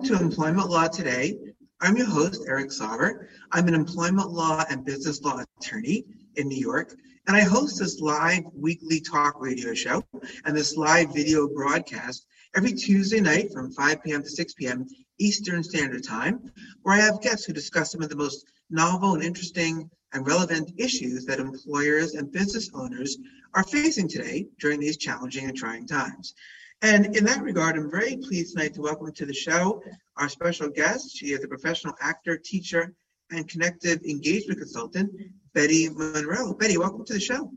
Welcome 0.00 0.18
to 0.18 0.24
Employment 0.24 0.70
Law 0.70 0.88
Today. 0.88 1.36
I'm 1.82 1.94
your 1.94 2.06
host, 2.06 2.46
Eric 2.48 2.72
Sauber. 2.72 3.28
I'm 3.52 3.68
an 3.68 3.74
employment 3.74 4.30
law 4.30 4.64
and 4.70 4.82
business 4.82 5.20
law 5.20 5.44
attorney 5.60 6.06
in 6.36 6.48
New 6.48 6.56
York, 6.56 6.94
and 7.26 7.36
I 7.36 7.42
host 7.42 7.78
this 7.78 8.00
live 8.00 8.44
weekly 8.54 9.02
talk 9.02 9.38
radio 9.38 9.74
show 9.74 10.02
and 10.46 10.56
this 10.56 10.74
live 10.74 11.12
video 11.12 11.46
broadcast 11.48 12.24
every 12.56 12.72
Tuesday 12.72 13.20
night 13.20 13.52
from 13.52 13.72
5 13.72 14.02
p.m. 14.02 14.22
to 14.22 14.30
6 14.30 14.54
p.m. 14.54 14.86
Eastern 15.18 15.62
Standard 15.62 16.02
Time, 16.02 16.50
where 16.82 16.94
I 16.94 17.00
have 17.00 17.20
guests 17.20 17.44
who 17.44 17.52
discuss 17.52 17.92
some 17.92 18.00
of 18.00 18.08
the 18.08 18.16
most 18.16 18.46
novel 18.70 19.12
and 19.12 19.22
interesting 19.22 19.90
and 20.14 20.26
relevant 20.26 20.72
issues 20.78 21.26
that 21.26 21.40
employers 21.40 22.14
and 22.14 22.32
business 22.32 22.70
owners 22.72 23.18
are 23.52 23.64
facing 23.64 24.08
today 24.08 24.46
during 24.60 24.80
these 24.80 24.96
challenging 24.96 25.44
and 25.44 25.56
trying 25.58 25.86
times. 25.86 26.34
And 26.82 27.14
in 27.14 27.24
that 27.24 27.42
regard, 27.42 27.76
I'm 27.76 27.90
very 27.90 28.16
pleased 28.16 28.54
tonight 28.54 28.74
to 28.74 28.80
welcome 28.80 29.12
to 29.12 29.26
the 29.26 29.34
show 29.34 29.82
our 30.16 30.28
special 30.28 30.68
guest. 30.68 31.16
She 31.16 31.32
is 31.32 31.44
a 31.44 31.48
professional 31.48 31.94
actor, 32.00 32.38
teacher, 32.38 32.94
and 33.30 33.48
connective 33.48 34.02
engagement 34.02 34.58
consultant, 34.58 35.10
Betty 35.54 35.88
Monroe. 35.90 36.54
Betty, 36.54 36.78
welcome 36.78 37.04
to 37.06 37.14
the 37.14 37.20
show. 37.20 37.52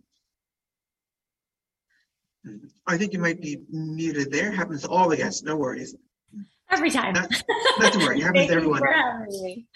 I 2.86 2.98
think 2.98 3.14
you 3.14 3.20
might 3.20 3.42
be 3.42 3.62
muted 3.70 4.32
there. 4.32 4.52
Happens 4.52 4.82
to 4.84 4.90
all 4.90 5.08
the 5.10 5.18
guests, 5.18 5.44
no 5.44 5.56
worries. 5.56 5.96
Every 6.70 6.90
time. 6.90 7.14
Not, 7.14 7.32
not 7.80 7.94
to 7.94 8.00
worry, 8.00 8.20
happens 8.20 8.48
to 8.48 8.54
everyone. 8.56 8.82
You 8.82 8.88
for 8.88 8.94
having 8.94 9.44
me. 9.44 9.68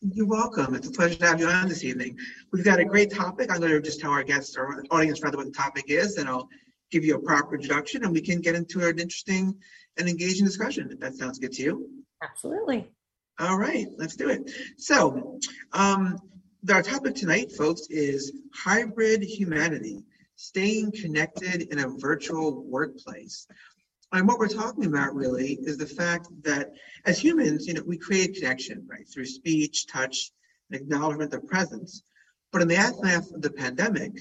You're 0.00 0.26
welcome. 0.26 0.74
It's 0.74 0.88
a 0.88 0.90
pleasure 0.90 1.16
to 1.16 1.26
have 1.26 1.40
you 1.40 1.46
on 1.46 1.68
this 1.68 1.84
evening. 1.84 2.16
We've 2.52 2.64
got 2.64 2.80
a 2.80 2.84
great 2.84 3.12
topic. 3.12 3.52
I'm 3.52 3.60
going 3.60 3.72
to 3.72 3.80
just 3.80 4.00
tell 4.00 4.10
our 4.10 4.24
guests, 4.24 4.56
or 4.56 4.82
audience, 4.90 5.22
rather, 5.22 5.36
what 5.36 5.46
the 5.46 5.52
topic 5.52 5.84
is, 5.88 6.16
and 6.16 6.28
I'll 6.28 6.48
give 6.90 7.04
you 7.04 7.16
a 7.16 7.20
proper 7.20 7.54
introduction, 7.54 8.04
and 8.04 8.12
we 8.12 8.20
can 8.20 8.40
get 8.40 8.54
into 8.54 8.86
an 8.86 8.98
interesting 8.98 9.54
and 9.98 10.08
engaging 10.08 10.44
discussion. 10.44 10.90
If 10.90 11.00
that 11.00 11.14
sounds 11.14 11.38
good 11.38 11.52
to 11.52 11.62
you. 11.62 11.90
Absolutely. 12.22 12.90
All 13.38 13.56
right, 13.56 13.86
let's 13.96 14.16
do 14.16 14.28
it. 14.28 14.50
So, 14.76 15.38
um, 15.72 16.18
our 16.70 16.82
topic 16.82 17.14
tonight, 17.14 17.50
folks, 17.52 17.86
is 17.88 18.32
hybrid 18.54 19.22
humanity, 19.22 20.04
staying 20.36 20.92
connected 20.92 21.62
in 21.72 21.78
a 21.78 21.88
virtual 21.88 22.62
workplace. 22.64 23.46
And 24.12 24.28
what 24.28 24.38
we're 24.38 24.48
talking 24.48 24.86
about 24.86 25.14
really 25.14 25.58
is 25.62 25.78
the 25.78 25.86
fact 25.86 26.28
that 26.42 26.72
as 27.06 27.18
humans, 27.18 27.66
you 27.66 27.74
know, 27.74 27.82
we 27.86 27.96
create 27.96 28.34
connection, 28.34 28.86
right, 28.90 29.08
through 29.08 29.24
speech, 29.24 29.86
touch, 29.86 30.32
and 30.70 30.80
acknowledgement 30.80 31.32
of 31.32 31.46
presence. 31.46 32.02
But 32.52 32.62
in 32.62 32.68
the 32.68 32.76
aftermath 32.76 33.32
of 33.32 33.40
the 33.40 33.52
pandemic, 33.52 34.12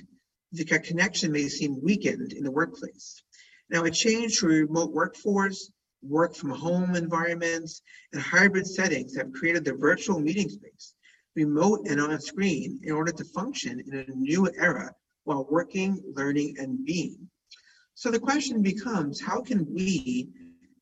the 0.52 0.66
connection 0.66 1.31
may 1.31 1.47
seem 1.47 1.81
weakened 1.81 2.33
in 2.33 2.44
the 2.44 2.52
workplace. 2.52 3.22
Now, 3.69 3.83
a 3.83 3.92
change 3.92 4.39
to 4.39 4.47
remote 4.47 4.92
workforce, 4.92 5.72
work 6.02 6.36
from 6.36 6.52
home 6.52 6.95
environments, 6.95 7.81
and 8.14 8.22
hybrid 8.22 8.66
settings 8.66 9.16
have 9.16 9.31
created 9.31 9.64
the 9.64 9.73
virtual 9.73 10.20
meeting 10.20 10.50
space, 10.50 10.95
remote 11.36 11.88
and 11.88 12.02
on 12.02 12.20
screen, 12.20 12.80
in 12.83 12.94
order 12.94 13.11
to 13.11 13.23
function 13.25 13.80
in 13.80 13.93
a 13.93 14.15
new 14.15 14.49
era 14.58 14.93
while 15.26 15.48
working, 15.49 16.02
learning, 16.15 16.55
and 16.58 16.83
being. 16.83 17.30
So 17.93 18.09
the 18.09 18.20
question 18.20 18.64
becomes 18.64 19.21
how 19.21 19.42
can 19.42 19.71
we, 19.71 20.30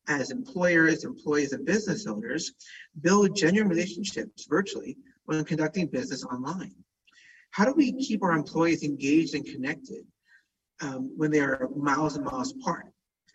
as 0.08 0.30
employers, 0.30 1.04
employees, 1.04 1.52
and 1.52 1.66
business 1.66 2.06
owners, 2.06 2.52
build 3.02 3.36
genuine 3.36 3.68
relationships 3.68 4.46
virtually 4.48 4.96
when 5.26 5.44
conducting 5.44 5.88
business 5.88 6.24
online? 6.24 6.74
How 7.50 7.64
do 7.64 7.72
we 7.72 7.92
keep 7.92 8.22
our 8.22 8.32
employees 8.32 8.82
engaged 8.82 9.34
and 9.34 9.44
connected 9.44 10.04
um, 10.80 11.12
when 11.16 11.30
they 11.30 11.40
are 11.40 11.68
miles 11.74 12.16
and 12.16 12.24
miles 12.24 12.52
apart? 12.52 12.86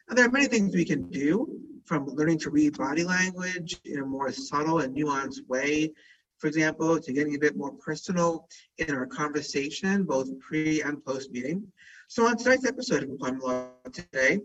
And 0.08 0.18
there 0.18 0.26
are 0.26 0.32
many 0.32 0.48
things 0.48 0.76
we 0.76 0.86
can 0.86 1.10
do 1.10 1.60
from 1.86 2.08
learning 2.08 2.40
to 2.40 2.50
read 2.50 2.78
body 2.78 3.04
language 3.04 3.80
in 3.86 4.00
a 4.00 4.06
more 4.06 4.32
subtle 4.32 4.80
and 4.80 4.96
nuanced 4.96 5.46
way, 5.48 5.92
for 6.38 6.48
example, 6.48 7.00
to 7.00 7.14
getting 7.14 7.36
a 7.36 7.40
bit 7.40 7.56
more 7.56 7.72
personal 7.74 8.48
in 8.78 8.94
our 8.94 9.06
conversation, 9.06 10.04
both 10.04 10.28
pre 10.40 10.82
and 10.82 11.04
post 11.06 11.32
meeting. 11.32 11.66
So 12.08 12.28
on 12.28 12.38
tonight's 12.38 12.66
episode 12.66 13.04
of 13.04 13.10
Employment 13.10 13.44
Law 13.44 13.70
Today, 13.92 14.40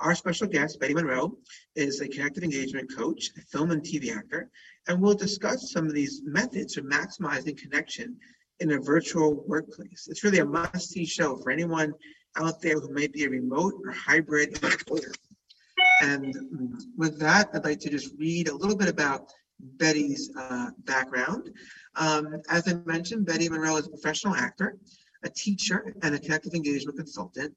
our 0.00 0.14
special 0.14 0.46
guest, 0.46 0.78
Betty 0.78 0.94
Monroe, 0.94 1.38
is 1.74 2.00
a 2.00 2.08
connected 2.08 2.42
engagement 2.42 2.94
coach, 2.94 3.30
a 3.38 3.40
film 3.42 3.70
and 3.70 3.82
TV 3.82 4.14
actor, 4.14 4.50
and 4.88 5.00
we'll 5.00 5.14
discuss 5.14 5.72
some 5.72 5.86
of 5.86 5.94
these 5.94 6.22
methods 6.24 6.74
for 6.74 6.82
maximizing 6.82 7.56
connection 7.56 8.16
in 8.60 8.72
a 8.72 8.78
virtual 8.78 9.44
workplace. 9.46 10.06
It's 10.08 10.24
really 10.24 10.38
a 10.38 10.44
must-see 10.44 11.06
show 11.06 11.36
for 11.36 11.50
anyone 11.50 11.92
out 12.36 12.60
there 12.60 12.78
who 12.80 12.92
may 12.92 13.06
be 13.06 13.24
a 13.24 13.28
remote 13.28 13.74
or 13.84 13.92
hybrid 13.92 14.62
employer. 14.62 15.12
And 16.02 16.34
with 16.96 17.18
that, 17.20 17.50
I'd 17.54 17.64
like 17.64 17.80
to 17.80 17.90
just 17.90 18.14
read 18.18 18.48
a 18.48 18.54
little 18.54 18.76
bit 18.76 18.88
about 18.88 19.32
Betty's 19.60 20.30
uh, 20.36 20.70
background. 20.78 21.50
Um, 21.96 22.42
as 22.48 22.68
I 22.68 22.74
mentioned, 22.84 23.26
Betty 23.26 23.48
Monroe 23.48 23.76
is 23.76 23.86
a 23.86 23.90
professional 23.90 24.34
actor, 24.34 24.76
a 25.22 25.30
teacher, 25.30 25.94
and 26.02 26.14
a 26.14 26.18
connective 26.18 26.54
engagement 26.54 26.98
consultant, 26.98 27.54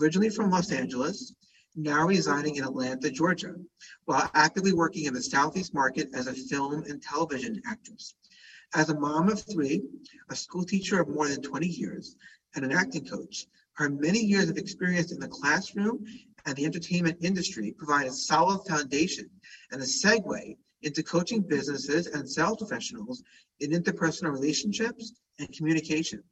originally 0.00 0.30
from 0.30 0.50
Los 0.50 0.72
Angeles, 0.72 1.34
now 1.76 2.06
residing 2.06 2.56
in 2.56 2.64
Atlanta, 2.64 3.10
Georgia, 3.10 3.54
while 4.06 4.30
actively 4.34 4.72
working 4.72 5.04
in 5.04 5.14
the 5.14 5.22
Southeast 5.22 5.74
market 5.74 6.08
as 6.14 6.26
a 6.26 6.32
film 6.34 6.84
and 6.88 7.02
television 7.02 7.60
actress. 7.66 8.14
As 8.76 8.90
a 8.90 8.98
mom 8.98 9.28
of 9.28 9.40
three, 9.40 9.84
a 10.30 10.34
school 10.34 10.64
teacher 10.64 11.00
of 11.00 11.08
more 11.08 11.28
than 11.28 11.40
20 11.40 11.64
years, 11.64 12.16
and 12.56 12.64
an 12.64 12.72
acting 12.72 13.06
coach, 13.06 13.46
her 13.74 13.88
many 13.88 14.18
years 14.18 14.50
of 14.50 14.56
experience 14.56 15.12
in 15.12 15.20
the 15.20 15.28
classroom 15.28 16.04
and 16.44 16.56
the 16.56 16.64
entertainment 16.64 17.18
industry 17.20 17.70
provide 17.70 18.08
a 18.08 18.12
solid 18.12 18.66
foundation 18.66 19.30
and 19.70 19.80
a 19.80 19.84
segue 19.84 20.56
into 20.82 21.04
coaching 21.04 21.40
businesses 21.40 22.08
and 22.08 22.28
sales 22.28 22.58
professionals 22.58 23.22
in 23.60 23.70
interpersonal 23.70 24.32
relationships 24.32 25.12
and 25.38 25.52
communication. 25.52 26.24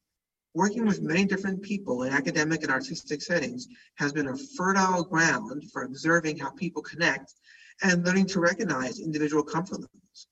Working 0.54 0.84
with 0.84 1.00
many 1.00 1.24
different 1.24 1.62
people 1.62 2.02
in 2.02 2.12
academic 2.12 2.64
and 2.64 2.72
artistic 2.72 3.22
settings 3.22 3.68
has 3.94 4.12
been 4.12 4.26
a 4.26 4.36
fertile 4.56 5.04
ground 5.04 5.70
for 5.72 5.84
observing 5.84 6.38
how 6.38 6.50
people 6.50 6.82
connect 6.82 7.34
and 7.82 8.04
learning 8.04 8.26
to 8.26 8.40
recognize 8.40 8.98
individual 8.98 9.44
comfort 9.44 9.80
levels. 9.80 10.26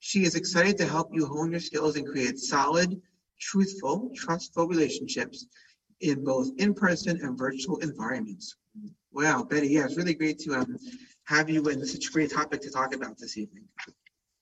She 0.00 0.24
is 0.24 0.34
excited 0.34 0.78
to 0.78 0.86
help 0.86 1.10
you 1.12 1.26
hone 1.26 1.52
your 1.52 1.60
skills 1.60 1.96
and 1.96 2.06
create 2.06 2.38
solid, 2.38 3.00
truthful, 3.38 4.10
trustful 4.16 4.66
relationships 4.66 5.46
in 6.00 6.24
both 6.24 6.50
in-person 6.58 7.20
and 7.22 7.38
virtual 7.38 7.76
environments. 7.78 8.56
Wow, 9.12 9.44
Betty, 9.44 9.68
yeah, 9.68 9.84
it's 9.84 9.96
really 9.96 10.14
great 10.14 10.38
to 10.40 10.54
um, 10.54 10.76
have 11.24 11.50
you 11.50 11.62
in 11.68 11.84
such 11.84 12.06
a 12.06 12.10
great 12.10 12.32
topic 12.32 12.62
to 12.62 12.70
talk 12.70 12.94
about 12.94 13.18
this 13.18 13.36
evening. 13.36 13.64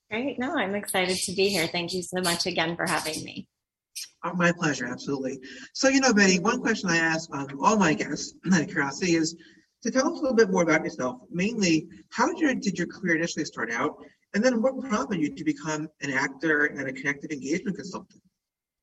Great. 0.09 0.39
No, 0.39 0.55
I'm 0.55 0.75
excited 0.75 1.17
to 1.17 1.35
be 1.35 1.49
here. 1.49 1.67
Thank 1.67 1.93
you 1.93 2.01
so 2.01 2.21
much 2.21 2.45
again 2.45 2.75
for 2.75 2.87
having 2.87 3.23
me. 3.23 3.47
Oh, 4.23 4.33
my 4.33 4.51
pleasure, 4.51 4.85
absolutely. 4.85 5.39
So, 5.73 5.89
you 5.89 5.99
know, 5.99 6.13
Betty, 6.13 6.39
one 6.39 6.61
question 6.61 6.89
I 6.89 6.97
ask 6.97 7.29
um, 7.33 7.47
all 7.61 7.77
my 7.77 7.93
guests 7.93 8.33
out 8.53 8.61
of 8.61 8.67
curiosity 8.67 9.15
is 9.15 9.35
to 9.83 9.91
tell 9.91 10.11
us 10.11 10.19
a 10.19 10.21
little 10.21 10.35
bit 10.35 10.49
more 10.51 10.63
about 10.63 10.83
yourself. 10.83 11.21
Mainly, 11.31 11.87
how 12.09 12.27
did 12.27 12.39
your, 12.39 12.55
did 12.55 12.77
your 12.77 12.87
career 12.87 13.17
initially 13.17 13.45
start 13.45 13.71
out? 13.71 13.97
And 14.33 14.43
then 14.43 14.61
what 14.61 14.79
prompted 14.79 15.19
you 15.19 15.33
to 15.33 15.43
become 15.43 15.89
an 16.01 16.11
actor 16.11 16.65
and 16.65 16.87
a 16.87 16.93
connected 16.93 17.31
engagement 17.31 17.77
consultant? 17.77 18.21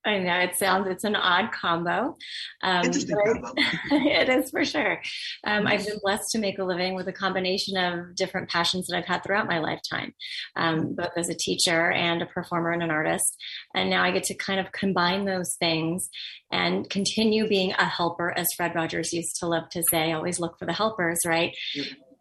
I 0.06 0.18
know 0.18 0.38
it 0.38 0.56
sounds 0.56 0.86
it's 0.86 1.02
an 1.02 1.16
odd 1.16 1.50
combo. 1.50 2.16
Um, 2.62 2.84
Interesting 2.84 3.16
combo. 3.16 3.52
it 3.90 4.28
is 4.28 4.50
for 4.50 4.64
sure. 4.64 5.02
Um, 5.44 5.66
I've 5.66 5.84
been 5.84 5.98
blessed 6.00 6.30
to 6.30 6.38
make 6.38 6.58
a 6.60 6.64
living 6.64 6.94
with 6.94 7.08
a 7.08 7.12
combination 7.12 7.76
of 7.76 8.14
different 8.14 8.48
passions 8.48 8.86
that 8.86 8.96
I've 8.96 9.04
had 9.04 9.24
throughout 9.24 9.48
my 9.48 9.58
lifetime, 9.58 10.14
um, 10.54 10.94
both 10.94 11.10
as 11.16 11.28
a 11.28 11.34
teacher 11.34 11.90
and 11.90 12.22
a 12.22 12.26
performer 12.26 12.70
and 12.70 12.84
an 12.84 12.90
artist. 12.90 13.36
And 13.74 13.90
now 13.90 14.04
I 14.04 14.12
get 14.12 14.22
to 14.24 14.34
kind 14.34 14.60
of 14.60 14.70
combine 14.70 15.24
those 15.24 15.56
things 15.58 16.08
and 16.52 16.88
continue 16.88 17.48
being 17.48 17.72
a 17.72 17.86
helper, 17.86 18.32
as 18.36 18.46
Fred 18.56 18.76
Rogers 18.76 19.12
used 19.12 19.36
to 19.40 19.48
love 19.48 19.68
to 19.70 19.82
say. 19.90 20.12
Always 20.12 20.38
look 20.38 20.56
for 20.56 20.66
the 20.66 20.72
helpers, 20.72 21.18
right? 21.26 21.52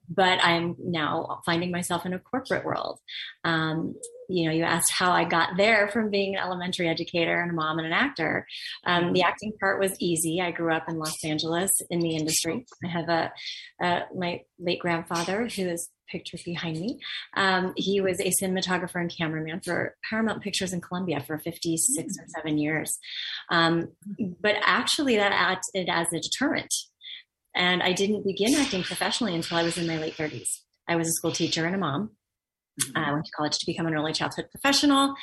But 0.10 0.40
I'm 0.44 0.76
now 0.80 1.42
finding 1.46 1.72
myself 1.72 2.06
in 2.06 2.14
a 2.14 2.20
corporate 2.20 2.66
world. 2.66 3.00
Um, 3.44 3.96
you 4.30 4.46
know, 4.46 4.52
you 4.52 4.64
asked 4.64 4.92
how 4.92 5.12
I 5.12 5.24
got 5.24 5.58
there 5.58 5.88
from 5.90 6.10
being 6.10 6.36
an 6.36 6.42
elementary 6.42 6.88
educator 6.88 7.42
and 7.42 7.52
a 7.52 7.54
mom 7.54 7.78
and 7.78 7.88
an 7.88 7.94
actor. 7.94 8.48
Um, 8.86 9.14
the 9.14 9.22
acting 9.22 9.54
part 9.60 9.80
was 9.80 9.96
easy. 10.00 10.42
I 10.42 10.52
grew 10.52 10.74
up 10.74 10.90
in 10.90 10.98
Los 10.98 11.24
Angeles 11.24 11.72
in 11.90 12.00
the 12.00 12.16
industry. 12.16 12.66
I 12.84 12.88
have 12.88 13.10
a, 13.10 13.32
my 14.16 14.42
late 14.60 14.80
grandfather 14.80 15.48
who 15.48 15.68
is 15.68 15.90
pictured 16.10 16.42
behind 16.46 16.80
me. 16.80 17.00
Um, 17.36 17.74
he 17.76 18.02
was 18.02 18.20
a 18.20 18.32
cinematographer 18.42 19.02
and 19.02 19.16
cameraman 19.16 19.62
for 19.62 19.96
Paramount 20.10 20.42
Pictures 20.42 20.74
in 20.74 20.82
Columbia 20.82 21.24
for 21.26 21.38
56 21.38 21.98
or 21.98 22.26
seven 22.36 22.58
years. 22.58 22.98
Um, 23.50 23.90
but 24.40 24.56
actually, 24.62 25.18
that 25.18 25.32
acted 25.32 25.90
as 25.90 26.08
a 26.14 26.20
deterrent 26.20 26.74
and 27.56 27.82
I 27.82 27.94
didn't 27.94 28.26
begin 28.26 28.54
acting 28.56 28.84
professionally 28.84 29.34
until 29.34 29.58
I 29.58 29.64
was 29.64 29.78
in 29.78 29.88
my 29.88 29.98
late 29.98 30.16
30s. 30.16 30.48
I 30.88 30.96
was 30.96 31.08
a 31.08 31.12
school 31.14 31.32
teacher 31.32 31.66
and 31.66 31.76
a 31.76 31.78
mom. 31.78 32.12
Mm-hmm. 32.82 32.98
I 32.98 33.14
went 33.14 33.26
to 33.26 33.32
college 33.32 33.58
to 33.58 33.66
become 33.66 33.88
an 33.88 33.96
early 33.96 34.14
childhood 34.14 34.48
professional. 34.52 35.16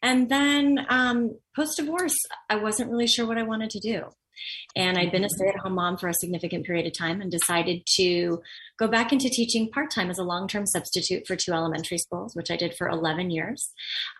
And 0.00 0.30
then 0.30 0.86
um, 0.88 1.38
post 1.56 1.76
divorce, 1.76 2.16
I 2.48 2.56
wasn't 2.56 2.90
really 2.90 3.08
sure 3.08 3.26
what 3.26 3.38
I 3.38 3.42
wanted 3.42 3.70
to 3.70 3.80
do. 3.80 4.04
And 4.76 4.96
I'd 4.96 5.12
been 5.12 5.24
a 5.24 5.28
stay 5.28 5.48
at 5.48 5.58
home 5.58 5.74
mom 5.74 5.98
for 5.98 6.08
a 6.08 6.14
significant 6.14 6.64
period 6.64 6.86
of 6.86 6.96
time 6.96 7.20
and 7.20 7.30
decided 7.30 7.82
to 7.96 8.40
go 8.78 8.88
back 8.88 9.12
into 9.12 9.28
teaching 9.28 9.70
part 9.70 9.90
time 9.90 10.10
as 10.10 10.18
a 10.18 10.22
long 10.22 10.48
term 10.48 10.66
substitute 10.66 11.26
for 11.26 11.36
two 11.36 11.52
elementary 11.52 11.98
schools, 11.98 12.34
which 12.34 12.50
I 12.50 12.56
did 12.56 12.74
for 12.74 12.88
11 12.88 13.30
years, 13.30 13.70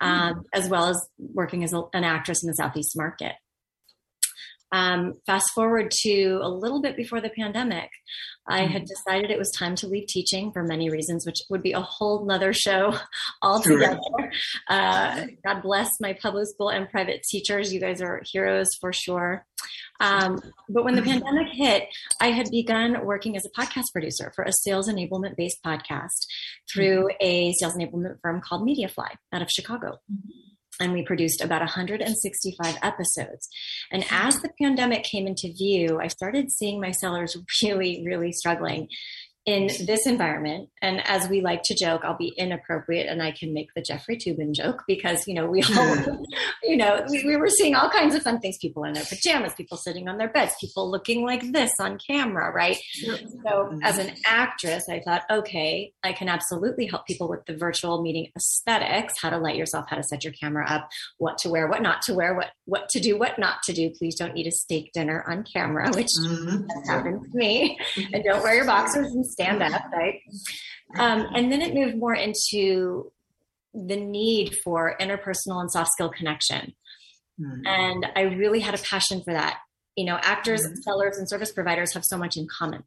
um, 0.01 0.43
as 0.53 0.69
well 0.69 0.87
as 0.87 1.07
working 1.17 1.63
as 1.63 1.73
a, 1.73 1.81
an 1.93 2.03
actress 2.03 2.43
in 2.43 2.47
the 2.47 2.53
Southeast 2.53 2.95
market. 2.95 3.33
Um, 4.71 5.15
fast 5.25 5.49
forward 5.53 5.91
to 6.03 6.39
a 6.41 6.49
little 6.49 6.81
bit 6.81 6.95
before 6.95 7.19
the 7.19 7.29
pandemic, 7.29 7.89
I 8.47 8.61
had 8.61 8.83
mm-hmm. 8.83 8.85
decided 8.85 9.31
it 9.31 9.37
was 9.37 9.51
time 9.51 9.75
to 9.77 9.87
leave 9.87 10.07
teaching 10.07 10.51
for 10.51 10.63
many 10.63 10.89
reasons, 10.89 11.25
which 11.25 11.37
would 11.49 11.61
be 11.61 11.73
a 11.73 11.81
whole 11.81 12.25
nother 12.25 12.53
show 12.53 12.97
altogether. 13.41 13.99
Uh, 14.67 15.27
God 15.45 15.61
bless 15.61 15.89
my 15.99 16.13
public 16.13 16.47
school 16.47 16.69
and 16.69 16.89
private 16.89 17.23
teachers. 17.23 17.73
You 17.73 17.79
guys 17.79 18.01
are 18.01 18.21
heroes 18.31 18.67
for 18.79 18.91
sure. 18.93 19.45
Um, 19.99 20.39
but 20.67 20.83
when 20.83 20.95
the 20.95 21.03
pandemic 21.03 21.47
hit, 21.51 21.87
I 22.19 22.31
had 22.31 22.49
begun 22.49 23.05
working 23.05 23.37
as 23.37 23.45
a 23.45 23.61
podcast 23.61 23.91
producer 23.93 24.31
for 24.35 24.43
a 24.43 24.51
sales 24.51 24.89
enablement 24.89 25.35
based 25.37 25.59
podcast 25.63 26.25
through 26.73 27.09
mm-hmm. 27.09 27.17
a 27.21 27.53
sales 27.53 27.75
enablement 27.75 28.19
firm 28.21 28.41
called 28.41 28.67
Mediafly 28.67 29.09
out 29.31 29.41
of 29.41 29.49
Chicago. 29.49 29.99
Mm-hmm 30.11 30.50
and 30.79 30.93
we 30.93 31.03
produced 31.03 31.41
about 31.41 31.61
165 31.61 32.77
episodes. 32.81 33.49
And 33.91 34.05
as 34.09 34.41
the 34.41 34.49
pandemic 34.61 35.03
came 35.03 35.27
into 35.27 35.53
view, 35.53 35.99
I 36.01 36.07
started 36.07 36.51
seeing 36.51 36.79
my 36.79 36.91
sellers 36.91 37.37
really, 37.63 38.03
really 38.05 38.31
struggling 38.31 38.87
in 39.45 39.69
this 39.87 40.05
environment, 40.05 40.69
and 40.83 41.01
as 41.07 41.27
we 41.27 41.41
like 41.41 41.63
to 41.63 41.75
joke, 41.75 42.01
I'll 42.03 42.17
be 42.17 42.31
inappropriate 42.37 43.07
and 43.07 43.23
I 43.23 43.31
can 43.31 43.53
make 43.55 43.69
the 43.75 43.81
Jeffrey 43.81 44.15
Toobin 44.15 44.53
joke 44.53 44.83
because, 44.87 45.27
you 45.27 45.33
know, 45.33 45.47
we 45.47 45.63
all, 45.63 45.95
you 46.63 46.77
know, 46.77 47.03
we, 47.09 47.25
we, 47.25 47.35
were 47.37 47.49
seeing 47.49 47.73
all 47.73 47.89
kinds 47.89 48.13
of 48.13 48.21
fun 48.21 48.39
things 48.39 48.59
people 48.59 48.83
in 48.83 48.93
their 48.93 49.03
pajamas, 49.03 49.55
people 49.55 49.77
sitting 49.77 50.07
on 50.07 50.19
their 50.19 50.29
beds, 50.29 50.53
people 50.61 50.91
looking 50.91 51.25
like 51.25 51.51
this 51.51 51.71
on 51.79 51.97
camera, 52.05 52.51
right? 52.53 52.77
So, 52.93 53.09
mm-hmm. 53.09 53.79
as 53.81 53.97
an 53.97 54.13
actress, 54.27 54.83
I 54.87 55.01
thought, 55.03 55.23
okay, 55.31 55.91
I 56.03 56.13
can 56.13 56.29
absolutely 56.29 56.85
help 56.85 57.07
people 57.07 57.27
with 57.27 57.43
the 57.47 57.57
virtual 57.57 58.03
meeting 58.03 58.27
aesthetics, 58.37 59.15
how 59.19 59.31
to 59.31 59.39
light 59.39 59.55
yourself, 59.55 59.85
how 59.89 59.95
to 59.95 60.03
set 60.03 60.23
your 60.23 60.33
camera 60.33 60.69
up, 60.69 60.87
what 61.17 61.39
to 61.39 61.49
wear, 61.49 61.67
what 61.67 61.81
not 61.81 62.03
to 62.03 62.13
wear, 62.13 62.35
what, 62.35 62.51
what 62.65 62.89
to 62.89 62.99
do, 62.99 63.17
what 63.17 63.39
not 63.39 63.63
to 63.63 63.73
do. 63.73 63.89
Please 63.97 64.13
don't 64.15 64.37
eat 64.37 64.45
a 64.45 64.51
steak 64.51 64.91
dinner 64.93 65.23
on 65.27 65.43
camera, 65.51 65.89
which 65.95 66.09
mm-hmm. 66.21 66.67
happened 66.87 67.23
to 67.23 67.37
me. 67.37 67.79
and 68.13 68.23
don't 68.23 68.43
wear 68.43 68.55
your 68.55 68.65
boxers 68.65 69.11
and 69.11 69.25
stand 69.31 69.61
up, 69.61 69.83
right? 69.91 70.21
Um, 70.97 71.27
and 71.35 71.51
then 71.51 71.61
it 71.61 71.73
moved 71.73 71.97
more 71.97 72.13
into 72.13 73.11
the 73.73 73.95
need 73.95 74.55
for 74.63 74.95
interpersonal 74.99 75.61
and 75.61 75.71
soft 75.71 75.91
skill 75.93 76.09
connection. 76.09 76.73
Mm-hmm. 77.39 77.65
And 77.65 78.07
I 78.15 78.21
really 78.21 78.59
had 78.59 78.75
a 78.75 78.81
passion 78.83 79.21
for 79.23 79.33
that. 79.33 79.59
You 79.95 80.05
know, 80.05 80.17
actors, 80.21 80.61
mm-hmm. 80.61 80.75
sellers, 80.81 81.17
and 81.17 81.29
service 81.29 81.51
providers 81.51 81.93
have 81.93 82.03
so 82.05 82.17
much 82.17 82.37
in 82.37 82.47
common. 82.47 82.83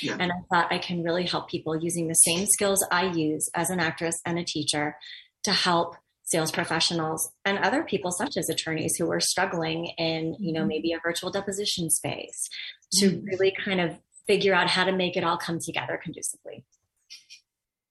Yeah. 0.00 0.16
And 0.18 0.30
I 0.30 0.36
thought 0.50 0.72
I 0.72 0.78
can 0.78 1.02
really 1.02 1.24
help 1.24 1.48
people 1.48 1.76
using 1.76 2.08
the 2.08 2.14
same 2.14 2.46
skills 2.46 2.84
I 2.90 3.10
use 3.12 3.48
as 3.54 3.70
an 3.70 3.80
actress 3.80 4.14
and 4.24 4.38
a 4.38 4.44
teacher 4.44 4.96
to 5.44 5.52
help 5.52 5.96
sales 6.24 6.52
professionals 6.52 7.30
and 7.44 7.58
other 7.58 7.82
people 7.82 8.10
such 8.10 8.36
as 8.36 8.48
attorneys 8.48 8.94
who 8.96 9.10
are 9.10 9.20
struggling 9.20 9.86
in 9.98 10.34
you 10.38 10.52
know 10.52 10.60
mm-hmm. 10.60 10.68
maybe 10.68 10.92
a 10.92 11.00
virtual 11.04 11.30
deposition 11.30 11.90
space 11.90 12.48
to 12.92 13.10
mm-hmm. 13.10 13.26
really 13.26 13.52
kind 13.64 13.80
of 13.80 13.98
figure 14.26 14.54
out 14.54 14.68
how 14.68 14.84
to 14.84 14.92
make 14.92 15.16
it 15.16 15.24
all 15.24 15.36
come 15.36 15.58
together 15.58 16.00
conducively. 16.02 16.64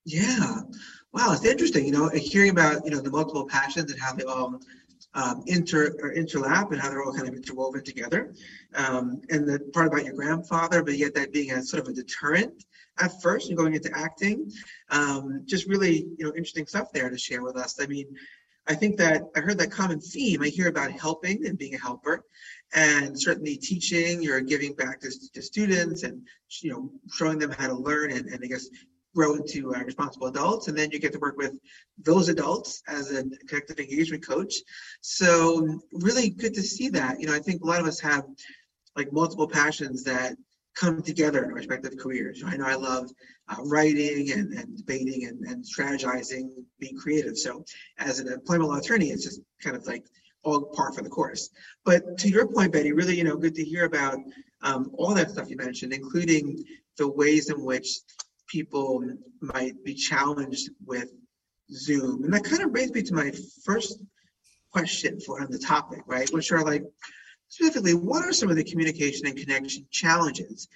Yeah. 0.05 0.61
Wow, 1.13 1.33
it's 1.33 1.45
interesting, 1.45 1.85
you 1.85 1.91
know, 1.91 2.09
hearing 2.09 2.51
about, 2.51 2.85
you 2.85 2.91
know, 2.91 3.01
the 3.01 3.11
multiple 3.11 3.45
passions 3.45 3.91
and 3.91 3.99
how 3.99 4.13
they 4.13 4.23
all 4.23 4.59
um, 5.13 5.43
inter 5.47 5.95
or 6.01 6.13
interlap 6.13 6.71
and 6.71 6.79
how 6.79 6.89
they're 6.89 7.03
all 7.03 7.13
kind 7.13 7.27
of 7.27 7.35
interwoven 7.35 7.83
together. 7.83 8.33
Um, 8.75 9.21
and 9.29 9.47
the 9.47 9.59
part 9.73 9.87
about 9.87 10.05
your 10.05 10.13
grandfather, 10.13 10.83
but 10.83 10.97
yet 10.97 11.13
that 11.15 11.33
being 11.33 11.51
a 11.51 11.61
sort 11.61 11.83
of 11.83 11.89
a 11.89 11.93
deterrent 11.93 12.63
at 12.99 13.21
first 13.21 13.49
and 13.49 13.57
going 13.57 13.73
into 13.73 13.91
acting. 13.95 14.51
Um, 14.89 15.43
just 15.45 15.67
really, 15.67 16.07
you 16.17 16.25
know, 16.25 16.29
interesting 16.29 16.65
stuff 16.65 16.91
there 16.91 17.09
to 17.09 17.17
share 17.17 17.43
with 17.43 17.57
us. 17.57 17.79
I 17.81 17.87
mean, 17.87 18.07
I 18.67 18.75
think 18.75 18.97
that 18.97 19.23
I 19.35 19.39
heard 19.39 19.57
that 19.57 19.71
common 19.71 19.99
theme. 19.99 20.41
I 20.43 20.47
hear 20.47 20.67
about 20.67 20.91
helping 20.91 21.45
and 21.45 21.57
being 21.57 21.75
a 21.75 21.79
helper 21.79 22.23
and 22.73 23.19
certainly 23.19 23.57
teaching 23.57 24.21
you're 24.21 24.41
giving 24.41 24.73
back 24.73 24.99
to, 24.99 25.11
to 25.33 25.41
students 25.41 26.03
and 26.03 26.25
you 26.61 26.71
know 26.71 26.89
showing 27.11 27.37
them 27.37 27.51
how 27.51 27.67
to 27.67 27.75
learn 27.75 28.11
and, 28.11 28.27
and 28.27 28.39
i 28.43 28.47
guess 28.47 28.67
grow 29.13 29.35
into 29.35 29.73
uh, 29.75 29.79
responsible 29.79 30.27
adults. 30.27 30.67
And 30.67 30.77
then 30.77 30.91
you 30.91 30.99
get 30.99 31.13
to 31.13 31.19
work 31.19 31.37
with 31.37 31.53
those 31.97 32.29
adults 32.29 32.81
as 32.87 33.11
a 33.11 33.23
connected 33.47 33.79
engagement 33.79 34.25
coach. 34.25 34.55
So 35.01 35.79
really 35.91 36.29
good 36.29 36.53
to 36.53 36.61
see 36.63 36.89
that. 36.89 37.19
You 37.19 37.27
know 37.27 37.35
i 37.35 37.39
think 37.39 37.61
a 37.61 37.67
lot 37.67 37.81
of 37.81 37.87
us 37.87 37.99
have 37.99 38.25
like 38.95 39.11
multiple 39.11 39.47
passions 39.47 40.03
that 40.03 40.35
come 40.75 41.01
together 41.01 41.43
in 41.43 41.51
our 41.51 41.55
respective 41.55 41.97
careers. 41.97 42.43
I 42.45 42.57
know 42.57 42.65
i 42.65 42.75
love 42.75 43.09
uh, 43.49 43.61
writing 43.63 44.31
and, 44.31 44.53
and 44.53 44.77
debating 44.77 45.25
and, 45.25 45.43
and 45.45 45.63
strategizing 45.65 46.49
being 46.79 46.97
creative. 46.97 47.37
So 47.37 47.65
as 47.97 48.19
an 48.19 48.27
employment 48.27 48.69
law 48.69 48.77
attorney 48.77 49.09
it's 49.09 49.23
just 49.23 49.41
kind 49.61 49.75
of 49.75 49.85
like 49.85 50.05
all 50.43 50.65
par 50.73 50.91
for 50.91 51.01
the 51.01 51.09
course. 51.09 51.49
But 51.85 52.17
to 52.19 52.29
your 52.29 52.47
point, 52.47 52.73
Betty, 52.73 52.91
really, 52.91 53.17
you 53.17 53.23
know, 53.23 53.37
good 53.37 53.55
to 53.55 53.63
hear 53.63 53.85
about 53.85 54.19
um, 54.63 54.91
all 54.97 55.13
that 55.13 55.31
stuff 55.31 55.49
you 55.49 55.57
mentioned, 55.57 55.93
including 55.93 56.63
the 56.97 57.07
ways 57.07 57.49
in 57.49 57.63
which 57.63 57.87
people 58.47 59.03
might 59.41 59.83
be 59.83 59.93
challenged 59.93 60.69
with 60.85 61.09
Zoom. 61.71 62.23
And 62.23 62.33
that 62.33 62.43
kind 62.43 62.61
of 62.61 62.71
brings 62.71 62.91
me 62.91 63.01
to 63.03 63.13
my 63.13 63.31
first 63.63 63.99
question 64.71 65.19
for 65.19 65.41
on 65.41 65.51
the 65.51 65.59
topic, 65.59 66.01
right? 66.05 66.31
Which 66.33 66.51
are 66.51 66.63
like 66.63 66.83
specifically, 67.49 67.93
what 67.93 68.25
are 68.25 68.33
some 68.33 68.49
of 68.49 68.55
the 68.55 68.63
communication 68.63 69.27
and 69.27 69.37
connection 69.37 69.85
challenges, 69.91 70.67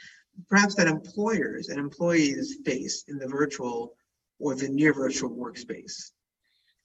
perhaps 0.49 0.75
that 0.75 0.87
employers 0.87 1.69
and 1.69 1.79
employees 1.79 2.57
face 2.65 3.05
in 3.07 3.17
the 3.17 3.27
virtual 3.27 3.93
or 4.39 4.55
the 4.55 4.69
near 4.69 4.93
virtual 4.93 5.29
workspace? 5.29 6.11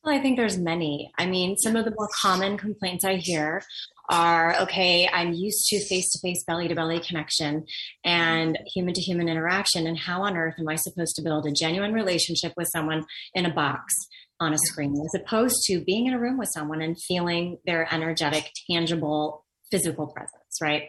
Well, 0.02 0.16
I 0.16 0.22
think 0.22 0.38
there's 0.38 0.56
many. 0.56 1.12
I 1.18 1.26
mean, 1.26 1.56
some 1.58 1.76
of 1.76 1.84
the 1.84 1.90
more 1.90 2.08
common 2.22 2.56
complaints 2.56 3.04
I 3.04 3.16
hear 3.16 3.62
are 4.08 4.58
okay, 4.62 5.08
I'm 5.12 5.34
used 5.34 5.66
to 5.68 5.84
face 5.84 6.10
to 6.12 6.18
face, 6.20 6.42
belly 6.46 6.68
to 6.68 6.74
belly 6.74 7.00
connection 7.00 7.66
and 8.02 8.58
human 8.74 8.94
to 8.94 9.00
human 9.00 9.28
interaction. 9.28 9.86
And 9.86 9.98
how 9.98 10.22
on 10.22 10.36
earth 10.36 10.54
am 10.58 10.68
I 10.68 10.76
supposed 10.76 11.16
to 11.16 11.22
build 11.22 11.46
a 11.46 11.52
genuine 11.52 11.92
relationship 11.92 12.52
with 12.56 12.68
someone 12.72 13.04
in 13.34 13.44
a 13.44 13.52
box 13.52 13.94
on 14.40 14.54
a 14.54 14.58
screen 14.58 14.94
as 14.94 15.20
opposed 15.20 15.56
to 15.66 15.84
being 15.84 16.06
in 16.06 16.14
a 16.14 16.18
room 16.18 16.38
with 16.38 16.48
someone 16.52 16.80
and 16.80 16.96
feeling 17.02 17.58
their 17.66 17.92
energetic, 17.92 18.50
tangible, 18.70 19.44
physical 19.70 20.06
presence, 20.06 20.58
right? 20.62 20.84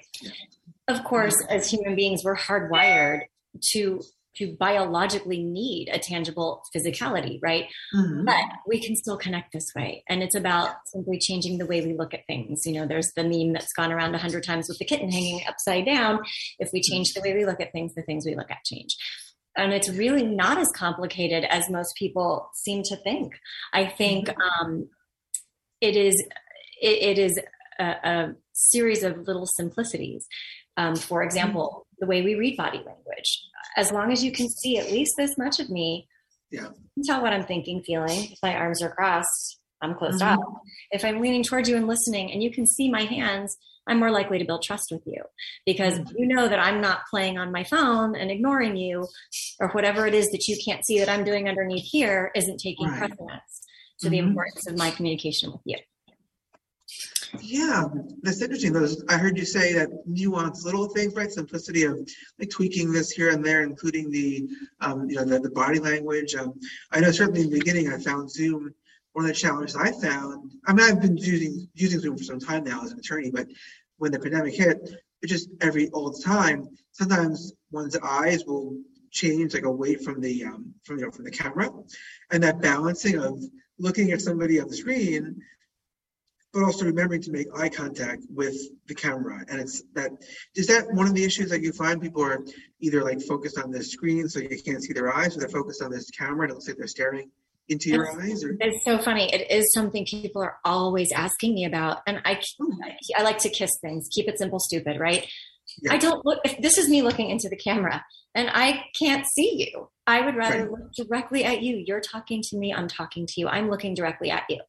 Of 0.88 1.04
course, 1.04 1.36
as 1.50 1.70
human 1.70 1.96
beings, 1.96 2.22
we're 2.24 2.38
hardwired 2.38 3.24
to 3.74 4.02
to 4.38 4.56
biologically 4.60 5.44
need 5.44 5.90
a 5.92 6.00
tangible 6.00 6.64
physicality, 6.76 7.40
right? 7.42 7.66
Mm-hmm. 7.96 8.26
But 8.26 8.44
we 8.68 8.80
can 8.80 8.96
still 8.96 9.18
connect 9.18 9.52
this 9.52 9.72
way. 9.76 10.04
And 10.08 10.24
it's 10.24 10.36
about 10.36 10.76
simply 10.86 11.20
changing 11.20 11.58
the 11.58 11.66
way 11.66 11.82
we 11.82 11.94
look 11.94 12.14
at 12.14 12.26
things. 12.28 12.66
You 12.66 12.74
know, 12.74 12.88
there's 12.88 13.12
the 13.14 13.24
meme 13.24 13.54
that's 13.54 13.74
gone 13.74 13.92
around 13.92 14.16
a 14.16 14.20
hundred 14.20 14.44
times 14.44 14.68
with 14.68 14.78
the 14.80 14.86
kitten 14.86 15.12
hanging 15.12 15.42
upside 15.48 15.86
down. 15.86 16.20
If 16.60 16.72
we 16.72 16.82
change 16.82 17.14
the 17.14 17.22
way 17.22 17.34
we 17.34 17.46
look 17.46 17.60
at 17.60 17.72
things, 17.72 17.94
the 17.94 18.04
things 18.04 18.26
we 18.26 18.36
look 18.36 18.52
at 18.52 18.64
change. 18.66 18.96
And 19.58 19.74
it's 19.74 19.90
really 19.90 20.26
not 20.26 20.58
as 20.58 20.70
complicated 20.70 21.44
as 21.44 21.70
most 21.70 21.96
people 21.98 22.50
seem 22.54 22.84
to 22.84 22.96
think. 22.96 23.34
I 23.74 23.86
think 23.86 24.28
mm-hmm. 24.28 24.66
um, 24.66 24.90
it 25.82 25.96
is. 25.96 26.16
It, 26.82 27.18
it 27.18 27.20
is 27.20 27.40
a, 27.80 27.84
a 27.84 28.36
series 28.54 29.04
of 29.04 29.28
little 29.28 29.46
simplicities. 29.46 30.28
Um, 30.82 30.96
for 30.96 31.24
example, 31.24 31.86
the 32.00 32.08
way 32.08 32.22
we 32.22 32.36
read 32.36 32.58
body 32.58 32.82
language 32.86 33.42
as 33.78 33.92
long 33.92 34.12
as 34.12 34.24
you 34.24 34.32
can 34.32 34.50
see 34.50 34.78
at 34.78 34.92
least 34.92 35.14
this 35.18 35.38
much 35.38 35.60
of 35.60 35.70
me, 35.70 36.08
yeah. 36.52 36.64
You 36.64 37.04
can 37.04 37.04
tell 37.04 37.22
what 37.22 37.34
I'm 37.34 37.46
thinking, 37.46 37.82
feeling. 37.82 38.32
If 38.32 38.40
my 38.44 38.56
arms 38.56 38.82
are 38.82 38.94
crossed, 38.94 39.60
I'm 39.82 39.96
closed 39.96 40.22
mm-hmm. 40.22 40.38
off. 40.38 40.62
If 40.92 41.06
I'm 41.06 41.22
leaning 41.22 41.44
towards 41.44 41.70
you 41.70 41.78
and 41.78 41.88
listening 41.88 42.32
and 42.32 42.44
you 42.44 42.52
can 42.52 42.68
see 42.68 42.90
my 42.90 43.04
hands, 43.04 43.58
I'm 43.88 44.00
more 44.00 44.12
likely 44.12 44.38
to 44.38 44.46
build 44.46 44.62
trust 44.62 44.90
with 44.92 45.02
you 45.06 45.24
because 45.66 45.98
mm-hmm. 45.98 46.18
you 46.18 46.28
know 46.28 46.48
that 46.48 46.60
I'm 46.60 46.82
not 46.82 47.02
playing 47.10 47.38
on 47.38 47.52
my 47.52 47.64
phone 47.64 48.16
and 48.16 48.30
ignoring 48.30 48.76
you 48.76 49.08
or 49.60 49.70
whatever 49.70 50.06
it 50.06 50.14
is 50.14 50.30
that 50.32 50.48
you 50.48 50.58
can't 50.64 50.86
see 50.86 51.00
that 51.00 51.10
I'm 51.10 51.24
doing 51.24 51.48
underneath 51.48 51.88
here 51.90 52.32
isn't 52.36 52.60
taking 52.60 52.88
right. 52.88 52.98
precedence 52.98 53.62
to 54.00 54.08
mm-hmm. 54.08 54.12
the 54.12 54.20
importance 54.20 54.68
of 54.68 54.78
my 54.78 54.92
communication 54.92 55.52
with 55.52 55.62
you. 55.66 55.78
Yeah, 57.40 57.86
that's 58.22 58.42
interesting. 58.42 58.74
Those 58.74 59.04
I 59.08 59.18
heard 59.18 59.38
you 59.38 59.46
say 59.46 59.74
that 59.74 59.90
nuance, 60.06 60.66
little 60.66 60.88
things, 60.90 61.16
right? 61.16 61.32
Simplicity 61.32 61.84
of 61.84 61.98
like 62.40 62.50
tweaking 62.50 62.92
this 62.92 63.12
here 63.12 63.30
and 63.30 63.46
there, 63.46 63.64
including 63.64 64.12
the 64.12 64.50
um, 64.82 65.10
you 65.10 65.16
know 65.16 65.24
the, 65.24 65.40
the 65.40 65.50
body 65.52 65.80
language. 65.80 66.36
Um, 66.36 66.60
I 66.92 67.00
know 67.00 67.12
certainly 67.12 67.42
in 67.42 67.50
the 67.50 67.60
beginning 67.60 67.92
I 67.92 68.00
found 68.00 68.30
Zoom 68.30 68.74
one 69.14 69.26
of 69.26 69.30
the 69.30 69.36
challenges 69.36 69.76
I 69.76 69.92
found. 69.92 70.52
I 70.66 70.74
mean, 70.74 70.86
I've 70.86 71.02
been 71.02 71.18
using 71.18 71.68
using 71.74 72.00
Zoom 72.00 72.18
for 72.18 72.24
some 72.24 72.40
time 72.40 72.64
now 72.64 72.84
as 72.84 72.92
an 72.92 73.00
attorney, 73.00 73.32
but 73.32 73.48
when 73.98 74.12
the 74.12 74.20
pandemic 74.20 74.54
hit, 74.56 74.78
it 75.22 75.28
just 75.28 75.50
every 75.62 75.90
all 75.90 76.12
the 76.12 76.22
time. 76.22 76.68
Sometimes 76.92 77.54
one's 77.72 77.98
eyes 77.98 78.46
will 78.46 78.78
change 79.12 79.54
like 79.54 79.64
away 79.64 79.96
from 79.96 80.20
the 80.20 80.44
um, 80.44 80.74
from 80.84 80.98
you 80.98 81.06
know 81.06 81.12
from 81.12 81.26
the 81.26 81.32
camera, 81.32 81.70
and 82.32 82.44
that 82.44 82.62
balancing 82.62 83.18
of 83.20 83.42
looking 83.80 84.12
at 84.12 84.22
somebody 84.22 84.60
on 84.60 84.68
the 84.68 84.76
screen 84.76 85.42
but 86.54 86.64
also 86.64 86.86
remembering 86.86 87.22
to 87.22 87.32
make 87.32 87.48
eye 87.56 87.70
contact 87.70 88.24
with 88.30 88.56
the 88.88 88.96
camera. 88.96 89.44
And 89.50 89.60
it's 89.60 89.84
that 89.94 90.12
is 90.56 90.68
that 90.68 90.86
one 90.92 91.08
of 91.08 91.14
the 91.14 91.24
issues 91.24 91.50
that 91.50 91.62
you 91.62 91.72
find 91.72 92.02
people 92.02 92.24
are 92.24 92.44
either 92.80 93.04
like 93.04 93.22
focused 93.22 93.58
on 93.58 93.72
the 93.72 93.84
screen 93.84 94.28
so 94.28 94.40
you 94.40 94.62
can't 94.64 94.84
see 94.84 94.94
their 94.94 95.16
eyes, 95.16 95.36
or 95.36 95.40
they're 95.40 95.50
focused 95.50 95.82
on 95.82 95.92
this 95.92 96.10
camera 96.12 96.44
and 96.44 96.52
it 96.52 96.54
looks 96.56 96.68
like 96.68 96.78
they're 96.78 96.88
staring 96.88 97.30
into 97.70 97.90
your 97.90 98.04
it's, 98.04 98.18
eyes? 98.18 98.44
Or? 98.44 98.58
It's 98.60 98.84
so 98.84 98.98
funny. 99.00 99.34
It 99.34 99.50
is 99.50 99.72
something 99.74 100.06
people 100.06 100.42
are 100.44 100.58
always 100.66 101.12
asking 101.12 101.56
me 101.56 101.66
about, 101.66 102.00
and 102.06 102.22
I 102.26 102.42
hmm. 102.60 102.72
I 103.18 103.24
like 103.24 103.40
to 103.40 103.50
kiss 103.50 103.72
things. 103.82 104.08
Keep 104.12 104.28
it 104.28 104.38
simple, 104.38 104.60
stupid, 104.60 105.00
right? 105.00 105.28
Yeah. 105.82 105.94
I 105.94 105.98
don't 105.98 106.26
look. 106.26 106.40
If 106.44 106.62
this 106.62 106.78
is 106.78 106.90
me 106.90 107.02
looking 107.02 107.30
into 107.30 107.50
the 107.50 107.56
camera, 107.56 108.04
and 108.34 108.50
I 108.52 108.86
can't 108.98 109.26
see 109.26 109.72
you. 109.74 109.90
I 110.08 110.26
would 110.26 110.36
rather 110.36 110.64
right. 110.64 110.72
look 110.72 110.94
directly 110.94 111.44
at 111.44 111.62
you. 111.62 111.84
You're 111.86 112.02
talking 112.02 112.42
to 112.44 112.58
me. 112.58 112.74
I'm 112.74 112.88
talking 112.88 113.26
to 113.28 113.34
you. 113.38 113.48
I'm 113.48 113.70
looking 113.70 113.94
directly 113.94 114.32
at 114.32 114.44
you, 114.50 114.60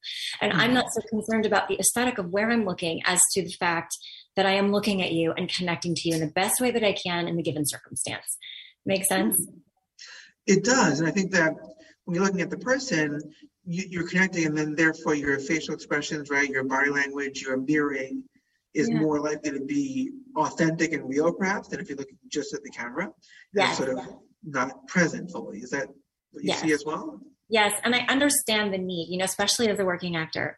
and 0.40 0.52
mm-hmm. 0.52 0.60
I'm 0.60 0.74
not 0.74 0.86
so 0.92 1.00
concerned 1.08 1.46
about 1.46 1.68
the 1.68 1.78
aesthetic 1.78 2.18
of 2.18 2.30
where 2.30 2.50
I'm 2.50 2.64
looking 2.64 3.02
as 3.04 3.20
to 3.32 3.42
the 3.42 3.52
fact 3.52 3.96
that 4.36 4.46
I 4.46 4.52
am 4.52 4.72
looking 4.72 5.02
at 5.02 5.12
you 5.12 5.32
and 5.32 5.48
connecting 5.48 5.94
to 5.94 6.08
you 6.08 6.14
in 6.14 6.20
the 6.20 6.26
best 6.26 6.60
way 6.60 6.70
that 6.70 6.84
I 6.84 6.92
can 6.92 7.28
in 7.28 7.36
the 7.36 7.42
given 7.42 7.66
circumstance. 7.66 8.38
Make 8.86 9.04
sense? 9.04 9.46
It 10.46 10.64
does, 10.64 11.00
and 11.00 11.08
I 11.08 11.12
think 11.12 11.32
that 11.32 11.54
when 12.04 12.16
you're 12.16 12.24
looking 12.24 12.40
at 12.40 12.50
the 12.50 12.58
person, 12.58 13.20
you, 13.64 14.00
are 14.00 14.08
connecting, 14.08 14.46
and 14.46 14.58
then 14.58 14.74
therefore 14.74 15.14
your 15.14 15.38
facial 15.38 15.74
expressions, 15.74 16.30
right, 16.30 16.48
your 16.48 16.64
body 16.64 16.90
language, 16.90 17.42
your 17.42 17.56
mirroring 17.56 18.24
is 18.74 18.88
yeah. 18.88 19.00
more 19.00 19.20
likely 19.20 19.50
to 19.52 19.60
be 19.60 20.12
authentic 20.36 20.92
and 20.92 21.08
real, 21.08 21.32
perhaps, 21.32 21.68
than 21.68 21.80
if 21.80 21.88
you're 21.88 21.98
looking 21.98 22.18
just 22.28 22.54
at 22.54 22.62
the 22.62 22.70
camera. 22.70 23.10
Yes. 23.54 23.76
sort 23.76 23.90
of 23.90 24.00
not 24.44 24.86
present 24.88 25.30
fully. 25.30 25.58
Is 25.58 25.70
that 25.70 25.88
what 26.30 26.42
you 26.42 26.48
yes. 26.48 26.62
see 26.62 26.72
as 26.72 26.84
well? 26.84 27.20
Yes, 27.48 27.78
and 27.84 27.94
I 27.94 28.00
understand 28.08 28.72
the 28.72 28.78
need, 28.78 29.08
you 29.10 29.18
know, 29.18 29.24
especially 29.24 29.68
as 29.68 29.78
a 29.78 29.84
working 29.84 30.16
actor. 30.16 30.56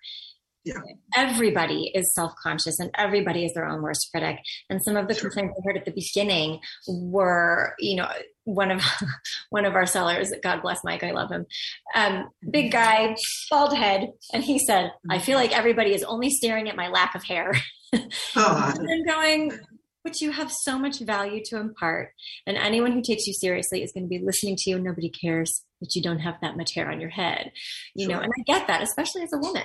Yeah. 0.64 0.80
Everybody 1.14 1.90
is 1.94 2.12
self-conscious 2.14 2.78
and 2.78 2.90
everybody 2.94 3.44
is 3.44 3.52
their 3.52 3.66
own 3.66 3.82
worst 3.82 4.08
critic. 4.10 4.38
And 4.70 4.82
some 4.82 4.96
of 4.96 5.08
the 5.08 5.14
sure. 5.14 5.30
complaints 5.30 5.58
I 5.58 5.62
heard 5.66 5.76
at 5.76 5.84
the 5.84 5.92
beginning 5.92 6.60
were, 6.88 7.74
you 7.78 7.96
know, 7.96 8.08
one 8.44 8.70
of 8.70 8.82
one 9.50 9.64
of 9.64 9.74
our 9.74 9.86
sellers, 9.86 10.32
God 10.42 10.62
bless 10.62 10.82
Mike, 10.84 11.02
I 11.02 11.12
love 11.12 11.30
him. 11.30 11.46
Um, 11.94 12.28
big 12.50 12.72
guy, 12.72 13.14
bald 13.50 13.76
head, 13.76 14.10
and 14.32 14.44
he 14.44 14.58
said, 14.58 14.92
"I 15.10 15.18
feel 15.18 15.38
like 15.38 15.56
everybody 15.56 15.94
is 15.94 16.04
only 16.04 16.30
staring 16.30 16.68
at 16.68 16.76
my 16.76 16.88
lack 16.88 17.14
of 17.14 17.24
hair." 17.24 17.52
oh. 18.36 18.74
and 18.76 18.88
I'm 18.90 19.04
going, 19.04 19.58
but 20.04 20.20
you 20.20 20.30
have 20.30 20.52
so 20.52 20.78
much 20.78 21.00
value 21.00 21.42
to 21.46 21.56
impart, 21.56 22.12
and 22.46 22.56
anyone 22.56 22.92
who 22.92 23.02
takes 23.02 23.26
you 23.26 23.32
seriously 23.32 23.82
is 23.82 23.92
going 23.92 24.04
to 24.04 24.08
be 24.08 24.18
listening 24.24 24.56
to 24.56 24.70
you. 24.70 24.76
And 24.76 24.84
nobody 24.84 25.08
cares 25.08 25.64
that 25.80 25.96
you 25.96 26.02
don't 26.02 26.20
have 26.20 26.36
that 26.42 26.56
much 26.56 26.74
hair 26.74 26.90
on 26.90 27.00
your 27.00 27.10
head, 27.10 27.50
you 27.94 28.04
sure. 28.04 28.14
know. 28.14 28.20
And 28.20 28.30
I 28.38 28.42
get 28.42 28.66
that, 28.68 28.82
especially 28.82 29.22
as 29.22 29.32
a 29.32 29.38
woman. 29.38 29.64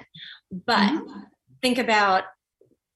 But 0.52 0.94
mm-hmm. 0.94 1.20
think 1.62 1.78
about, 1.78 2.24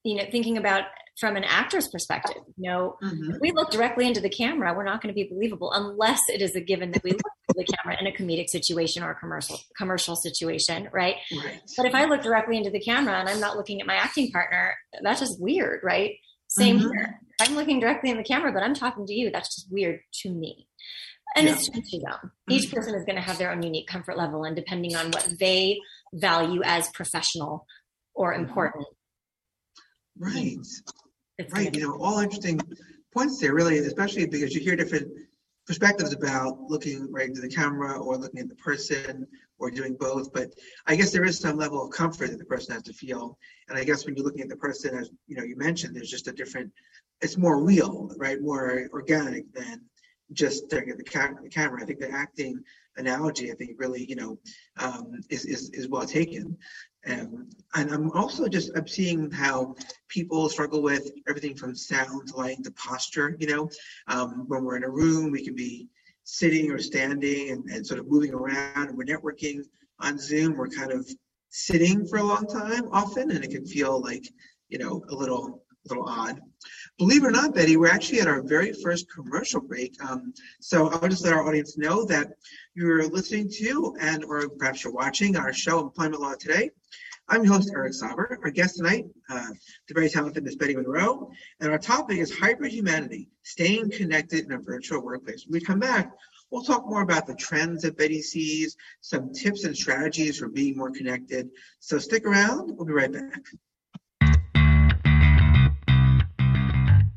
you 0.03 0.15
know, 0.15 0.23
thinking 0.31 0.57
about 0.57 0.85
from 1.19 1.35
an 1.35 1.43
actor's 1.43 1.87
perspective. 1.87 2.41
You 2.57 2.69
know, 2.69 2.97
mm-hmm. 3.03 3.31
if 3.31 3.37
we 3.39 3.51
look 3.51 3.71
directly 3.71 4.07
into 4.07 4.21
the 4.21 4.29
camera, 4.29 4.73
we're 4.73 4.83
not 4.83 5.01
going 5.01 5.13
to 5.13 5.15
be 5.15 5.27
believable 5.27 5.71
unless 5.71 6.19
it 6.27 6.41
is 6.41 6.55
a 6.55 6.61
given 6.61 6.91
that 6.91 7.03
we 7.03 7.11
look 7.11 7.21
at 7.49 7.55
the 7.55 7.65
camera 7.65 7.97
in 7.99 8.07
a 8.07 8.11
comedic 8.11 8.49
situation 8.49 9.03
or 9.03 9.11
a 9.11 9.15
commercial 9.15 9.59
commercial 9.77 10.15
situation, 10.15 10.89
right? 10.91 11.15
right? 11.43 11.61
But 11.77 11.85
if 11.85 11.95
I 11.95 12.05
look 12.05 12.21
directly 12.21 12.57
into 12.57 12.71
the 12.71 12.79
camera 12.79 13.19
and 13.19 13.29
I'm 13.29 13.39
not 13.39 13.57
looking 13.57 13.81
at 13.81 13.87
my 13.87 13.95
acting 13.95 14.31
partner, 14.31 14.75
that's 15.01 15.19
just 15.19 15.41
weird, 15.41 15.81
right? 15.83 16.13
Same 16.57 16.79
mm-hmm. 16.79 16.91
here. 16.91 17.19
I'm 17.41 17.55
looking 17.55 17.79
directly 17.79 18.11
in 18.11 18.17
the 18.17 18.23
camera, 18.23 18.51
but 18.51 18.63
I'm 18.63 18.75
talking 18.75 19.05
to 19.05 19.13
you. 19.13 19.31
That's 19.31 19.55
just 19.55 19.71
weird 19.71 20.01
to 20.21 20.29
me. 20.29 20.67
And 21.35 21.47
yeah. 21.47 21.55
it's 21.55 21.67
to 21.67 21.99
them. 21.99 22.31
Each 22.49 22.67
mm-hmm. 22.67 22.75
person 22.75 22.95
is 22.95 23.05
going 23.05 23.15
to 23.15 23.21
have 23.21 23.39
their 23.39 23.51
own 23.51 23.63
unique 23.63 23.87
comfort 23.87 24.17
level, 24.17 24.43
and 24.43 24.55
depending 24.55 24.95
on 24.95 25.07
what 25.07 25.33
they 25.39 25.79
value 26.13 26.61
as 26.63 26.89
professional 26.89 27.65
or 28.13 28.33
mm-hmm. 28.33 28.47
important. 28.47 28.85
Right. 30.17 30.57
Right. 31.51 31.75
You 31.75 31.87
know, 31.87 31.97
all 31.99 32.19
interesting 32.19 32.59
points 33.11 33.39
there, 33.41 33.55
really, 33.55 33.79
especially 33.79 34.27
because 34.27 34.53
you 34.53 34.61
hear 34.61 34.75
different 34.75 35.07
perspectives 35.65 36.13
about 36.13 36.59
looking 36.61 37.11
right 37.11 37.27
into 37.27 37.41
the 37.41 37.49
camera 37.49 37.97
or 37.97 38.17
looking 38.17 38.41
at 38.41 38.49
the 38.49 38.55
person 38.55 39.25
or 39.59 39.71
doing 39.71 39.95
both. 39.97 40.33
But 40.33 40.53
I 40.87 40.95
guess 40.95 41.11
there 41.11 41.23
is 41.23 41.39
some 41.39 41.57
level 41.57 41.83
of 41.83 41.91
comfort 41.91 42.31
that 42.31 42.39
the 42.39 42.45
person 42.45 42.73
has 42.73 42.83
to 42.83 42.93
feel. 42.93 43.37
And 43.69 43.77
I 43.77 43.83
guess 43.83 44.05
when 44.05 44.15
you're 44.15 44.25
looking 44.25 44.41
at 44.41 44.49
the 44.49 44.57
person, 44.57 44.97
as 44.97 45.09
you 45.27 45.35
know, 45.35 45.43
you 45.43 45.55
mentioned, 45.55 45.95
there's 45.95 46.09
just 46.09 46.27
a 46.27 46.33
different. 46.33 46.71
It's 47.21 47.37
more 47.37 47.63
real, 47.63 48.11
right? 48.17 48.41
More 48.41 48.89
organic 48.91 49.51
than 49.53 49.81
just 50.33 50.65
staring 50.65 50.89
at 50.89 50.97
the, 50.97 51.03
cam- 51.03 51.37
the 51.41 51.49
camera. 51.49 51.81
I 51.81 51.85
think 51.85 51.99
the 51.99 52.11
acting 52.11 52.61
analogy, 52.97 53.51
I 53.51 53.55
think, 53.55 53.71
really, 53.77 54.05
you 54.05 54.15
know, 54.15 54.37
um, 54.77 55.19
is, 55.29 55.45
is 55.45 55.69
is 55.71 55.87
well 55.87 56.05
taken. 56.05 56.57
Um, 57.05 57.49
and 57.75 57.91
I'm 57.91 58.11
also 58.11 58.47
just 58.47 58.71
I'm 58.75 58.87
seeing 58.87 59.29
how 59.29 59.75
people 60.07 60.47
struggle 60.49 60.81
with 60.81 61.11
everything 61.27 61.55
from 61.55 61.75
sound 61.75 62.29
to 62.29 62.37
lighting 62.37 62.63
to 62.63 62.71
posture. 62.71 63.35
You 63.39 63.47
know, 63.47 63.69
um, 64.07 64.45
when 64.47 64.63
we're 64.63 64.77
in 64.77 64.83
a 64.83 64.89
room, 64.89 65.31
we 65.31 65.43
can 65.43 65.55
be 65.55 65.89
sitting 66.23 66.71
or 66.71 66.79
standing 66.79 67.51
and, 67.51 67.69
and 67.69 67.85
sort 67.85 67.99
of 67.99 68.07
moving 68.07 68.33
around. 68.33 68.89
And 68.89 68.97
we're 68.97 69.05
networking 69.05 69.63
on 69.99 70.17
Zoom. 70.17 70.55
We're 70.55 70.69
kind 70.69 70.91
of 70.91 71.07
sitting 71.49 72.07
for 72.07 72.17
a 72.19 72.23
long 72.23 72.47
time 72.47 72.87
often, 72.91 73.31
and 73.31 73.43
it 73.43 73.51
can 73.51 73.65
feel 73.65 74.01
like 74.01 74.27
you 74.69 74.77
know 74.77 75.03
a 75.09 75.15
little 75.15 75.63
a 75.85 75.89
little 75.89 76.07
odd. 76.07 76.39
Believe 76.97 77.23
it 77.23 77.27
or 77.27 77.31
not, 77.31 77.53
Betty, 77.53 77.75
we're 77.75 77.89
actually 77.89 78.21
at 78.21 78.27
our 78.27 78.41
very 78.41 78.73
first 78.73 79.11
commercial 79.11 79.61
break. 79.61 80.01
Um, 80.03 80.33
so 80.59 80.89
I'll 80.89 81.09
just 81.09 81.23
let 81.23 81.33
our 81.33 81.47
audience 81.47 81.77
know 81.77 82.05
that 82.05 82.33
you're 82.75 83.07
listening 83.07 83.49
to 83.57 83.95
and 83.99 84.23
or 84.23 84.47
perhaps 84.49 84.83
you're 84.83 84.93
watching 84.93 85.35
our 85.35 85.51
show 85.51 85.79
Employment 85.79 86.21
Law 86.21 86.35
Today. 86.35 86.69
I'm 87.29 87.43
your 87.43 87.53
host, 87.53 87.71
Eric 87.73 87.93
Sauber. 87.93 88.37
Our 88.43 88.51
guest 88.51 88.77
tonight, 88.77 89.05
uh, 89.29 89.47
the 89.87 89.93
very 89.93 90.09
talented 90.09 90.43
Miss 90.43 90.55
Betty 90.55 90.75
Monroe, 90.75 91.31
and 91.61 91.71
our 91.71 91.77
topic 91.77 92.17
is 92.17 92.37
hybrid 92.37 92.73
humanity, 92.73 93.29
staying 93.43 93.91
connected 93.91 94.45
in 94.45 94.51
a 94.51 94.57
virtual 94.57 95.01
workplace. 95.01 95.45
When 95.45 95.53
we 95.53 95.65
come 95.65 95.79
back, 95.79 96.11
we'll 96.51 96.63
talk 96.63 96.85
more 96.85 97.01
about 97.01 97.25
the 97.25 97.35
trends 97.35 97.83
that 97.83 97.97
Betty 97.97 98.21
sees, 98.21 98.75
some 98.99 99.31
tips 99.31 99.63
and 99.63 99.75
strategies 99.75 100.37
for 100.37 100.49
being 100.49 100.77
more 100.77 100.91
connected. 100.91 101.49
So 101.79 101.97
stick 101.97 102.25
around. 102.25 102.75
We'll 102.75 102.85
be 102.85 102.93
right 102.93 103.11
back. 103.11 103.41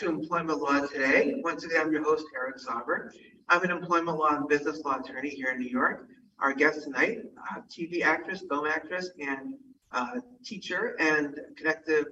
To 0.00 0.08
Employment 0.08 0.62
Law 0.62 0.86
Today. 0.86 1.34
Once 1.44 1.64
again, 1.64 1.82
I'm 1.82 1.92
your 1.92 2.02
host, 2.02 2.24
Eric 2.34 2.58
Sauber. 2.58 3.12
I'm 3.50 3.62
an 3.62 3.70
employment 3.70 4.16
law 4.16 4.34
and 4.34 4.48
business 4.48 4.80
law 4.82 4.98
attorney 4.98 5.28
here 5.28 5.50
in 5.50 5.58
New 5.58 5.68
York. 5.68 6.08
Our 6.38 6.54
guest 6.54 6.84
tonight, 6.84 7.18
uh, 7.36 7.60
TV 7.68 8.02
actress, 8.02 8.42
film 8.48 8.66
actress, 8.66 9.10
and 9.20 9.56
uh, 9.92 10.20
teacher 10.42 10.96
and 10.98 11.38
connective 11.54 12.06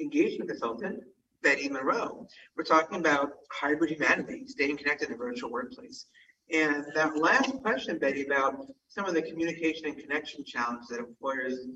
engagement 0.00 0.48
consultant, 0.48 1.00
Betty 1.42 1.68
Monroe. 1.68 2.26
We're 2.56 2.64
talking 2.64 2.98
about 2.98 3.32
hybrid 3.52 3.90
humanity, 3.90 4.44
staying 4.46 4.78
connected 4.78 5.08
in 5.08 5.14
a 5.14 5.18
virtual 5.18 5.50
workplace. 5.50 6.06
And 6.50 6.86
that 6.94 7.14
last 7.18 7.52
question, 7.60 7.98
Betty, 7.98 8.24
about 8.24 8.68
some 8.88 9.04
of 9.04 9.12
the 9.12 9.20
communication 9.20 9.84
and 9.84 9.98
connection 9.98 10.44
challenges 10.44 10.88
that 10.88 10.98
employers 10.98 11.66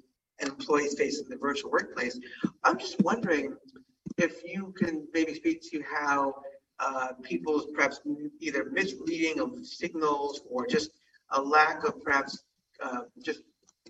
and 0.40 0.48
employees 0.48 0.94
face 0.96 1.20
in 1.20 1.28
the 1.28 1.36
virtual 1.36 1.70
workplace, 1.70 2.18
I'm 2.64 2.78
just 2.78 2.98
wondering 3.02 3.54
if 4.18 4.42
you 4.44 4.74
can 4.76 5.06
maybe 5.14 5.34
speak 5.34 5.62
to 5.70 5.82
how 5.82 6.34
uh, 6.80 7.08
people's 7.22 7.66
perhaps 7.74 8.00
either 8.40 8.66
misreading 8.70 9.40
of 9.40 9.66
signals 9.66 10.42
or 10.50 10.66
just 10.66 10.90
a 11.30 11.40
lack 11.40 11.84
of 11.84 12.02
perhaps 12.02 12.44
uh, 12.82 13.00
just 13.22 13.40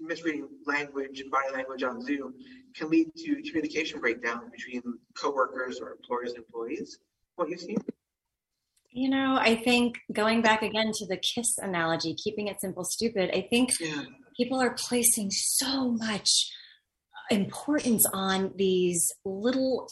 misreading 0.00 0.48
language 0.66 1.20
and 1.20 1.30
body 1.30 1.52
language 1.52 1.82
on 1.82 2.00
Zoom 2.02 2.34
can 2.74 2.88
lead 2.88 3.08
to 3.16 3.42
communication 3.42 4.00
breakdown 4.00 4.50
between 4.50 4.82
coworkers 5.14 5.80
or 5.80 5.90
employers 5.92 6.30
and 6.30 6.38
employees. 6.38 6.98
What 7.36 7.48
you've 7.48 7.60
seen? 7.60 7.78
You 8.90 9.10
know, 9.10 9.36
I 9.38 9.56
think 9.56 9.96
going 10.12 10.40
back 10.42 10.62
again 10.62 10.92
to 10.94 11.06
the 11.06 11.18
kiss 11.18 11.58
analogy, 11.58 12.14
keeping 12.14 12.48
it 12.48 12.60
simple, 12.60 12.84
stupid, 12.84 13.30
I 13.34 13.46
think 13.50 13.70
yeah. 13.80 14.02
people 14.36 14.60
are 14.60 14.74
placing 14.74 15.30
so 15.30 15.90
much 15.90 16.50
importance 17.30 18.04
on 18.12 18.52
these 18.56 19.12
little 19.24 19.88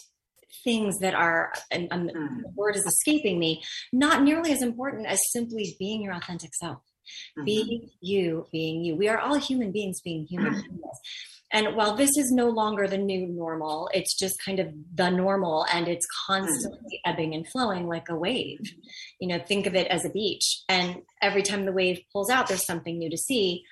things 0.65 0.99
that 0.99 1.15
are, 1.15 1.53
and, 1.71 1.89
and 1.91 2.11
mm. 2.11 2.43
the 2.43 2.53
word 2.55 2.77
is 2.77 2.87
escaping 2.87 3.39
me, 3.39 3.63
not 3.93 4.23
nearly 4.23 4.53
as 4.53 4.63
important 4.63 5.07
as 5.07 5.21
simply 5.31 5.77
being 5.79 6.03
your 6.03 6.15
authentic 6.15 6.55
self. 6.55 6.79
Mm-hmm. 7.39 7.45
Being 7.45 7.91
you, 8.01 8.47
being 8.51 8.83
you. 8.83 8.97
We 8.97 9.09
are 9.09 9.19
all 9.19 9.37
human 9.37 9.71
beings 9.71 10.01
being 10.01 10.27
human 10.29 10.55
mm-hmm. 10.55 10.61
beings. 10.61 11.01
And 11.53 11.77
while 11.77 11.95
this 11.95 12.17
is 12.17 12.33
no 12.33 12.49
longer 12.49 12.89
the 12.89 12.99
new 12.99 13.29
normal, 13.29 13.89
it's 13.95 14.17
just 14.19 14.43
kind 14.45 14.59
of 14.59 14.69
the 14.95 15.11
normal 15.11 15.65
and 15.73 15.87
it's 15.87 16.07
constantly 16.27 17.01
mm. 17.07 17.11
ebbing 17.13 17.35
and 17.35 17.47
flowing 17.49 17.87
like 17.87 18.09
a 18.09 18.17
wave. 18.17 18.59
You 19.21 19.29
know, 19.29 19.39
think 19.39 19.67
of 19.67 19.75
it 19.77 19.87
as 19.87 20.05
a 20.05 20.11
beach. 20.11 20.63
And 20.69 21.03
every 21.23 21.43
time 21.43 21.65
the 21.65 21.73
wave 21.73 22.01
pulls 22.13 22.31
out, 22.31 22.49
there's 22.49 22.67
something 22.67 22.99
new 22.99 23.11
to 23.11 23.17
see. 23.17 23.63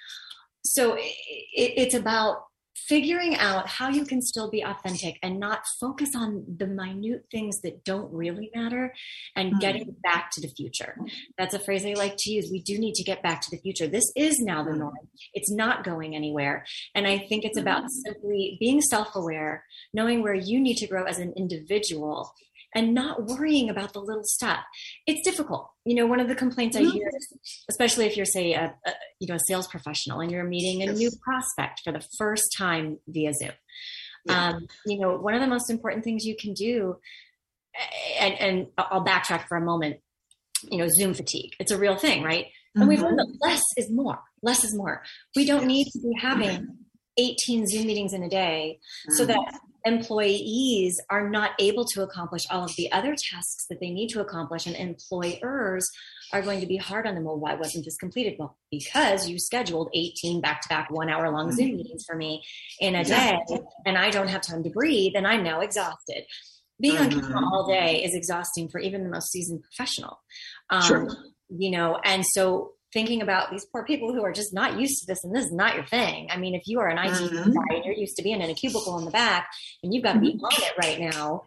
So 0.64 0.94
it, 0.94 1.14
it's 1.55 1.94
about 1.94 2.44
figuring 2.88 3.37
out 3.37 3.68
how 3.68 3.88
you 3.88 4.05
can 4.05 4.20
still 4.20 4.51
be 4.51 4.62
authentic 4.62 5.18
and 5.23 5.38
not 5.38 5.62
focus 5.81 6.11
on 6.16 6.44
the 6.59 6.66
minute 6.66 7.25
things 7.31 7.61
that 7.62 7.85
don't 7.85 8.12
really 8.12 8.51
matter 8.55 8.92
and 9.37 9.51
mm-hmm. 9.51 9.59
getting 9.61 9.97
back 10.03 10.31
to 10.31 10.40
the 10.40 10.49
future. 10.49 10.97
That's 11.38 11.55
a 11.55 11.59
phrase 11.59 11.85
I 11.85 11.94
like 11.94 12.14
to 12.18 12.31
use. 12.31 12.49
We 12.51 12.62
do 12.62 12.79
need 12.79 12.94
to 12.94 13.05
get 13.05 13.23
back 13.23 13.40
to 13.42 13.51
the 13.51 13.59
future. 13.59 13.87
This 13.87 14.11
is 14.16 14.38
now 14.40 14.62
the 14.62 14.75
norm. 14.75 14.94
It's 15.33 15.51
not 15.51 15.85
going 15.85 16.14
anywhere. 16.14 16.64
And 16.94 17.07
I 17.07 17.18
think 17.18 17.44
it's 17.44 17.59
about 17.59 17.83
mm-hmm. 17.83 18.12
simply 18.12 18.57
being 18.61 18.81
self 18.81 19.14
aware, 19.14 19.64
knowing 19.92 20.23
where 20.23 20.35
you 20.35 20.61
need 20.61 20.77
to 20.77 20.87
grow 20.87 21.05
as 21.05 21.18
an 21.18 21.33
individual 21.37 22.33
and 22.74 22.92
not 22.92 23.26
worrying 23.26 23.70
about 23.70 23.92
the 23.92 24.00
little 24.00 24.24
stuff. 24.24 24.60
It's 25.06 25.22
difficult. 25.22 25.70
You 25.84 25.94
know, 25.94 26.06
one 26.06 26.20
of 26.20 26.28
the 26.28 26.34
complaints 26.34 26.76
mm-hmm. 26.76 26.88
I 26.88 26.92
hear, 26.92 27.10
especially 27.70 28.06
if 28.06 28.16
you're, 28.16 28.26
say, 28.26 28.54
a, 28.54 28.74
a, 28.87 28.92
you 29.20 29.28
know 29.28 29.37
a 29.37 29.40
sales 29.48 29.66
professional 29.66 30.20
and 30.20 30.30
you're 30.30 30.44
meeting 30.44 30.82
a 30.82 30.87
yes. 30.87 30.98
new 30.98 31.10
prospect 31.22 31.82
for 31.84 31.92
the 31.92 32.04
first 32.18 32.44
time 32.56 32.98
via 33.08 33.32
Zoom. 33.34 33.52
Yeah. 34.26 34.48
Um, 34.48 34.66
you 34.87 34.98
know, 34.98 35.16
one 35.16 35.34
of 35.34 35.40
the 35.40 35.46
most 35.46 35.70
important 35.70 36.02
things 36.02 36.24
you 36.24 36.37
can 36.37 36.54
do, 36.54 36.96
and, 38.18 38.34
and 38.34 38.66
I'll 38.78 39.04
backtrack 39.04 39.46
for 39.48 39.56
a 39.56 39.64
moment. 39.64 39.98
You 40.70 40.78
know, 40.78 40.88
Zoom 40.88 41.12
fatigue. 41.12 41.52
It's 41.60 41.72
a 41.72 41.78
real 41.78 41.96
thing, 41.96 42.22
right? 42.22 42.46
And 42.74 42.82
mm-hmm. 42.82 42.88
we've 42.88 43.02
learned 43.02 43.18
that 43.18 43.37
less 43.40 43.62
is 43.76 43.90
more. 43.90 44.18
Less 44.42 44.64
is 44.64 44.74
more. 44.74 45.02
We 45.37 45.44
don't 45.44 45.62
yes. 45.62 45.68
need 45.68 45.84
to 45.92 45.98
be 46.00 46.12
having 46.20 46.68
18 47.18 47.66
Zoom 47.66 47.87
meetings 47.87 48.12
in 48.12 48.22
a 48.22 48.28
day 48.28 48.78
mm-hmm. 48.80 49.14
so 49.16 49.26
that 49.26 49.60
employees 49.85 51.01
are 51.11 51.29
not 51.29 51.51
able 51.59 51.85
to 51.85 52.03
accomplish 52.03 52.42
all 52.51 52.64
of 52.64 52.75
the 52.77 52.90
other 52.92 53.14
tasks 53.14 53.66
that 53.68 53.81
they 53.81 53.90
need 53.90 54.09
to 54.09 54.20
accomplish 54.20 54.66
and 54.66 54.77
employers 54.77 55.87
are 56.33 56.40
going 56.40 56.61
to 56.61 56.66
be 56.66 56.77
hard 56.77 57.07
on 57.07 57.14
them 57.14 57.25
well 57.25 57.38
why 57.38 57.55
wasn't 57.55 57.85
this 57.85 57.97
completed 57.97 58.35
well 58.38 58.57
because 58.70 59.29
you 59.29 59.38
scheduled 59.38 59.90
18 59.94 60.40
back-to-back 60.40 60.90
one 60.90 61.11
hour 61.11 61.31
long 61.31 61.53
zoom 61.53 61.68
mm-hmm. 61.68 61.77
meetings 61.77 62.05
for 62.07 62.16
me 62.16 62.42
in 62.81 62.94
a 62.94 63.05
day 63.05 63.38
and 63.85 63.99
i 63.99 64.11
don't 64.11 64.29
have 64.29 64.40
time 64.40 64.62
to 64.62 64.70
breathe 64.70 65.12
and 65.14 65.27
i'm 65.27 65.42
now 65.42 65.61
exhausted 65.61 66.25
being 66.81 66.97
on 66.97 67.11
camera 67.11 67.27
mm-hmm. 67.27 67.44
all 67.44 67.66
day 67.68 68.03
is 68.03 68.14
exhausting 68.14 68.68
for 68.68 68.81
even 68.81 69.05
the 69.05 69.11
most 69.11 69.31
seasoned 69.31 69.62
professional 69.62 70.18
um, 70.70 70.83
sure. 70.83 71.09
you 71.49 71.70
know 71.70 71.99
and 72.05 72.25
so 72.25 72.73
thinking 72.94 73.20
about 73.20 73.50
these 73.50 73.66
poor 73.66 73.85
people 73.85 74.14
who 74.14 74.24
are 74.24 74.33
just 74.33 74.54
not 74.54 74.80
used 74.80 75.00
to 75.00 75.07
this 75.07 75.22
and 75.24 75.35
this 75.35 75.44
is 75.44 75.52
not 75.52 75.74
your 75.74 75.85
thing. 75.85 76.28
I 76.30 76.38
mean, 76.38 76.54
if 76.54 76.62
you 76.66 76.80
are 76.80 76.88
an 76.88 76.96
IT 76.96 77.11
mm-hmm. 77.11 77.50
guy 77.50 77.76
and 77.76 77.85
you're 77.85 77.94
used 77.94 78.16
to 78.16 78.22
being 78.22 78.40
in 78.40 78.48
a 78.48 78.54
cubicle 78.54 78.98
in 78.98 79.04
the 79.04 79.11
back 79.11 79.50
and 79.83 79.92
you've 79.92 80.04
got 80.04 80.14
to 80.14 80.20
be 80.20 80.33
mm-hmm. 80.33 80.44
on 80.44 80.52
it 80.52 80.72
right 80.80 81.00
now, 81.00 81.44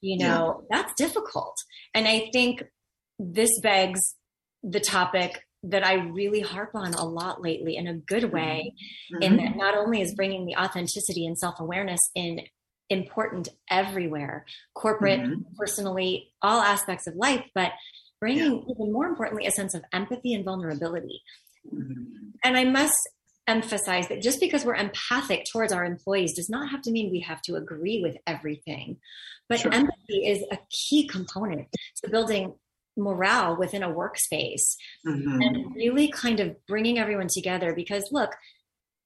you 0.00 0.18
know, 0.18 0.62
yeah. 0.70 0.76
that's 0.76 0.94
difficult. 0.94 1.56
And 1.94 2.06
I 2.06 2.28
think 2.32 2.62
this 3.18 3.50
begs 3.60 4.14
the 4.62 4.80
topic 4.80 5.42
that 5.62 5.84
I 5.84 5.94
really 5.94 6.40
harp 6.40 6.70
on 6.74 6.94
a 6.94 7.04
lot 7.04 7.42
lately 7.42 7.76
in 7.76 7.86
a 7.86 7.94
good 7.94 8.32
way, 8.32 8.74
mm-hmm. 9.12 9.22
in 9.22 9.36
that 9.38 9.56
not 9.56 9.76
only 9.76 10.00
is 10.00 10.14
bringing 10.14 10.46
the 10.46 10.56
authenticity 10.56 11.26
and 11.26 11.36
self 11.36 11.60
awareness 11.60 12.00
in 12.14 12.42
important 12.90 13.48
everywhere, 13.70 14.44
corporate, 14.74 15.20
mm-hmm. 15.20 15.42
personally, 15.58 16.32
all 16.42 16.60
aspects 16.60 17.06
of 17.06 17.14
life, 17.14 17.44
but 17.54 17.72
bringing 18.20 18.52
yeah. 18.52 18.74
even 18.74 18.92
more 18.92 19.06
importantly 19.06 19.46
a 19.46 19.50
sense 19.50 19.74
of 19.74 19.82
empathy 19.92 20.34
and 20.34 20.44
vulnerability. 20.44 21.22
Mm-hmm. 21.66 22.02
And 22.44 22.56
I 22.56 22.64
must 22.64 22.96
emphasize 23.46 24.08
that 24.08 24.22
just 24.22 24.40
because 24.40 24.64
we're 24.64 24.76
empathic 24.76 25.44
towards 25.50 25.72
our 25.72 25.84
employees 25.84 26.34
does 26.36 26.48
not 26.48 26.70
have 26.70 26.82
to 26.82 26.90
mean 26.90 27.10
we 27.10 27.20
have 27.20 27.42
to 27.42 27.56
agree 27.56 28.00
with 28.02 28.16
everything. 28.26 28.98
But 29.48 29.60
sure. 29.60 29.72
empathy 29.72 30.26
is 30.26 30.44
a 30.52 30.58
key 30.70 31.08
component 31.08 31.68
to 32.02 32.10
building 32.10 32.54
morale 32.96 33.56
within 33.56 33.82
a 33.82 33.88
workspace 33.88 34.76
mm-hmm. 35.06 35.40
and 35.40 35.74
really 35.74 36.08
kind 36.08 36.40
of 36.40 36.54
bringing 36.66 36.98
everyone 36.98 37.28
together 37.28 37.74
because 37.74 38.08
look, 38.12 38.30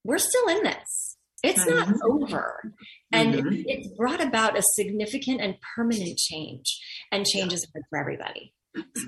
we're 0.04 0.18
still 0.18 0.48
in 0.48 0.62
this. 0.62 1.16
It's 1.42 1.64
mm-hmm. 1.64 1.90
not 1.90 2.00
over. 2.02 2.72
And 3.12 3.34
mm-hmm. 3.34 3.62
it's 3.66 3.88
brought 3.96 4.22
about 4.22 4.58
a 4.58 4.62
significant 4.74 5.40
and 5.40 5.56
permanent 5.74 6.18
change, 6.18 6.80
and 7.12 7.26
change 7.26 7.52
is 7.52 7.66
good 7.66 7.82
for 7.90 7.98
everybody. 7.98 8.54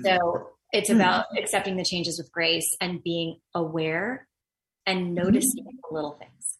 So 0.03 0.49
it's 0.71 0.89
hmm. 0.89 0.95
about 0.95 1.25
accepting 1.37 1.77
the 1.77 1.83
changes 1.83 2.17
with 2.17 2.31
grace 2.31 2.75
and 2.81 3.01
being 3.03 3.39
aware 3.55 4.27
and 4.85 5.13
noticing 5.13 5.65
mm. 5.65 5.71
the 5.89 5.93
little 5.93 6.17
things. 6.17 6.57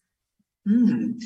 Mm. 0.68 1.22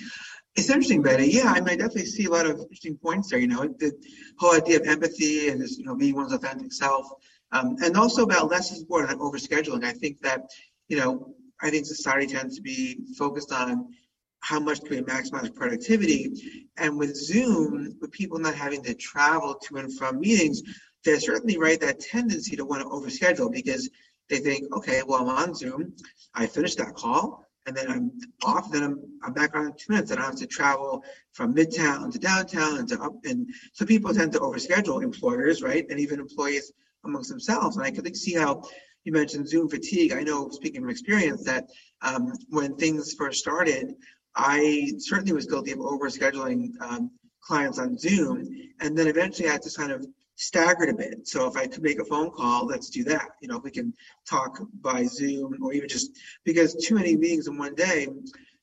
It's 0.55 0.69
interesting, 0.69 1.03
Betty. 1.03 1.29
Yeah, 1.29 1.47
I, 1.47 1.61
mean, 1.61 1.71
I 1.71 1.77
definitely 1.77 2.07
see 2.07 2.27
a 2.27 2.31
lot 2.31 2.47
of 2.47 2.61
interesting 2.61 2.97
points 2.97 3.31
there. 3.31 3.41
You 3.41 3.49
know, 3.49 3.67
the 3.67 3.93
whole 4.39 4.55
idea 4.55 4.81
of 4.81 4.87
empathy 4.87 5.49
and 5.49 5.61
just, 5.61 5.79
you 5.79 5.85
know, 5.85 5.97
being 5.97 6.15
one's 6.15 6.33
authentic 6.33 6.73
self, 6.73 7.07
um, 7.51 7.77
and 7.83 7.97
also 7.97 8.23
about 8.23 8.51
less 8.51 8.71
is 8.71 8.87
more 8.89 9.05
and 9.05 9.19
overscheduling. 9.19 9.85
I 9.85 9.93
think 9.93 10.21
that, 10.21 10.43
you 10.89 10.99
know, 10.99 11.35
I 11.61 11.71
think 11.71 11.87
society 11.87 12.33
tends 12.33 12.57
to 12.57 12.63
be 12.63 13.01
focused 13.19 13.53
on 13.53 13.89
how 14.41 14.61
much 14.61 14.81
can 14.81 14.97
we 14.97 15.03
maximize 15.03 15.55
productivity, 15.55 16.69
and 16.77 16.99
with 16.99 17.17
Zoom, 17.17 17.97
with 18.01 18.11
people 18.13 18.39
not 18.39 18.55
having 18.55 18.83
to 18.83 18.95
travel 18.95 19.55
to 19.55 19.77
and 19.77 19.97
from 19.97 20.21
meetings, 20.21 20.63
there's 21.05 21.27
certainly 21.27 21.59
right 21.59 21.81
that 21.81 22.01
tendency 22.01 22.57
to 22.57 22.65
want 22.65 22.83
to 22.83 22.89
overschedule 22.89 23.53
because 23.53 23.91
they 24.29 24.39
think, 24.39 24.75
okay, 24.75 25.03
well, 25.07 25.21
I'm 25.21 25.29
on 25.29 25.55
Zoom, 25.55 25.95
I 26.35 26.47
finished 26.47 26.79
that 26.79 26.95
call, 26.95 27.47
and 27.67 27.77
then 27.77 27.91
I'm 27.91 28.13
off, 28.45 28.71
then 28.71 28.83
I'm, 28.83 29.01
I'm 29.23 29.33
back 29.33 29.55
on 29.55 29.67
in 29.67 29.73
two 29.73 29.93
minutes, 29.93 30.11
I 30.11 30.21
have 30.21 30.37
to 30.37 30.47
travel 30.47 31.05
from 31.33 31.55
midtown 31.55 32.11
to 32.13 32.19
downtown 32.19 32.79
and 32.79 32.89
to 32.89 33.01
up. 33.01 33.15
And 33.25 33.49
so 33.73 33.85
people 33.85 34.13
tend 34.13 34.33
to 34.33 34.41
overschedule 34.41 35.03
employers, 35.03 35.63
right? 35.63 35.87
And 35.89 36.01
even 36.01 36.19
employees 36.19 36.73
amongst 37.05 37.31
themselves. 37.31 37.77
And 37.77 37.85
I 37.85 37.91
could 37.91 38.17
see 38.17 38.35
how 38.35 38.63
you 39.05 39.13
mentioned 39.13 39.49
Zoom 39.49 39.69
fatigue. 39.69 40.13
I 40.13 40.23
know, 40.23 40.49
speaking 40.51 40.81
from 40.81 40.91
experience, 40.91 41.45
that 41.45 41.69
um, 42.03 42.33
when 42.49 42.77
things 42.77 43.15
first 43.15 43.41
started, 43.41 43.95
I 44.35 44.93
certainly 44.99 45.33
was 45.33 45.47
guilty 45.47 45.73
of 45.73 45.79
overscheduling 45.79 46.71
um, 46.81 47.11
clients 47.41 47.79
on 47.79 47.99
Zoom. 47.99 48.49
And 48.81 48.97
then 48.97 49.09
eventually 49.09 49.49
I 49.49 49.53
had 49.53 49.63
to 49.63 49.77
kind 49.77 49.93
of 49.93 50.07
staggered 50.43 50.89
a 50.89 50.95
bit. 50.95 51.27
So 51.27 51.47
if 51.47 51.57
I 51.57 51.67
could 51.67 51.83
make 51.83 52.01
a 52.01 52.05
phone 52.05 52.31
call, 52.31 52.67
let's 52.67 52.91
do 52.91 53.05
that. 53.05 53.29
You 53.41 53.49
know, 53.49 53.59
we 53.59 53.71
can 53.71 53.95
talk 54.29 54.61
by 54.81 55.05
Zoom 55.05 55.57
or 55.63 55.73
even 55.73 55.89
just 55.89 56.19
because 56.45 56.75
too 56.75 56.97
many 56.97 57.17
meetings 57.17 57.47
in 57.47 57.57
one 57.57 57.75
day, 57.75 58.09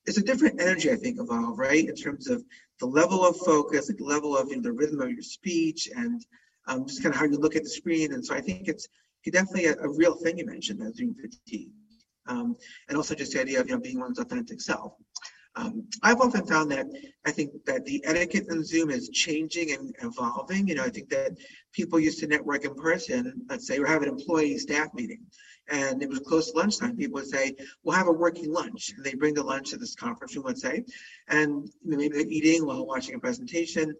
it's 0.06 0.18
a 0.18 0.24
different 0.24 0.62
energy, 0.62 0.92
I 0.92 0.96
think, 0.96 1.20
evolve, 1.20 1.58
right? 1.58 1.88
In 1.88 1.96
terms 1.96 2.30
of 2.30 2.44
the 2.80 2.86
level 2.86 3.26
of 3.26 3.38
focus, 3.38 3.88
the 3.88 4.04
level 4.04 4.36
of 4.38 4.50
you 4.50 4.58
know, 4.58 4.62
the 4.62 4.74
rhythm 4.74 5.00
of 5.00 5.12
your 5.12 5.22
speech 5.22 5.90
and 5.96 6.26
um, 6.68 6.86
just 6.86 7.02
kind 7.02 7.16
of 7.16 7.20
how 7.20 7.26
you 7.26 7.38
look 7.38 7.56
at 7.56 7.64
the 7.64 7.70
screen. 7.70 8.14
And 8.14 8.26
so 8.26 8.36
I 8.36 8.42
think 8.42 8.68
it's 8.68 8.88
definitely 9.32 9.68
a, 9.68 9.76
a 9.76 9.90
real 9.90 10.16
thing 10.16 10.38
you 10.38 10.46
mentioned, 10.46 10.82
that 10.82 10.96
Zoom 10.96 11.16
fatigue. 11.16 11.70
Um, 12.28 12.58
and 12.88 12.98
also 12.98 13.16
just 13.16 13.34
the 13.34 13.42
idea 13.42 13.60
of 13.60 13.68
you 13.68 13.76
know 13.76 13.82
being 13.82 14.00
one's 14.00 14.20
authentic 14.20 14.62
self. 14.62 14.94
Um, 15.60 15.84
I've 16.04 16.22
often 16.22 16.46
found 16.46 16.72
that 16.72 16.88
I 17.26 17.32
think 17.32 17.52
that 17.66 17.84
the 17.86 18.02
etiquette 18.06 18.48
in 18.50 18.64
Zoom 18.64 18.90
is 18.90 19.10
changing 19.10 19.74
and 19.74 19.94
evolving. 20.02 20.68
You 20.68 20.76
know, 20.76 20.84
I 20.84 20.90
think 20.90 21.10
that 21.10 21.38
people 21.74 22.00
used 22.00 22.20
to 22.20 22.28
network 22.28 22.64
in 22.64 22.76
person. 22.76 23.46
Let's 23.50 23.68
say 23.68 23.80
we 23.80 23.88
have 23.88 24.02
an 24.02 24.10
employee 24.10 24.58
staff 24.58 24.94
meeting, 24.94 25.20
and 25.70 26.02
it 26.02 26.08
was 26.08 26.20
close 26.20 26.52
to 26.52 26.58
lunchtime. 26.58 26.96
People 26.96 27.16
would 27.16 27.28
say, 27.28 27.56
"We'll 27.84 27.98
have 27.98 28.08
a 28.08 28.12
working 28.12 28.52
lunch," 28.54 28.94
and 28.96 29.06
they 29.06 29.16
bring 29.16 29.34
the 29.34 29.44
lunch 29.44 29.72
to 29.72 29.78
this 29.78 29.96
conference 29.96 30.36
room, 30.36 30.46
let's 30.46 30.62
say, 30.62 30.86
and 31.28 31.70
maybe 31.84 32.08
they're 32.08 32.28
eating 32.28 32.66
while 32.66 32.86
watching 32.86 33.16
a 33.16 33.20
presentation, 33.20 33.94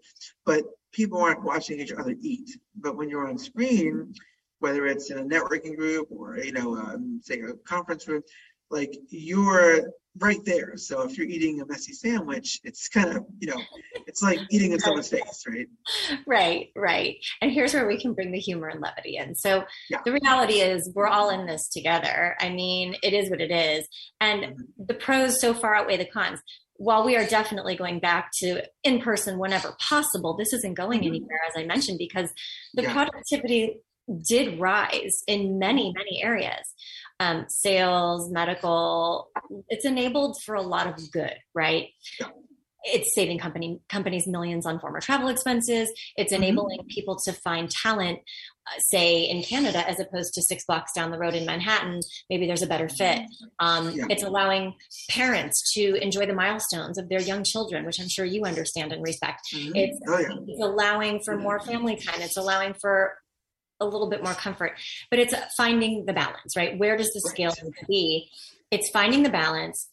but 0.46 0.64
people 0.92 1.20
aren't 1.20 1.44
watching 1.44 1.78
each 1.78 1.92
other 1.92 2.16
eat. 2.20 2.58
But 2.74 2.96
when 2.96 3.10
you're 3.10 3.28
on 3.28 3.36
screen, 3.36 4.14
whether 4.60 4.86
it's 4.86 5.10
in 5.10 5.18
a 5.18 5.24
networking 5.24 5.76
group 5.76 6.08
or 6.10 6.38
you 6.38 6.52
know, 6.52 6.76
um, 6.76 7.20
say 7.22 7.40
a 7.40 7.52
conference 7.68 8.08
room, 8.08 8.22
like 8.70 8.96
you're 9.10 9.90
right 10.18 10.44
there. 10.44 10.76
So 10.76 11.02
if 11.02 11.16
you're 11.16 11.26
eating 11.28 11.60
a 11.60 11.66
messy 11.66 11.92
sandwich, 11.92 12.60
it's 12.64 12.88
kind 12.88 13.16
of, 13.16 13.24
you 13.38 13.48
know, 13.48 13.64
it's 14.06 14.22
like 14.22 14.40
eating 14.50 14.72
in 14.72 14.80
someone's 14.80 15.08
face, 15.10 15.44
right? 15.48 15.68
Right, 16.26 16.68
right. 16.76 17.16
And 17.40 17.50
here's 17.52 17.72
where 17.74 17.86
we 17.86 18.00
can 18.00 18.14
bring 18.14 18.32
the 18.32 18.38
humor 18.38 18.68
and 18.68 18.80
levity 18.80 19.16
in. 19.16 19.34
So 19.36 19.64
Yeah. 19.88 20.00
the 20.04 20.12
reality 20.12 20.54
is 20.60 20.90
we're 20.94 21.06
all 21.06 21.30
in 21.30 21.46
this 21.46 21.68
together. 21.68 22.36
I 22.40 22.48
mean, 22.50 22.96
it 23.02 23.12
is 23.12 23.30
what 23.30 23.40
it 23.40 23.50
is. 23.50 23.86
And 24.20 24.42
Mhm. 24.44 24.86
the 24.88 24.94
pros 24.94 25.40
so 25.40 25.54
far 25.54 25.74
outweigh 25.74 25.96
the 25.96 26.06
cons. 26.06 26.40
While 26.74 27.04
we 27.04 27.14
are 27.16 27.26
definitely 27.26 27.76
going 27.76 28.00
back 28.00 28.30
to 28.38 28.62
in 28.84 29.00
person 29.00 29.38
whenever 29.38 29.76
possible, 29.78 30.34
this 30.36 30.52
isn't 30.54 30.74
going 30.74 31.02
Mhm. 31.02 31.06
anywhere, 31.08 31.40
as 31.48 31.54
I 31.56 31.64
mentioned, 31.66 31.98
because 31.98 32.32
the 32.74 32.82
Yeah. 32.82 32.92
productivity 32.92 33.76
did 34.28 34.58
rise 34.58 35.22
in 35.28 35.58
many, 35.58 35.92
many 35.94 36.20
areas. 36.22 36.74
Um, 37.20 37.44
sales, 37.48 38.30
medical, 38.30 39.28
it's 39.68 39.84
enabled 39.84 40.38
for 40.42 40.54
a 40.54 40.62
lot 40.62 40.86
of 40.86 41.10
good, 41.12 41.34
right? 41.54 41.88
It's 42.82 43.14
saving 43.14 43.38
company 43.38 43.78
companies 43.90 44.26
millions 44.26 44.64
on 44.64 44.80
former 44.80 45.00
travel 45.00 45.28
expenses. 45.28 45.92
It's 46.16 46.32
Mhm. 46.32 46.36
enabling 46.36 46.80
people 46.88 47.18
to 47.26 47.34
find 47.34 47.70
talent, 47.70 48.20
uh, 48.66 48.78
say 48.78 49.24
in 49.24 49.42
Canada, 49.42 49.86
as 49.86 50.00
opposed 50.00 50.32
to 50.32 50.42
six 50.42 50.64
blocks 50.64 50.92
down 50.94 51.10
the 51.10 51.18
road 51.18 51.34
in 51.34 51.44
Manhattan. 51.44 52.00
Maybe 52.30 52.46
there's 52.46 52.62
a 52.62 52.66
better 52.66 52.88
fit. 52.88 53.20
Um, 53.58 53.90
Yeah. 53.94 54.06
It's 54.08 54.22
allowing 54.22 54.76
parents 55.10 55.74
to 55.74 55.96
enjoy 55.96 56.24
the 56.24 56.32
milestones 56.32 56.96
of 56.96 57.10
their 57.10 57.20
young 57.20 57.44
children, 57.44 57.84
which 57.84 58.00
I'm 58.00 58.08
sure 58.08 58.24
you 58.24 58.44
understand 58.46 58.94
and 58.94 59.02
respect. 59.02 59.42
Mhm. 59.52 59.72
It's 59.76 60.00
oh 60.08 60.18
yeah, 60.18 60.36
it's 60.48 60.62
allowing 60.62 61.20
for 61.22 61.36
more 61.36 61.60
family 61.60 61.96
time. 61.96 62.22
It's 62.22 62.38
allowing 62.38 62.72
for 62.72 63.18
a 63.80 63.84
little 63.86 64.08
bit 64.08 64.22
more 64.22 64.34
comfort, 64.34 64.72
but 65.10 65.18
it's 65.18 65.34
finding 65.56 66.04
the 66.06 66.12
balance, 66.12 66.56
right? 66.56 66.78
Where 66.78 66.96
does 66.96 67.10
the 67.12 67.20
scale 67.20 67.52
Right. 67.62 67.72
be? 67.88 68.30
It's 68.70 68.90
finding 68.90 69.22
the 69.22 69.30
balance, 69.30 69.88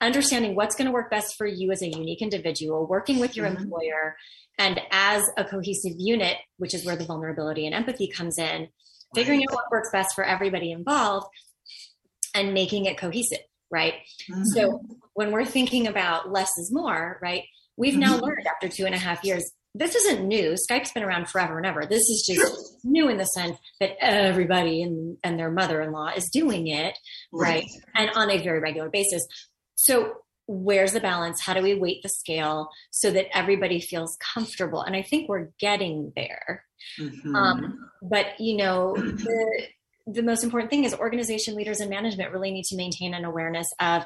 understanding 0.00 0.54
what's 0.54 0.74
going 0.74 0.86
to 0.86 0.92
work 0.92 1.10
best 1.10 1.36
for 1.36 1.46
you 1.46 1.70
as 1.70 1.82
a 1.82 1.88
unique 1.88 2.22
individual, 2.22 2.86
working 2.86 3.18
with 3.18 3.36
your 3.36 3.46
Mhm. 3.48 3.58
employer, 3.62 4.16
and 4.58 4.80
as 4.90 5.22
a 5.36 5.44
cohesive 5.44 5.94
unit, 5.98 6.36
which 6.56 6.74
is 6.74 6.84
where 6.84 6.96
the 6.96 7.04
vulnerability 7.04 7.66
and 7.66 7.74
empathy 7.74 8.08
comes 8.08 8.38
in, 8.38 8.68
figuring 9.14 9.40
Right. 9.40 9.48
out 9.50 9.54
what 9.56 9.70
works 9.70 9.90
best 9.92 10.14
for 10.14 10.24
everybody 10.24 10.72
involved 10.72 11.28
and 12.34 12.54
making 12.54 12.86
it 12.86 12.96
cohesive, 12.98 13.44
right? 13.70 13.94
Mhm. 14.28 14.44
So 14.46 14.80
when 15.14 15.32
we're 15.32 15.44
thinking 15.44 15.86
about 15.86 16.30
less 16.32 16.50
is 16.58 16.72
more, 16.72 17.18
right? 17.22 17.44
We've 17.76 17.96
now 17.96 18.16
Mhm. 18.16 18.22
learned 18.22 18.46
after 18.46 18.68
two 18.68 18.86
and 18.86 18.94
a 18.94 18.98
half 18.98 19.22
years. 19.24 19.52
This 19.74 19.94
isn't 19.94 20.26
new. 20.26 20.54
Skype's 20.70 20.92
been 20.92 21.02
around 21.02 21.28
forever 21.28 21.56
and 21.56 21.66
ever. 21.66 21.86
This 21.86 22.02
is 22.02 22.24
just 22.28 22.40
Sure. 22.40 22.78
new 22.84 23.08
in 23.08 23.16
the 23.16 23.24
sense 23.24 23.56
that 23.80 23.96
everybody 24.00 24.82
and, 24.82 25.16
and 25.24 25.38
their 25.38 25.50
mother-in-law 25.50 26.10
is 26.16 26.28
doing 26.30 26.66
it, 26.66 26.94
right? 27.32 27.64
And 27.94 28.10
on 28.14 28.30
a 28.30 28.36
very 28.42 28.60
regular 28.60 28.90
basis. 28.90 29.22
So 29.74 30.14
where's 30.46 30.92
the 30.92 31.00
balance? 31.00 31.40
How 31.40 31.54
do 31.54 31.62
we 31.62 31.74
weight 31.74 32.02
the 32.02 32.10
scale 32.10 32.68
so 32.90 33.10
that 33.12 33.34
everybody 33.34 33.80
feels 33.80 34.18
comfortable? 34.34 34.82
And 34.82 34.94
I 34.94 35.00
think 35.02 35.28
we're 35.28 35.48
getting 35.58 36.12
there. 36.14 36.64
Mhm. 37.00 37.34
Um, 37.34 37.90
but 38.02 38.38
you 38.38 38.56
know, 38.58 38.94
the 38.96 39.66
the 40.06 40.22
most 40.22 40.42
important 40.44 40.68
thing 40.70 40.82
is 40.84 40.92
organization 40.94 41.54
leaders 41.54 41.78
and 41.80 41.88
management 41.88 42.32
really 42.32 42.50
need 42.50 42.64
to 42.64 42.76
maintain 42.76 43.14
an 43.14 43.24
awareness 43.24 43.68
of 43.80 44.02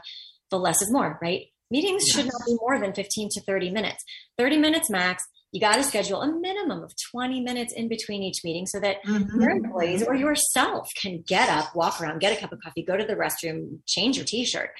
the 0.50 0.58
less 0.58 0.80
is 0.82 0.92
more, 0.92 1.18
right? 1.22 1.46
Meetings 1.70 2.04
should 2.04 2.26
not 2.26 2.42
be 2.46 2.54
more 2.60 2.78
than 2.78 2.92
15 2.92 3.30
to 3.32 3.40
30 3.40 3.70
minutes. 3.70 4.04
30 4.38 4.58
minutes 4.58 4.90
max. 4.90 5.24
You 5.56 5.60
got 5.60 5.76
to 5.76 5.82
schedule 5.82 6.20
a 6.20 6.30
minimum 6.30 6.82
of 6.82 6.92
20 7.12 7.40
minutes 7.40 7.72
in 7.72 7.88
between 7.88 8.22
each 8.22 8.44
meeting 8.44 8.66
so 8.66 8.78
that 8.80 9.02
Mhm. 9.04 9.40
your 9.40 9.48
employees 9.48 10.02
or 10.02 10.14
yourself 10.14 10.92
can 11.00 11.22
get 11.22 11.48
up, 11.48 11.74
walk 11.74 11.98
around, 11.98 12.20
get 12.20 12.36
a 12.36 12.38
cup 12.38 12.52
of 12.52 12.60
coffee, 12.60 12.82
go 12.82 12.94
to 12.94 13.06
the 13.06 13.14
restroom, 13.14 13.78
change 13.86 14.18
your 14.18 14.26
t-shirt. 14.26 14.72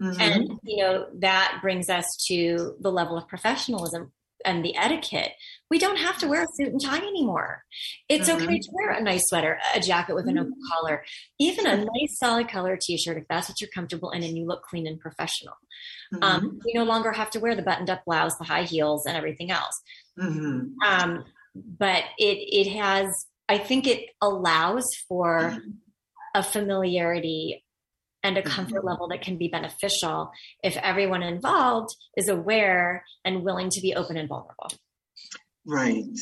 Mhm. 0.00 0.18
And 0.18 0.60
you 0.62 0.78
know, 0.78 1.08
that 1.18 1.58
brings 1.60 1.90
us 1.90 2.06
to 2.28 2.74
the 2.80 2.90
level 2.90 3.18
of 3.18 3.28
professionalism 3.28 4.12
and 4.44 4.64
the 4.64 4.76
etiquette. 4.76 5.32
We 5.70 5.78
don't 5.78 5.96
have 5.98 6.18
to 6.18 6.28
wear 6.28 6.42
a 6.42 6.46
suit 6.54 6.68
and 6.72 6.80
tie 6.80 6.98
anymore. 6.98 7.64
It's 8.08 8.28
Mhm. 8.28 8.34
okay 8.42 8.58
to 8.58 8.68
wear 8.72 8.90
a 8.90 9.02
nice 9.02 9.22
sweater, 9.28 9.58
a 9.74 9.80
jacket 9.80 10.14
with 10.14 10.28
an 10.28 10.38
open 10.38 10.54
collar, 10.72 11.04
even 11.40 11.66
a 11.66 11.76
nice 11.78 12.18
solid 12.18 12.48
color 12.48 12.78
t-shirt 12.80 13.16
if 13.18 13.24
that's 13.28 13.48
what 13.48 13.60
you're 13.60 13.70
comfortable 13.74 14.10
in 14.10 14.22
and 14.22 14.36
you 14.36 14.46
look 14.46 14.62
clean 14.62 14.86
and 14.86 15.00
professional. 15.00 15.54
Um, 16.22 16.60
we 16.64 16.72
no 16.74 16.84
longer 16.84 17.12
have 17.12 17.30
to 17.30 17.40
wear 17.40 17.56
the 17.56 17.62
buttoned 17.62 17.90
up 17.90 18.04
blouse, 18.04 18.36
the 18.38 18.44
high 18.44 18.64
heels, 18.64 19.06
and 19.06 19.16
everything 19.16 19.50
else. 19.50 19.80
Mhm. 20.18 20.74
Um, 20.86 21.24
but 21.54 22.04
it 22.18 22.38
it 22.38 22.72
has, 22.76 23.08
I 23.48 23.58
think, 23.58 23.86
it 23.86 24.10
allows 24.20 24.84
for 25.08 25.58
a 26.34 26.42
familiarity 26.42 27.63
and 28.24 28.38
a 28.38 28.42
comfort 28.42 28.82
Mhm. 28.82 28.90
level 28.90 29.06
that 29.08 29.22
can 29.22 29.36
be 29.36 29.48
beneficial 29.48 30.32
if 30.62 30.76
everyone 30.78 31.22
involved 31.22 31.94
is 32.16 32.28
aware 32.28 33.04
and 33.24 33.44
willing 33.44 33.68
to 33.70 33.80
be 33.80 33.94
open 33.94 34.16
and 34.16 34.28
vulnerable. 34.28 34.68
Right. 35.66 36.18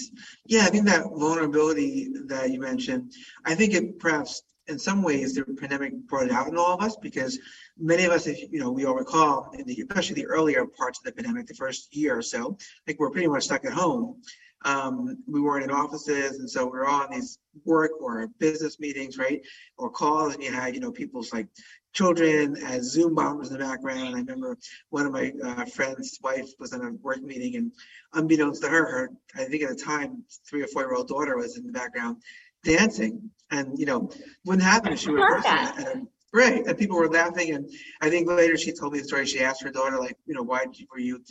Yeah, 0.46 0.64
I 0.64 0.70
think 0.70 0.86
that 0.86 1.04
vulnerability 1.04 2.10
that 2.26 2.50
you 2.50 2.60
mentioned, 2.60 3.12
I 3.44 3.54
think 3.54 3.74
it 3.74 3.98
perhaps 3.98 4.42
in 4.68 4.78
some 4.78 5.02
ways 5.02 5.34
the 5.34 5.44
pandemic 5.44 5.92
brought 6.06 6.26
it 6.26 6.32
out 6.32 6.46
in 6.48 6.56
all 6.56 6.74
of 6.74 6.80
us 6.82 6.96
because 6.96 7.38
many 7.76 8.04
of 8.04 8.12
us, 8.12 8.26
if 8.26 8.38
you 8.52 8.60
know, 8.60 8.70
we 8.70 8.84
all 8.84 8.94
recall, 8.94 9.50
in 9.58 9.66
the, 9.66 9.80
especially 9.80 10.14
the 10.14 10.26
earlier 10.26 10.64
parts 10.66 10.98
of 11.00 11.04
the 11.04 11.12
pandemic, 11.12 11.46
the 11.46 11.54
first 11.54 11.94
year 11.94 12.16
or 12.16 12.22
so, 12.22 12.56
like 12.86 12.98
we're 13.00 13.10
pretty 13.10 13.26
much 13.26 13.44
stuck 13.44 13.64
at 13.64 13.72
home. 13.72 14.22
Um, 14.64 15.18
we 15.26 15.40
weren't 15.40 15.64
in 15.64 15.70
offices, 15.70 16.38
and 16.38 16.48
so 16.48 16.64
we 16.64 16.72
were 16.72 16.88
on 16.88 17.10
these 17.10 17.38
work 17.64 17.92
or 18.00 18.26
business 18.38 18.78
meetings, 18.80 19.18
right, 19.18 19.40
or 19.78 19.90
calls, 19.90 20.34
and 20.34 20.42
you 20.42 20.52
had, 20.52 20.74
you 20.74 20.80
know, 20.80 20.92
people's 20.92 21.32
like 21.32 21.48
children 21.92 22.56
as 22.64 22.90
Zoom 22.90 23.14
bombers 23.14 23.50
in 23.50 23.58
the 23.58 23.64
background. 23.64 24.14
I 24.14 24.18
remember 24.18 24.56
one 24.90 25.06
of 25.06 25.12
my 25.12 25.32
uh, 25.44 25.64
friends' 25.66 26.18
wife 26.22 26.48
was 26.58 26.72
in 26.72 26.80
a 26.80 26.92
work 27.02 27.22
meeting, 27.22 27.56
and 27.56 27.72
unbeknownst 28.14 28.62
to 28.62 28.68
her, 28.68 28.86
her 28.86 29.10
I 29.36 29.44
think 29.44 29.62
at 29.62 29.70
the 29.70 29.76
time 29.76 30.22
three 30.48 30.62
or 30.62 30.68
four 30.68 30.82
year 30.82 30.94
old 30.94 31.08
daughter 31.08 31.36
was 31.36 31.56
in 31.56 31.66
the 31.66 31.72
background 31.72 32.22
dancing, 32.64 33.30
and 33.50 33.78
you 33.78 33.86
know 33.86 34.10
wouldn't 34.44 34.64
happen 34.64 34.92
if 34.92 35.00
she 35.00 35.10
were 35.10 35.18
a 35.18 35.20
love 35.20 35.42
person. 35.42 35.56
that. 35.56 35.88
And, 35.94 36.08
right, 36.32 36.64
and 36.66 36.78
people 36.78 36.96
were 36.96 37.08
laughing, 37.08 37.54
and 37.54 37.70
I 38.00 38.08
think 38.08 38.28
later 38.28 38.56
she 38.56 38.72
told 38.72 38.92
me 38.92 39.00
the 39.00 39.04
story. 39.04 39.26
She 39.26 39.40
asked 39.40 39.62
her 39.62 39.70
daughter 39.70 39.98
like, 39.98 40.16
you 40.26 40.34
know, 40.34 40.42
why 40.42 40.64
were 40.90 40.98
you 40.98 41.22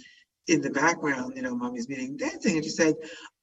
in 0.52 0.62
the 0.62 0.70
background, 0.70 1.34
you 1.36 1.42
know, 1.42 1.56
mommy's 1.56 1.88
meeting 1.90 2.18
dancing, 2.18 2.56
and 2.56 2.64
she 2.64 2.70
said, 2.70 2.96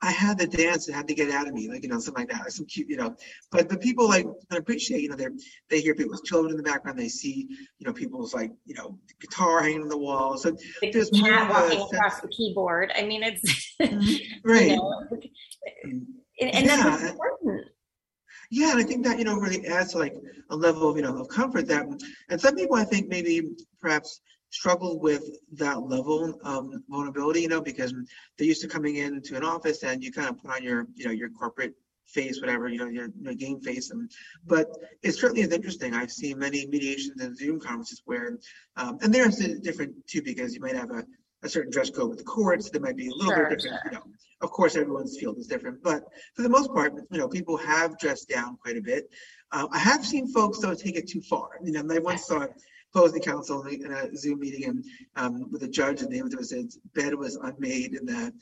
I 0.03 0.11
had 0.13 0.39
the 0.39 0.47
dance, 0.47 0.89
it 0.89 0.95
had 0.95 1.09
to 1.09 1.15
get 1.15 1.31
out 1.31 1.49
of 1.49 1.55
me, 1.55 1.69
like 1.69 1.83
you 1.83 1.89
know, 1.89 1.99
something 1.99 2.23
like 2.23 2.31
that, 2.33 2.43
like 2.43 2.51
some 2.51 2.67
cute, 2.67 2.89
you 2.89 2.97
know. 2.97 3.17
But 3.51 3.69
but 3.69 3.81
people 3.81 4.09
like 4.09 4.27
appreciate, 4.51 5.03
you 5.03 5.09
know, 5.09 5.17
they 5.17 5.27
they 5.71 5.81
hear 5.81 5.95
people's 5.95 6.23
children 6.23 6.53
in 6.53 6.57
the 6.57 6.63
background, 6.63 6.99
they 6.99 7.09
see, 7.09 7.49
you 7.79 7.87
know, 7.87 7.93
people's 7.93 8.35
like, 8.35 8.53
you 8.65 8.75
know, 8.75 8.99
guitar 9.21 9.63
hanging 9.63 9.83
on 9.83 9.89
the 9.89 9.99
wall. 9.99 10.37
So 10.39 10.53
The 10.83 10.91
There's 10.93 11.13
more 11.13 11.31
cat 11.31 11.51
a 11.51 11.53
walking 11.53 11.81
across 11.81 12.21
the 12.21 12.29
keyboard. 12.29 12.93
I 12.97 13.03
mean, 13.03 13.23
it's 13.23 13.75
mm-hmm. 13.83 14.49
right. 14.49 14.69
you 14.71 14.77
know, 14.77 15.03
and, 16.41 16.55
and 16.55 16.69
that's 16.69 17.03
Yeah. 17.03 17.11
important. 17.11 17.67
Yeah, 18.51 18.71
and 18.71 18.81
I 18.81 18.83
think 18.85 19.05
that 19.05 19.19
you 19.19 19.25
know 19.25 19.37
really 19.37 19.67
adds 19.67 19.93
to 19.93 19.99
like 19.99 20.15
a 20.51 20.57
level 20.57 20.89
of 20.89 20.97
you 20.97 21.03
know 21.03 21.17
of 21.19 21.29
comfort 21.29 21.67
that, 21.69 21.87
and 22.31 22.41
some 22.41 22.55
people 22.57 22.77
I 22.77 22.85
think 22.85 23.09
maybe 23.09 23.43
perhaps 23.81 24.21
struggle 24.51 24.99
with 25.01 25.25
that 25.53 25.81
level 25.83 26.39
of 26.43 26.73
vulnerability, 26.89 27.43
you 27.43 27.49
know, 27.49 27.61
because 27.61 27.93
they're 28.37 28.47
used 28.47 28.63
to 28.63 28.69
coming 28.69 28.97
into 28.97 29.37
an 29.37 29.45
office 29.45 29.83
and 29.83 30.03
you 30.03 30.11
kind 30.13 30.29
of 30.29 30.41
put 30.41 30.51
on 30.51 30.63
your 30.63 30.87
you 30.95 31.05
know 31.07 31.13
your 31.13 31.31
corporate 31.31 31.75
face, 32.07 32.41
whatever 32.41 32.69
you 32.69 32.79
know 32.79 32.89
your, 32.89 33.09
your 33.21 33.35
game 33.35 33.61
face, 33.61 33.91
and 33.91 34.11
but 34.47 34.67
it 35.03 35.13
certainly 35.13 35.43
is 35.43 35.53
interesting. 35.53 35.95
I've 35.95 36.13
seen 36.13 36.39
many 36.39 36.67
mediations 36.67 37.21
and 37.21 37.37
Zoom 37.37 37.61
conferences 37.61 38.03
where, 38.07 38.39
um, 38.77 38.99
and 39.03 39.13
they're 39.13 39.29
different 39.61 40.07
too 40.07 40.23
because 40.23 40.55
you 40.55 40.61
might 40.61 40.77
have 40.77 40.91
a 40.91 41.05
a 41.43 41.49
certain 41.49 41.71
dress 41.71 41.91
code 41.91 42.09
with 42.09 42.19
the 42.19 42.25
courts. 42.25 42.71
There 42.71 42.81
might 42.81 42.97
be 42.97 43.09
a 43.09 43.15
little 43.15 43.33
Sure, 43.33 43.49
bit 43.49 43.61
different, 43.61 43.81
you 43.85 43.91
know. 43.93 44.03
Of 44.41 44.51
course, 44.51 44.77
everyone's 44.77 45.19
field 45.19 45.39
is 45.39 45.47
different, 45.47 45.83
but 45.83 46.05
for 46.35 46.43
the 46.43 46.49
most 46.49 46.73
part, 46.73 46.95
you 47.11 47.19
know, 47.19 47.29
people 47.29 47.57
have 47.57 47.99
dressed 47.99 48.29
down 48.29 48.57
quite 48.57 48.77
a 48.77 48.81
bit. 48.81 49.09
Uh, 49.53 49.67
I 49.73 49.79
have 49.79 50.05
seen 50.05 50.29
folks 50.33 50.59
though 50.59 50.75
take 50.75 50.97
it 50.97 51.09
too 51.09 51.21
far. 51.23 51.51
You 51.63 51.73
know, 51.73 51.95
I 51.95 51.99
once 51.99 52.27
saw 52.27 52.47
counsel 53.21 53.63
in 53.67 53.69
a- 53.83 53.87
in 53.87 53.93
a 53.93 54.17
Zoom 54.17 54.41
meeting 54.41 54.65
and 54.65 54.85
um, 55.17 55.51
with 55.51 55.63
a 55.63 55.69
judge, 55.69 56.03
and 56.03 56.13
was 56.39 56.51
his 56.51 56.79
bed 56.95 57.15
was 57.15 57.37
unmade 57.37 57.95
in 57.95 58.07
the 58.07 58.33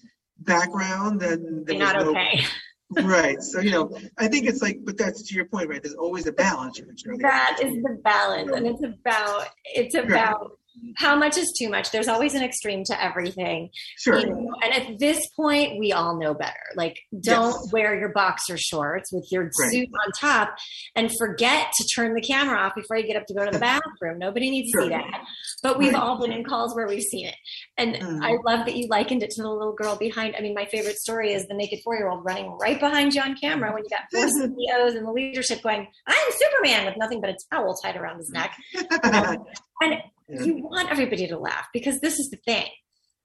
background, 0.40 1.22
and 1.22 1.66
there 1.66 1.76
They're 1.78 1.86
was 1.86 1.94
not 1.94 2.04
no 2.04 2.10
okay. 2.10 2.44
right. 3.02 3.42
So 3.42 3.60
you 3.60 3.70
know, 3.72 3.98
I 4.16 4.28
think 4.28 4.46
it's 4.46 4.62
like, 4.62 4.78
but 4.84 4.96
that's 4.96 5.22
to 5.22 5.34
your 5.34 5.46
point, 5.46 5.68
right? 5.68 5.82
There's 5.82 5.94
always 5.94 6.26
a 6.26 6.32
balance. 6.32 6.78
you. 6.78 6.86
That 7.18 7.58
is 7.62 7.74
the 7.82 8.00
balance, 8.04 8.50
and 8.52 8.66
it's 8.66 8.82
about 8.82 9.48
it's 9.64 9.94
about 9.94 10.58
how 10.96 11.16
much 11.16 11.36
is 11.36 11.52
too 11.58 11.68
much? 11.68 11.90
There's 11.90 12.08
always 12.08 12.34
an 12.34 12.42
extreme 12.42 12.84
to 12.84 13.02
everything. 13.04 13.70
Sure. 13.98 14.18
You 14.18 14.26
know, 14.26 14.50
and 14.62 14.72
at 14.72 14.98
this 14.98 15.20
point, 15.36 15.78
we 15.78 15.92
all 15.92 16.18
know 16.18 16.34
better. 16.34 16.52
Like, 16.74 16.98
don't 17.20 17.52
Yes. 17.52 17.72
wear 17.72 17.98
your 17.98 18.10
boxer 18.10 18.56
shorts 18.58 19.12
with 19.12 19.26
your 19.30 19.44
Right. 19.44 19.70
suit 19.70 19.88
on 20.04 20.12
top 20.18 20.56
and 20.94 21.10
forget 21.18 21.68
to 21.76 21.88
turn 21.94 22.14
the 22.14 22.20
camera 22.20 22.58
off 22.58 22.74
before 22.74 22.96
you 22.96 23.06
get 23.06 23.16
up 23.16 23.26
to 23.26 23.34
go 23.34 23.44
to 23.44 23.50
the 23.50 23.58
bathroom. 24.00 24.18
Nobody 24.18 24.50
needs 24.50 24.72
to 24.72 24.82
see 24.82 24.88
that. 24.90 25.22
But 25.62 25.78
we've 25.78 25.92
Right. 25.92 26.02
all 26.02 26.18
been 26.20 26.32
in 26.32 26.44
calls 26.44 26.74
where 26.74 26.86
we've 26.86 27.02
seen 27.02 27.26
it. 27.26 27.36
And 27.78 27.94
Mhm. 27.96 28.24
I 28.24 28.36
love 28.44 28.66
that 28.66 28.76
you 28.76 28.86
likened 28.88 29.22
it 29.22 29.30
to 29.30 29.42
the 29.42 29.48
little 29.50 29.74
girl 29.74 29.96
behind. 29.96 30.34
I 30.36 30.40
mean, 30.40 30.54
my 30.54 30.66
favorite 30.66 30.96
story 30.96 31.32
is 31.32 31.46
the 31.46 31.54
naked 31.54 31.80
four 31.84 31.96
year 31.96 32.08
old 32.08 32.24
running 32.24 32.50
right 32.60 32.78
behind 32.78 33.14
you 33.14 33.22
on 33.22 33.36
camera 33.36 33.72
when 33.72 33.82
you 33.84 33.90
got 33.90 34.02
four 34.12 34.28
CEOs 34.28 34.94
and 34.94 35.06
the 35.06 35.12
leadership 35.12 35.62
going, 35.62 35.86
I'm 36.06 36.30
Superman 36.32 36.86
with 36.86 36.96
nothing 36.96 37.20
but 37.20 37.30
a 37.30 37.36
towel 37.50 37.76
tied 37.82 37.96
around 37.96 38.18
his 38.18 38.30
neck. 38.30 38.56
And 39.82 39.98
Yeah. 40.28 40.42
you 40.42 40.56
want 40.56 40.90
everybody 40.90 41.26
to 41.28 41.38
laugh 41.38 41.66
because 41.72 42.00
this 42.00 42.18
is 42.18 42.28
the 42.30 42.38
thing. 42.38 42.68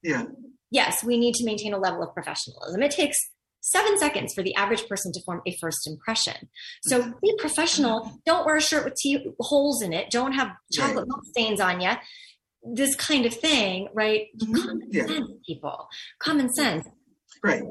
yeah. 0.03 0.23
Yes, 0.73 1.03
we 1.03 1.17
need 1.17 1.35
to 1.35 1.43
maintain 1.45 1.73
a 1.73 1.77
level 1.77 2.01
of 2.01 2.13
professionalism. 2.13 2.81
It 2.81 2.91
takes 2.91 3.17
seven 3.59 3.99
seconds 3.99 4.33
for 4.33 4.41
the 4.41 4.55
average 4.55 4.87
person 4.87 5.11
to 5.11 5.21
form 5.23 5.41
a 5.45 5.57
first 5.59 5.85
impression. 5.85 6.47
So 6.83 7.13
be 7.21 7.35
professional. 7.37 8.09
Don't 8.25 8.45
wear 8.45 8.55
a 8.55 8.61
shirt 8.61 8.85
with 8.85 8.95
tea 8.95 9.21
holes 9.41 9.81
in 9.81 9.91
it. 9.91 10.09
Don't 10.11 10.31
have 10.31 10.47
chocolate 10.71 11.07
milk 11.09 11.25
stains 11.25 11.59
on 11.59 11.81
you. 11.81 11.91
This 12.63 12.95
kind 12.95 13.25
of 13.25 13.33
thing, 13.33 13.89
right? 13.93 14.27
Mhm. 14.39 14.55
Common 14.55 14.87
Yeah. 14.91 15.07
sense, 15.07 15.31
people. 15.45 15.87
Common 16.19 16.53
sense. 16.53 16.87
Right. 17.43 17.63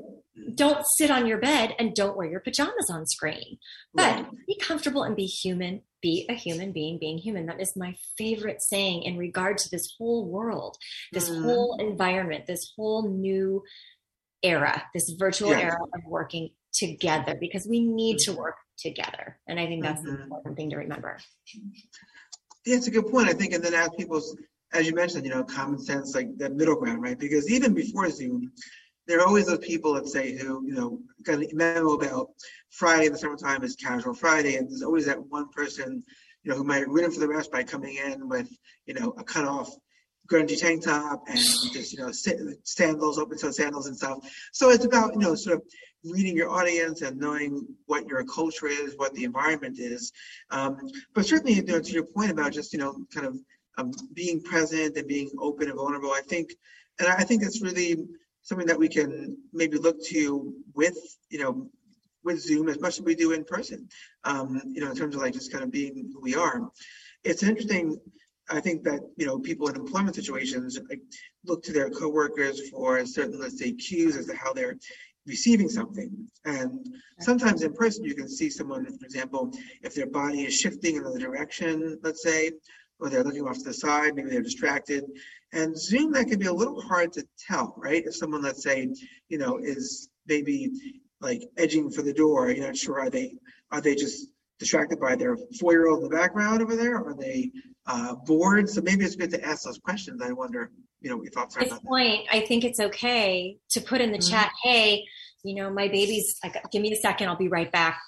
Don't 0.54 0.84
sit 0.98 1.10
on 1.10 1.26
your 1.26 1.38
bed 1.38 1.74
and 1.78 1.94
don't 1.94 2.16
wear 2.18 2.28
your 2.30 2.40
pajamas 2.40 2.90
on 2.90 3.06
screen. 3.06 3.58
But 3.94 4.14
Right. 4.16 4.26
be 4.46 4.58
comfortable 4.58 5.04
and 5.04 5.16
be 5.16 5.24
human. 5.26 5.82
Be 6.02 6.24
a 6.28 6.34
human 6.34 6.72
being 6.72 6.98
being 6.98 7.18
human. 7.18 7.46
That 7.46 7.60
is 7.60 7.76
my 7.76 7.94
favorite 8.16 8.62
saying 8.62 9.02
in 9.02 9.18
regard 9.18 9.58
to 9.58 9.70
this 9.70 9.94
whole 9.98 10.26
world, 10.26 10.78
this 11.12 11.28
Mhm. 11.28 11.42
whole 11.42 11.76
environment, 11.78 12.46
this 12.46 12.72
whole 12.74 13.08
new 13.08 13.62
era, 14.42 14.88
this 14.94 15.10
virtual 15.10 15.50
Yes. 15.50 15.64
era 15.64 15.78
of 15.94 16.04
working 16.06 16.50
together 16.72 17.34
because 17.38 17.66
we 17.66 17.80
need 17.80 18.18
to 18.20 18.32
work 18.32 18.56
together. 18.78 19.38
And 19.46 19.60
I 19.60 19.66
think 19.66 19.82
that's 19.82 20.02
the 20.02 20.10
Mhm. 20.12 20.22
important 20.22 20.56
thing 20.56 20.70
to 20.70 20.76
remember. 20.76 21.18
Yeah, 22.64 22.76
it's 22.76 22.86
a 22.86 22.90
good 22.90 23.08
point. 23.08 23.28
I 23.28 23.34
think, 23.34 23.52
and 23.52 23.62
then 23.62 23.74
as 23.74 23.90
people's, 23.98 24.36
as 24.72 24.86
you 24.86 24.94
mentioned, 24.94 25.24
you 25.24 25.30
know, 25.30 25.44
common 25.44 25.78
sense, 25.78 26.14
like 26.14 26.34
that 26.38 26.54
middle 26.54 26.76
ground, 26.76 27.02
right? 27.02 27.18
Because 27.18 27.50
even 27.50 27.74
before 27.74 28.08
Zoom, 28.08 28.52
there 29.06 29.20
are 29.20 29.26
always 29.26 29.46
those 29.46 29.58
people, 29.58 29.92
let's 29.92 30.12
say, 30.12 30.36
who, 30.36 30.64
you 30.66 30.74
know, 30.74 31.00
got 31.24 31.42
a 31.42 31.48
memo 31.52 31.92
about 31.92 32.28
Friday 32.70 33.06
in 33.06 33.12
the 33.12 33.18
summertime 33.18 33.62
is 33.64 33.76
casual 33.76 34.14
Friday, 34.14 34.56
and 34.56 34.68
there's 34.68 34.82
always 34.82 35.06
that 35.06 35.22
one 35.28 35.48
person, 35.50 36.02
you 36.42 36.50
know, 36.50 36.56
who 36.56 36.64
might 36.64 36.88
ruin 36.88 37.10
for 37.10 37.20
the 37.20 37.28
rest 37.28 37.50
by 37.50 37.62
coming 37.62 37.96
in 37.96 38.28
with, 38.28 38.48
you 38.86 38.94
know, 38.94 39.14
a 39.18 39.24
cut 39.24 39.44
off 39.44 39.70
grungy 40.30 40.58
tank 40.58 40.84
top 40.84 41.24
and 41.28 41.38
just, 41.72 41.92
you 41.92 41.98
know, 41.98 42.12
sandals, 42.62 43.18
open 43.18 43.36
toe 43.36 43.50
sandals 43.50 43.88
and 43.88 43.96
stuff. 43.96 44.18
So 44.52 44.70
it's 44.70 44.84
about, 44.84 45.12
you 45.14 45.20
know, 45.20 45.34
sort 45.34 45.56
of 45.56 45.62
reading 46.04 46.36
your 46.36 46.50
audience 46.50 47.02
and 47.02 47.18
knowing 47.18 47.66
what 47.86 48.06
your 48.06 48.24
culture 48.24 48.68
is, 48.68 48.94
what 48.96 49.12
the 49.14 49.24
environment 49.24 49.78
is. 49.78 50.12
Um, 50.50 50.78
but 51.14 51.26
certainly, 51.26 51.54
you 51.54 51.62
know, 51.62 51.80
to 51.80 51.92
your 51.92 52.04
point 52.04 52.30
about 52.30 52.52
just, 52.52 52.72
you 52.72 52.78
know, 52.78 53.04
kind 53.12 53.26
of 53.26 53.36
um, 53.76 53.92
being 54.14 54.40
present 54.40 54.96
and 54.96 55.08
being 55.08 55.30
open 55.38 55.68
and 55.68 55.76
vulnerable, 55.76 56.12
I 56.12 56.22
think, 56.28 56.54
and 56.98 57.08
I 57.08 57.24
think 57.24 57.42
it's 57.42 57.62
really 57.62 57.96
something 58.42 58.66
that 58.66 58.79
we 58.79 58.88
can 58.88 59.37
maybe 59.53 59.79
look 59.79 60.03
to 60.07 60.55
with, 60.74 60.96
you 61.31 61.38
know, 61.38 61.70
with 62.24 62.40
Zoom 62.40 62.68
as 62.68 62.81
much 62.81 62.98
as 62.98 63.05
we 63.05 63.14
do 63.14 63.33
in 63.33 63.44
person, 63.44 63.88
um, 64.24 64.61
you 64.66 64.81
know, 64.81 64.90
in 64.90 64.96
terms 64.96 65.14
of 65.14 65.22
like 65.22 65.33
just 65.33 65.53
kind 65.53 65.64
of 65.64 65.70
being 65.70 66.11
who 66.12 66.20
we 66.20 66.35
are. 66.35 66.70
It's 67.24 67.42
interesting, 67.42 67.98
I 68.50 68.61
think 68.61 68.83
that, 68.85 69.00
you 69.16 69.26
know, 69.26 69.38
people 69.38 69.68
in 69.68 69.76
employment 69.76 70.16
situations 70.16 70.79
like, 70.88 71.00
look 71.44 71.62
to 71.64 71.72
their 71.72 71.90
coworkers 71.90 72.68
for 72.68 73.05
certain, 73.07 73.40
let's 73.40 73.59
say, 73.59 73.72
cues 73.72 74.16
as 74.16 74.26
to 74.26 74.35
how 74.35 74.53
they're 74.53 74.76
receiving 75.26 75.68
something. 75.68 76.11
And 76.44 76.87
sometimes 77.20 77.62
in 77.62 77.72
person, 77.72 78.05
you 78.05 78.14
can 78.14 78.29
see 78.29 78.50
someone, 78.50 78.85
for 78.85 79.05
example, 79.05 79.53
if 79.83 79.94
their 79.94 80.07
body 80.07 80.42
is 80.42 80.55
shifting 80.55 80.96
in 80.96 81.03
another 81.03 81.18
direction, 81.18 81.98
let's 82.03 82.22
say, 82.22 82.53
or 83.00 83.08
they're 83.08 83.24
looking 83.24 83.46
off 83.46 83.58
to 83.58 83.64
the 83.64 83.72
side, 83.74 84.14
maybe 84.14 84.30
they're 84.30 84.42
distracted. 84.42 85.04
And 85.52 85.76
Zoom, 85.76 86.12
that 86.12 86.26
can 86.28 86.38
be 86.38 86.46
a 86.46 86.52
little 86.52 86.80
hard 86.80 87.12
to 87.14 87.26
tell, 87.48 87.74
right? 87.76 88.02
If 88.06 88.14
someone, 88.14 88.42
let's 88.42 88.62
say, 88.62 88.88
you 89.28 89.38
know, 89.38 89.58
is 89.58 90.08
maybe 90.26 90.70
like 91.20 91.42
edging 91.56 91.90
for 91.90 92.02
the 92.02 92.12
door, 92.12 92.50
you're 92.50 92.66
not 92.66 92.76
sure, 92.76 93.00
are 93.00 93.10
they, 93.10 93.34
are 93.72 93.80
they 93.80 93.94
just 93.94 94.28
distracted 94.58 95.00
by 95.00 95.16
their 95.16 95.36
four-year-old 95.58 96.02
in 96.04 96.08
the 96.10 96.16
background 96.16 96.62
over 96.62 96.76
there? 96.76 96.96
Are 96.96 97.14
they 97.14 97.50
uh, 97.86 98.14
bored? 98.14 98.68
So 98.68 98.80
maybe 98.80 99.04
it's 99.04 99.16
good 99.16 99.30
to 99.30 99.44
ask 99.44 99.64
those 99.64 99.78
questions. 99.78 100.22
I 100.22 100.32
wonder, 100.32 100.70
you 101.00 101.10
know, 101.10 101.16
what 101.16 101.24
your 101.24 101.32
thoughts 101.32 101.56
are 101.56 101.60
At 101.60 101.66
about 101.66 101.76
this 101.76 101.82
that. 101.82 101.88
point, 101.88 102.20
I 102.30 102.40
think 102.40 102.64
it's 102.64 102.78
okay 102.80 103.58
to 103.70 103.80
put 103.80 104.00
in 104.00 104.12
the 104.12 104.18
Mhm. 104.18 104.30
chat, 104.30 104.52
hey, 104.62 105.04
you 105.42 105.54
know, 105.54 105.70
my 105.70 105.88
baby's 105.88 106.38
like, 106.44 106.56
give 106.70 106.82
me 106.82 106.92
a 106.92 106.96
second, 106.96 107.28
I'll 107.28 107.36
be 107.36 107.48
right 107.48 107.72
back. 107.72 107.98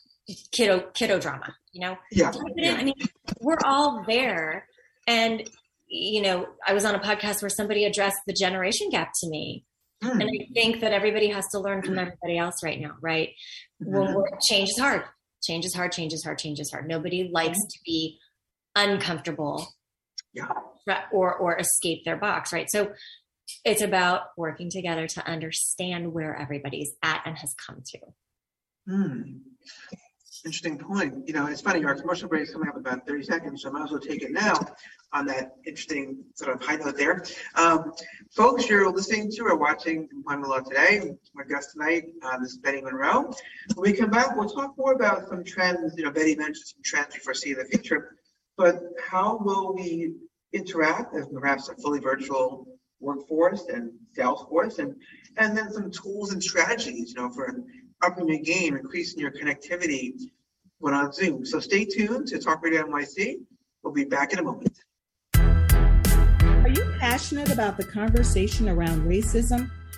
Kiddo, 0.53 0.91
kiddo 0.95 1.19
drama, 1.19 1.53
you 1.73 1.81
know? 1.81 1.97
Yeah, 2.13 2.31
Type 2.31 2.43
it 2.57 2.59
in. 2.59 2.65
yeah. 2.65 2.75
I 2.81 2.85
mean, 2.85 2.95
we're 3.41 3.59
all 3.65 4.05
there. 4.07 4.67
And, 5.07 5.49
you 5.89 6.23
know, 6.23 6.47
I 6.67 6.73
was 6.75 6.85
on 6.85 6.95
a 6.95 7.01
podcast 7.01 7.43
where 7.43 7.49
somebody 7.49 7.85
addressed 7.85 8.19
the 8.27 8.33
generation 8.33 8.89
gap 8.91 9.11
to 9.23 9.29
me. 9.29 9.65
Hmm. 10.03 10.21
And 10.21 10.25
I 10.31 10.47
think 10.55 10.81
that 10.81 10.93
everybody 10.93 11.29
has 11.29 11.45
to 11.53 11.61
learn 11.61 11.83
from 11.83 11.99
everybody 11.99 12.37
else 12.39 12.57
right 12.65 12.81
now, 12.81 12.97
right? 13.01 13.31
When 13.79 14.09
Mhm. 14.09 14.15
we're, 14.15 14.29
change 14.49 14.71
is 14.71 14.79
hard. 14.79 15.05
Change 15.45 15.65
is 15.65 15.75
hard, 15.75 15.93
change 15.93 16.13
is 16.13 16.23
hard, 16.25 16.39
change 16.39 16.61
is 16.61 16.71
hard. 16.73 16.89
Nobody 16.89 17.29
likes 17.33 17.59
to 17.59 17.79
be 17.85 18.19
uncomfortable 18.77 19.67
Yeah. 20.33 20.49
or 21.13 21.35
or 21.37 21.59
escape 21.59 22.05
their 22.05 22.17
box, 22.17 22.53
right? 22.53 22.67
So 22.71 22.95
it's 23.65 23.83
about 23.83 24.29
working 24.37 24.71
together 24.71 25.07
to 25.09 25.27
understand 25.27 26.13
where 26.13 26.35
everybody's 26.37 26.95
at 27.03 27.23
and 27.27 27.37
has 27.39 27.55
come 27.55 27.83
to. 27.85 27.99
Hmm. 28.89 29.23
Interesting 30.45 30.77
point. 30.77 31.29
You 31.29 31.35
know, 31.35 31.47
it's 31.47 31.61
funny, 31.61 31.85
our 31.85 31.95
commercial 31.95 32.29
break 32.29 32.43
is 32.43 32.51
coming 32.51 32.69
up 32.69 32.75
in 32.75 32.81
about 32.81 33.07
30 33.07 33.23
seconds, 33.23 33.63
so 33.63 33.69
I 33.69 33.73
might 33.73 33.85
as 33.85 33.91
well 33.93 34.01
take 34.01 34.23
it 34.23 34.33
now 34.33 34.59
on 35.13 35.25
that 35.27 35.53
interesting 35.65 36.25
sort 36.35 36.51
of 36.53 36.61
high 36.61 36.75
note 36.75 36.97
there. 36.97 37.23
Um, 37.55 37.93
folks, 38.35 38.69
you're 38.69 38.91
listening 38.91 39.31
to 39.33 39.45
or 39.45 39.57
watching 39.57 40.09
Employment 40.11 40.49
Law 40.49 40.59
Today. 40.59 41.13
My 41.33 41.45
guest 41.45 41.73
tonight, 41.73 42.07
uh, 42.25 42.39
this 42.39 42.53
is 42.53 42.59
Betty 42.59 42.81
Monroe. 42.81 43.33
When 43.77 43.93
we 43.93 43.97
come 43.97 44.11
back, 44.11 44.35
we'll 44.35 44.49
talk 44.49 44.77
more 44.77 44.95
about 44.95 45.29
some 45.29 45.45
trends. 45.45 45.95
You 45.97 46.05
know, 46.05 46.11
Betty 46.11 46.35
mentioned 46.35 46.67
some 46.67 46.83
trends 46.85 47.15
we 47.15 47.21
foresee 47.21 47.53
in 47.53 47.59
the 47.59 47.65
future, 47.67 48.17
but 48.57 48.81
how 49.01 49.39
will 49.39 49.75
we 49.75 50.15
interact 50.53 51.15
as 51.15 51.29
perhaps 51.29 51.69
a 51.69 51.77
fully 51.77 52.01
virtual 52.01 52.67
workforce 52.99 53.67
and 53.69 53.93
sales 54.13 54.45
force 54.49 54.79
and 54.79 54.95
and 55.37 55.57
then 55.57 55.73
some 55.73 55.91
tools 55.91 56.33
and 56.33 56.43
strategies, 56.43 57.15
you 57.15 57.23
know, 57.23 57.31
for 57.31 57.63
upping 58.03 58.29
your 58.29 58.39
game, 58.39 58.77
increasing 58.77 59.21
your 59.21 59.31
connectivity 59.31 60.15
when 60.79 60.95
on 60.95 61.13
Zoom. 61.13 61.45
So 61.45 61.61
stay 61.61 61.85
tuned 61.85 62.27
to 62.29 62.39
Talk 62.39 62.63
Radio 62.63 62.85
NYC. 62.85 63.37
We'll 63.83 63.93
be 63.93 64.05
back 64.05 64.33
in 64.33 64.39
a 64.39 64.43
moment. 64.43 64.79
Are 65.35 66.69
you 66.69 66.95
passionate 66.99 67.53
about 67.53 67.77
the 67.77 67.85
conversation 67.85 68.69
around 68.69 69.03
racism? 69.03 69.71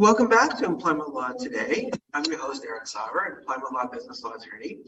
Welcome 0.00 0.28
back 0.28 0.56
to 0.56 0.64
Employment 0.64 1.12
Law 1.12 1.32
Today. 1.38 1.90
I'm 2.14 2.24
your 2.24 2.38
host, 2.38 2.64
Eric 2.66 2.86
Sauber, 2.86 3.36
Employment 3.38 3.74
Law 3.74 3.86
Business 3.86 4.24
Law 4.24 4.32
Attorney. 4.32 4.78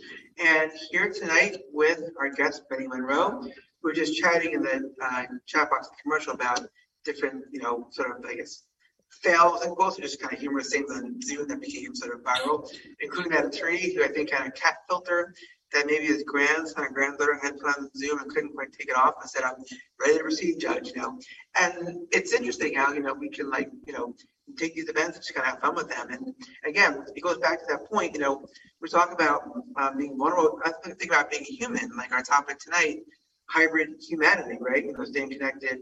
And 0.42 0.72
here 0.90 1.12
tonight 1.12 1.58
with 1.70 2.00
our 2.18 2.30
guest, 2.30 2.62
Betty 2.70 2.86
Monroe. 2.86 3.42
We 3.84 3.90
are 3.90 3.94
just 3.94 4.16
chatting 4.16 4.54
in 4.54 4.62
the 4.62 4.90
uh, 5.02 5.24
chat 5.44 5.68
box 5.68 5.90
commercial 6.02 6.32
about 6.32 6.66
different, 7.04 7.44
you 7.52 7.60
know, 7.60 7.88
sort 7.90 8.10
of, 8.10 8.24
I 8.24 8.36
guess, 8.36 8.62
fails 9.10 9.60
and 9.60 9.76
quotes, 9.76 9.98
just 9.98 10.18
kind 10.18 10.32
of 10.32 10.40
humorous 10.40 10.70
things 10.70 10.90
on 10.90 11.20
Zoom 11.20 11.46
that 11.48 11.60
became 11.60 11.94
sort 11.94 12.14
of 12.14 12.22
viral, 12.22 12.66
including 13.00 13.32
that 13.32 13.44
attorney 13.44 13.94
who 13.94 14.02
I 14.02 14.08
think 14.08 14.30
had 14.30 14.46
a 14.46 14.50
cat 14.52 14.76
filter 14.88 15.34
that 15.74 15.86
maybe 15.86 16.06
his 16.06 16.22
grandson 16.22 16.84
or 16.84 16.90
granddaughter 16.90 17.38
had 17.42 17.58
put 17.58 17.76
on 17.76 17.90
Zoom 17.98 18.18
and 18.18 18.30
couldn't 18.30 18.54
quite 18.54 18.72
take 18.72 18.88
it 18.88 18.96
off 18.96 19.14
and 19.20 19.28
said, 19.28 19.42
I'm 19.42 19.62
ready 20.00 20.16
to 20.16 20.24
receive 20.24 20.58
judge, 20.58 20.88
you 20.88 21.02
know. 21.02 21.18
And 21.60 22.06
it's 22.12 22.32
interesting 22.32 22.74
how, 22.74 22.94
you 22.94 23.00
know, 23.00 23.12
we 23.12 23.28
can 23.28 23.50
like, 23.50 23.70
you 23.86 23.92
know, 23.92 24.14
take 24.56 24.74
these 24.74 24.88
events 24.88 25.16
and 25.16 25.24
just 25.24 25.34
kind 25.34 25.46
of 25.46 25.54
have 25.54 25.60
fun 25.60 25.74
with 25.74 25.88
them. 25.88 26.10
And 26.10 26.34
again, 26.66 27.04
it 27.14 27.20
goes 27.20 27.38
back 27.38 27.58
to 27.60 27.66
that 27.70 27.90
point, 27.90 28.14
you 28.14 28.20
know, 28.20 28.44
we're 28.80 28.88
talking 28.88 29.14
about 29.14 29.42
um, 29.76 29.96
being 29.96 30.16
vulnerable. 30.16 30.58
I 30.64 30.72
think 30.94 31.12
about 31.12 31.30
being 31.30 31.44
human, 31.44 31.90
like 31.96 32.12
our 32.12 32.22
topic 32.22 32.58
tonight, 32.58 33.00
hybrid 33.48 33.90
humanity, 34.00 34.58
right? 34.60 34.84
You 34.84 34.92
know, 34.92 35.04
staying 35.04 35.30
connected 35.30 35.78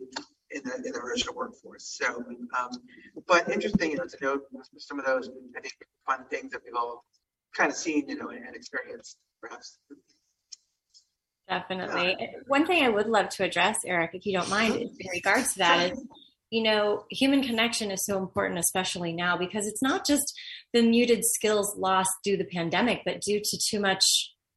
in 0.51 0.63
the 0.65 0.75
in 0.77 0.93
the 0.93 1.01
virtual 1.01 1.35
workforce. 1.35 1.99
So, 2.01 2.25
um, 2.59 2.71
but 3.27 3.49
interesting, 3.49 3.93
you 3.93 3.97
know, 3.97 4.05
to 4.05 4.17
note 4.21 4.43
some 4.79 4.99
of 4.99 5.07
those, 5.07 5.31
I 5.57 5.61
think, 5.61 5.75
fun 6.07 6.25
things 6.31 6.53
that 6.53 6.61
we've 6.65 6.75
all 6.77 7.05
kind 7.57 7.71
of 7.71 7.77
seen, 7.77 8.09
you 8.09 8.17
know, 8.17 8.31
and 8.31 8.55
experienced, 8.55 9.17
perhaps. 9.41 9.79
Definitely. 11.49 12.17
One 12.47 12.65
thing 12.65 12.85
I 12.85 12.89
would 12.89 13.09
love 13.09 13.29
to 13.31 13.45
address, 13.45 13.79
Eric, 13.85 14.11
if 14.15 14.25
you 14.25 14.39
don't 14.39 14.49
mind, 14.49 14.77
in 14.77 14.91
regards 15.13 15.55
to 15.55 15.59
that, 15.59 15.93
is 15.93 16.05
you 16.51 16.63
know, 16.63 17.05
human 17.11 17.43
connection 17.43 17.91
is 17.91 18.05
so 18.05 18.19
important, 18.19 18.59
especially 18.59 19.13
now, 19.13 19.37
because 19.37 19.67
it's 19.67 19.83
not 19.83 20.07
just 20.07 20.39
the 20.73 20.83
muted 20.83 21.25
skills 21.25 21.77
lost 21.77 22.11
due 22.25 22.37
to 22.37 22.43
the 22.43 22.51
pandemic, 22.51 23.03
but 23.05 23.21
due 23.21 23.41
to 23.43 23.59
too 23.71 23.81
much 23.81 24.05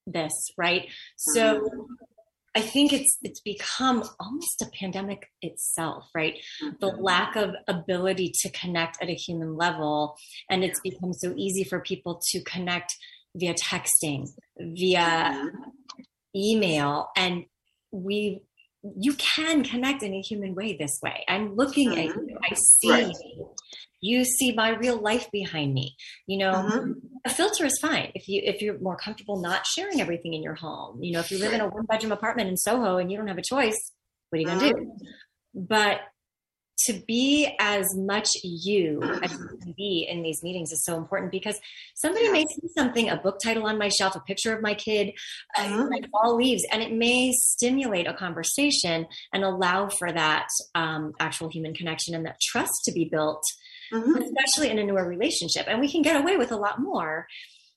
this, 0.08 0.34
right? 0.58 0.88
So 1.17 1.60
mm-hmm. 1.60 1.93
I 2.56 2.62
think 2.62 2.93
it's 2.93 3.17
it's 3.21 3.41
become 3.41 4.03
almost 4.19 4.62
a 4.62 4.69
pandemic 4.79 5.27
itself, 5.41 6.10
right? 6.13 6.38
The 6.79 6.88
mm-hmm. 6.88 7.01
lack 7.01 7.36
of 7.36 7.56
ability 7.67 8.32
to 8.41 8.49
connect 8.49 9.01
at 9.01 9.10
a 9.10 9.15
human 9.15 9.56
level, 9.56 10.15
and 10.49 10.63
it's 10.63 10.79
become 10.79 11.13
so 11.13 11.34
easy 11.36 11.63
for 11.63 11.79
people 11.79 12.21
to 12.32 12.41
connect 12.43 12.95
via 13.36 13.53
texting, 13.53 14.29
via 14.60 14.99
mm-hmm. 14.99 16.01
email, 16.36 17.10
and 17.15 17.45
we 17.91 18.41
you 18.97 19.13
can 19.13 19.63
connect 19.63 20.03
in 20.03 20.13
a 20.13 20.21
human 20.21 20.55
way 20.55 20.75
this 20.75 20.99
way. 21.01 21.23
I'm 21.27 21.55
looking 21.55 21.97
at 21.97 22.05
you. 22.05 22.37
I 22.51 22.53
see 22.55 22.89
Right. 22.89 23.15
you. 23.37 23.55
You 24.01 24.25
see 24.25 24.51
my 24.51 24.69
real 24.69 24.97
life 24.97 25.31
behind 25.31 25.73
me. 25.73 25.95
You 26.27 26.39
know, 26.39 26.53
Mhm. 26.53 26.95
a 27.25 27.29
filter 27.29 27.65
is 27.65 27.79
fine 27.79 28.11
if 28.15 28.27
you 28.27 28.41
if 28.43 28.61
you're 28.61 28.77
more 28.79 28.97
comfortable 28.97 29.39
not 29.39 29.65
sharing 29.65 30.01
everything 30.01 30.33
in 30.33 30.43
your 30.43 30.55
home. 30.55 31.01
You 31.01 31.13
know, 31.13 31.19
if 31.21 31.31
you 31.31 31.37
live 31.39 31.53
in 31.53 31.61
a 31.61 31.67
one 31.69 31.85
bedroom 31.85 32.11
apartment 32.11 32.49
in 32.49 32.57
Soho 32.57 32.97
and 32.97 33.09
you 33.09 33.17
don't 33.17 33.27
have 33.27 33.37
a 33.37 33.41
choice, 33.41 33.91
what 34.29 34.37
are 34.37 34.41
you 34.41 34.47
gonna 34.47 34.73
do? 34.73 34.97
But 35.53 36.01
to 36.86 36.93
be 37.07 37.55
as 37.59 37.86
much 37.95 38.27
you 38.43 39.01
as 39.21 39.31
you 39.31 39.57
can 39.62 39.73
be 39.77 40.07
in 40.09 40.23
these 40.23 40.41
meetings 40.43 40.71
is 40.71 40.83
so 40.83 40.97
important 40.97 41.31
because 41.31 41.59
somebody 41.95 42.29
may 42.29 42.43
see 42.45 42.67
something, 42.75 43.09
a 43.09 43.15
book 43.17 43.39
title 43.43 43.65
on 43.67 43.77
my 43.77 43.89
shelf, 43.89 44.15
a 44.15 44.19
picture 44.21 44.55
of 44.55 44.62
my 44.62 44.73
kid, 44.73 45.12
uh, 45.57 45.88
like 45.91 46.09
fall 46.12 46.36
leaves, 46.36 46.63
and 46.71 46.81
it 46.81 46.91
may 46.91 47.31
stimulate 47.31 48.07
a 48.07 48.13
conversation 48.13 49.05
and 49.31 49.43
allow 49.43 49.88
for 49.88 50.12
that 50.12 50.47
um, 50.75 51.13
actual 51.19 51.49
human 51.49 51.73
connection 51.73 52.15
and 52.15 52.25
that 52.25 52.39
trust 52.41 52.73
to 52.86 52.91
be 52.91 53.05
built, 53.05 53.43
especially 54.23 54.69
in 54.69 54.79
a 54.79 54.83
newer 54.83 55.07
relationship. 55.07 55.65
And 55.67 55.79
we 55.79 55.89
can 55.91 56.01
get 56.01 56.19
away 56.19 56.38
with 56.38 56.51
a 56.51 56.57
lot 56.57 56.79
more. 56.79 57.27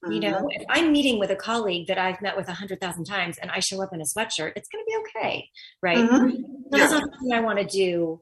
You 0.09 0.21
know, 0.21 0.49
if 0.53 0.65
I'm 0.69 0.93
meeting 0.93 1.19
with 1.19 1.31
a 1.31 1.37
colleague 1.37 1.89
that 1.89 1.99
I've 1.99 2.23
met 2.23 2.37
with 2.37 2.49
a 2.49 2.53
hundred 2.53 2.81
thousand 2.81 3.07
times 3.07 3.39
and 3.39 3.51
I 3.51 3.59
show 3.59 3.83
up 3.83 3.91
in 3.93 4.01
a 4.01 4.05
sweatshirt, 4.05 4.53
it's 4.55 4.69
going 4.69 4.85
to 4.85 4.87
be 4.87 4.97
okay, 5.21 5.49
right? 5.83 5.99
Mhm. 6.05 6.43
That's 6.71 6.93
Yeah. 6.93 6.99
not 7.01 7.11
something 7.11 7.33
I 7.33 7.41
want 7.41 7.59
to 7.59 7.65
do 7.67 8.21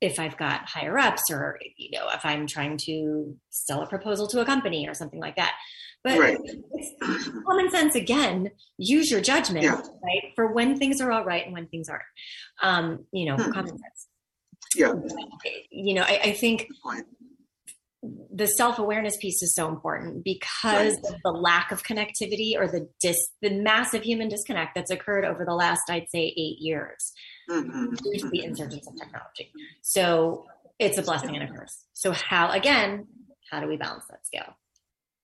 if 0.00 0.18
I've 0.20 0.36
got 0.36 0.68
higher 0.68 0.98
ups 0.98 1.30
or 1.30 1.58
you 1.76 1.90
know 1.90 2.08
if 2.12 2.24
I'm 2.24 2.46
trying 2.46 2.76
to 2.78 3.36
sell 3.50 3.82
a 3.82 3.86
proposal 3.86 4.26
to 4.28 4.40
a 4.40 4.44
company 4.44 4.88
or 4.88 4.94
something 4.94 5.20
like 5.20 5.36
that. 5.36 5.54
But 6.04 6.18
Right. 6.20 6.38
common 7.46 7.70
sense 7.70 7.94
again. 7.96 8.50
Use 8.78 9.10
your 9.10 9.20
judgment, 9.20 9.64
Yeah. 9.64 9.80
right, 9.80 10.32
for 10.36 10.52
when 10.52 10.78
things 10.78 11.00
are 11.00 11.10
all 11.10 11.24
right 11.24 11.44
and 11.44 11.52
when 11.52 11.66
things 11.66 11.88
aren't. 11.88 12.02
Um, 12.62 13.06
you 13.12 13.24
know, 13.26 13.36
Hmm. 13.36 13.50
common 13.50 13.70
sense. 13.78 14.08
Yeah. 14.74 14.92
You 15.70 15.94
know, 15.94 16.02
I, 16.02 16.20
I 16.24 16.32
think. 16.32 16.68
The 18.32 18.46
self-awareness 18.46 19.16
piece 19.20 19.42
is 19.42 19.54
so 19.54 19.68
important 19.68 20.24
because 20.24 20.94
of 21.08 21.14
the 21.24 21.30
lack 21.30 21.72
of 21.72 21.82
connectivity 21.82 22.52
or 22.56 22.66
the 22.68 22.88
dis 23.00 23.16
the 23.42 23.50
massive 23.50 24.02
human 24.02 24.28
disconnect 24.28 24.74
that's 24.74 24.90
occurred 24.90 25.24
over 25.24 25.44
the 25.44 25.54
last 25.54 25.82
i'd 25.90 26.08
say 26.10 26.32
eight 26.36 26.58
years 26.58 27.12
Mhm. 27.50 27.96
due 28.02 28.18
to 28.18 28.28
the 28.30 28.42
insurgence 28.44 28.86
of 28.88 28.94
technology 28.98 29.52
so 29.82 30.46
it's 30.78 30.98
a 30.98 31.02
blessing 31.02 31.36
and 31.36 31.48
a 31.48 31.52
curse 31.52 31.84
so 31.92 32.12
how 32.12 32.50
again 32.50 33.06
how 33.50 33.60
do 33.60 33.66
we 33.68 33.76
balance 33.76 34.04
that 34.10 34.26
scale 34.26 34.54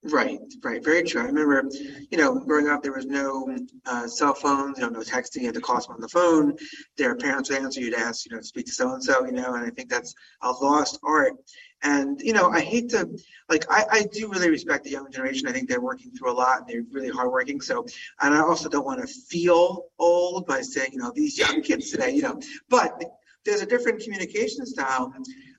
Right, 0.05 0.41
right, 0.65 0.83
very 0.83 1.05
true. 1.05 1.23
I 1.23 1.27
remember, 1.27 1.63
you 2.11 2.19
know, 2.19 2.35
growing 2.41 2.67
up, 2.67 2.83
there 2.83 2.93
was 2.93 3.07
no 3.07 3.57
uh, 3.87 4.09
cell 4.09 4.35
phones, 4.35 4.77
you 4.79 4.83
know, 4.85 4.91
no 4.91 4.99
texting. 4.99 5.43
You 5.43 5.47
had 5.47 5.55
to 5.55 5.61
call 5.61 5.81
someone 5.81 5.99
on 5.99 6.01
the 6.01 6.09
phone. 6.09 6.57
Their 6.97 7.15
parents 7.15 7.51
would 7.51 7.61
answer. 7.61 7.81
You'd 7.81 7.95
ask, 7.95 8.27
you 8.27 8.35
know, 8.35 8.41
speak 8.43 8.67
to 8.67 8.73
so 8.73 8.95
and 8.95 9.05
so, 9.05 9.25
you 9.25 9.31
know. 9.31 9.55
And 9.55 9.65
I 9.65 9.71
think 9.71 9.89
that's 9.89 10.13
a 10.43 10.51
lost 10.51 10.99
art. 11.05 11.35
And 11.83 12.21
you 12.21 12.33
know, 12.33 12.49
I 12.49 12.61
hate 12.61 12.91
to, 12.91 13.09
like, 13.49 13.65
I, 13.71 13.85
I 13.91 14.03
do 14.13 14.29
really 14.29 14.51
respect 14.51 14.85
the 14.85 14.91
young 14.91 15.11
generation. 15.11 15.49
I 15.49 15.53
think 15.53 15.69
they're 15.69 15.81
working 15.81 16.13
through 16.13 16.33
a 16.33 16.35
lot. 16.35 16.61
and 16.61 16.69
They're 16.69 16.85
really 16.91 17.11
hardworking. 17.11 17.61
So, 17.61 17.85
and 18.21 18.35
I 18.35 18.41
also 18.41 18.69
don't 18.69 18.85
want 18.85 19.01
to 19.01 19.07
feel 19.07 19.87
old 19.99 20.47
by 20.47 20.61
saying, 20.61 20.91
you 20.93 20.99
know, 20.99 21.13
these 21.15 21.39
young 21.39 21.63
kids 21.63 21.91
today, 21.91 22.11
you 22.11 22.23
know. 22.23 22.41
But 22.69 23.03
there's 23.45 23.63
a 23.63 23.67
different 23.67 24.03
communication 24.03 24.67
style. 24.67 25.13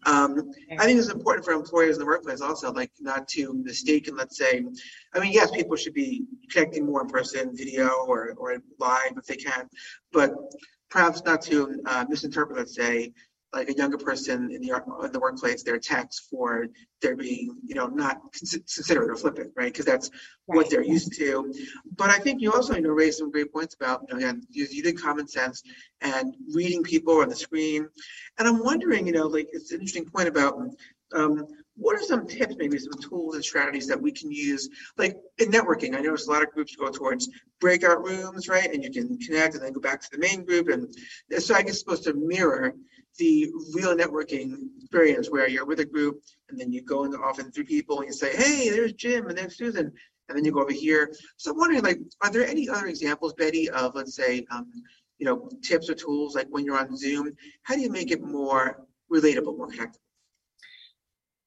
Um, 0.06 0.52
I 0.78 0.86
think 0.86 1.00
it's 1.00 1.10
important 1.10 1.46
for 1.46 1.54
employers 1.54 1.96
in 1.96 2.00
the 2.00 2.06
workplace 2.06 2.42
also, 2.42 2.72
like 2.72 2.92
not 3.00 3.28
to 3.30 3.54
mistake 3.54 4.08
and 4.08 4.18
let's 4.18 4.38
say, 4.38 4.64
I 5.14 5.20
mean, 5.20 5.32
yes, 5.32 5.52
people 5.52 5.76
should 5.76 5.94
be 5.94 6.26
connecting 6.50 6.86
more 6.86 7.02
in 7.02 7.08
person, 7.08 7.56
video 7.56 7.90
or, 8.08 8.34
or 8.38 8.58
live 8.80 9.18
if 9.18 9.26
they 9.26 9.36
can, 9.38 9.70
but 10.12 10.34
perhaps 10.90 11.24
not 11.24 11.42
to 11.44 11.82
uh, 11.86 12.06
misinterpret, 12.08 12.58
let's 12.58 12.76
say, 12.76 13.14
like 13.54 13.70
a 13.70 13.74
younger 13.74 13.98
person 13.98 14.52
in 14.52 14.62
the 14.62 14.82
in 15.04 15.12
the 15.12 15.20
workplace, 15.20 15.64
their 15.64 15.78
text 15.78 16.28
for 16.30 16.68
their 17.02 17.16
being, 17.16 17.56
you 17.64 17.76
know, 17.76 17.88
not 17.88 18.20
considerate 18.34 19.10
or 19.10 19.16
flippant, 19.16 19.52
right? 19.56 19.72
Because 19.72 19.86
that's 19.86 20.10
what 20.46 20.70
they're 20.70 20.84
used 20.84 21.14
to. 21.18 21.54
But 21.96 22.10
I 22.10 22.18
think 22.18 22.42
you 22.42 22.52
also, 22.52 22.76
you 22.76 22.82
know, 22.82 22.90
raised 22.90 23.20
some 23.20 23.32
great 23.32 23.54
points 23.54 23.76
about, 23.76 24.02
you 24.08 24.14
know, 24.14 24.18
again, 24.18 24.42
did 24.52 25.02
common 25.02 25.28
sense 25.28 25.62
and 26.02 26.36
reading 26.54 26.84
people 26.84 27.22
on 27.22 27.30
the 27.30 27.36
screen. 27.36 27.88
And 28.38 28.48
I'm 28.48 28.64
wondering, 28.64 29.06
you 29.06 29.14
know, 29.14 29.28
like 29.28 29.50
it's 29.52 29.72
an 29.72 29.80
interesting 29.80 30.06
point 30.06 30.28
about 30.28 30.60
um, 31.14 31.46
what 31.76 31.96
are 31.96 32.04
some 32.04 32.28
tips, 32.28 32.56
maybe 32.58 32.78
some 32.78 33.00
tools 33.02 33.36
and 33.36 33.44
strategies 33.44 33.88
that 33.88 34.02
we 34.02 34.12
can 34.12 34.32
use, 34.32 34.70
like 34.98 35.16
in 35.38 35.52
networking? 35.52 35.96
I 35.96 36.02
notice 36.02 36.28
a 36.28 36.32
lot 36.32 36.44
of 36.44 36.52
groups 36.52 36.76
go 36.76 36.90
towards 36.90 37.30
breakout 37.60 38.04
rooms, 38.04 38.48
right? 38.48 38.72
And 38.72 38.84
you 38.84 38.92
can 38.92 39.18
connect 39.20 39.56
and 39.56 39.64
then 39.64 39.74
go 39.74 39.80
back 39.80 40.02
to 40.02 40.10
the 40.12 40.18
main 40.18 40.44
group. 40.44 40.70
And 40.70 40.94
so 41.40 41.56
I 41.56 41.62
guess 41.62 41.72
it's 41.72 41.80
supposed 41.80 42.04
to 42.04 42.14
mirror 42.14 42.74
the 43.18 43.52
real 43.74 43.96
networking 43.96 44.56
experience 44.78 45.30
where 45.30 45.48
you're 45.48 45.66
with 45.66 45.80
a 45.80 45.86
group 45.86 46.22
and 46.50 46.60
then 46.60 46.72
you 46.72 46.82
go 46.82 47.04
in 47.04 47.14
often 47.14 47.52
three 47.52 47.64
people 47.64 48.00
and 48.00 48.08
you 48.08 48.14
say, 48.14 48.36
hey, 48.36 48.70
there's 48.70 48.94
Jim 48.94 49.28
and 49.28 49.38
there's 49.38 49.58
Susan. 49.58 49.92
and 50.30 50.38
then 50.38 50.46
you 50.46 50.52
go 50.52 50.62
over 50.62 50.72
here. 50.72 51.14
So 51.38 51.52
I'm 51.52 51.58
wondering, 51.58 51.84
like, 51.84 52.00
are 52.22 52.32
there 52.32 52.48
any 52.48 52.70
other 52.70 52.88
examples, 52.88 53.34
Betty, 53.34 53.70
of 53.70 53.96
let's 53.96 54.16
say, 54.16 54.46
um, 54.52 54.72
you 55.18 55.26
know, 55.26 55.50
tips 55.64 55.90
or 55.90 55.96
tools 55.96 56.36
like 56.36 56.48
when 56.50 56.66
you're 56.66 56.78
on 56.78 56.96
Zoom? 56.98 57.32
How 57.64 57.76
do 57.76 57.82
you 57.82 57.90
make 57.90 58.12
it 58.12 58.22
more 58.22 58.86
relatable, 59.12 59.58
more 59.58 59.68
connected? 59.68 60.00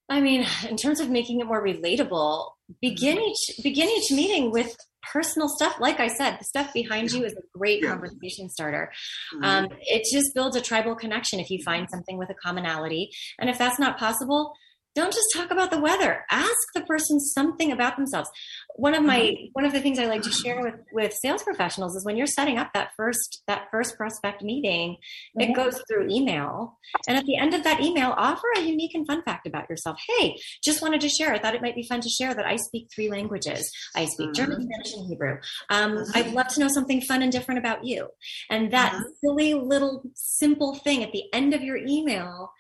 I 0.09 0.21
mean, 0.21 0.47
in 0.69 0.77
terms 0.77 1.01
of 1.01 1.11
making 1.11 1.41
it 1.41 1.47
more 1.47 1.63
relatable, 1.65 2.51
begin 2.81 3.19
each 3.19 3.61
begin 3.63 3.89
each 3.89 4.11
meeting 4.13 4.53
with 4.53 4.77
personal 5.13 5.49
stuff. 5.49 5.77
Like 5.81 6.01
I 6.01 6.09
said, 6.09 6.39
the 6.41 6.45
stuff 6.45 6.73
behind 6.73 7.11
you 7.13 7.25
is 7.25 7.33
a 7.33 7.43
great 7.59 7.83
Yeah. 7.83 7.91
conversation 7.91 8.49
starter. 8.49 8.93
Mhm. 9.35 9.45
Um, 9.45 9.69
it 9.83 10.05
just 10.13 10.35
builds 10.35 10.57
a 10.57 10.61
tribal 10.61 10.95
connection 10.95 11.41
if 11.41 11.51
you 11.51 11.59
find 11.65 11.89
something 11.91 12.19
with 12.19 12.31
a 12.31 12.35
commonality. 12.35 13.11
And 13.39 13.49
if 13.51 13.59
that's 13.59 13.79
not 13.79 13.99
possible, 13.99 14.57
don't 14.97 15.13
just 15.13 15.29
talk 15.35 15.51
about 15.51 15.71
the 15.71 15.79
weather. 15.79 16.25
Ask 16.31 16.57
the 16.75 16.81
person 16.81 17.21
something 17.21 17.71
about 17.71 17.97
themselves. 17.97 18.31
One 18.77 18.95
of 18.95 19.05
my 19.05 19.21
mm-hmm. 19.21 19.47
one 19.53 19.67
of 19.67 19.73
the 19.73 19.81
things 19.81 19.99
I 19.99 20.07
like 20.07 20.23
to 20.23 20.33
share 20.33 20.63
with 20.63 20.75
with 20.91 21.13
sales 21.13 21.43
professionals 21.43 21.95
is 21.95 22.05
when 22.05 22.17
you're 22.17 22.27
setting 22.27 22.57
up 22.57 22.73
that 22.73 22.91
first 22.97 23.43
that 23.47 23.69
first 23.71 23.97
prospect 23.97 24.43
meeting, 24.43 24.97
it 25.35 25.45
mm-hmm. 25.45 25.53
goes 25.53 25.83
through 25.87 26.09
email. 26.09 26.79
And 27.07 27.19
at 27.19 27.25
the 27.27 27.37
end 27.37 27.53
of 27.53 27.63
that 27.65 27.81
email, 27.81 28.15
offer 28.17 28.47
a 28.57 28.61
unique 28.61 28.95
and 28.95 29.07
fun 29.07 29.23
fact 29.23 29.47
about 29.47 29.69
yourself. 29.69 29.99
Hey, 30.09 30.37
just 30.65 30.81
wanted 30.81 31.03
to 31.03 31.11
share. 31.11 31.33
I 31.33 31.39
thought 31.39 31.55
it 31.55 31.63
might 31.63 31.75
be 31.75 31.87
fun 31.87 32.01
to 32.01 32.09
share 32.09 32.35
that 32.35 32.47
I 32.47 32.57
speak 32.57 32.89
three 32.95 33.11
languages. 33.11 33.71
I 33.95 34.07
speak 34.07 34.29
mm-hmm. 34.29 34.33
German, 34.33 34.63
Spanish, 34.63 34.95
and 34.95 35.09
Hebrew. 35.09 35.39
Um, 35.69 36.05
I'd 36.15 36.33
love 36.33 36.49
to 36.49 36.61
know 36.61 36.69
something 36.69 37.03
fun 37.03 37.23
and 37.23 37.31
different 37.31 37.59
about 37.59 37.85
you. 37.85 38.09
And 38.51 38.73
that 38.73 38.99
silly 39.23 39.53
little 39.53 40.03
simple 40.15 40.75
thing 40.75 41.03
at 41.03 41.13
the 41.13 41.25
end 41.35 41.53
of 41.53 41.61
your 41.61 41.77
email 41.77 42.51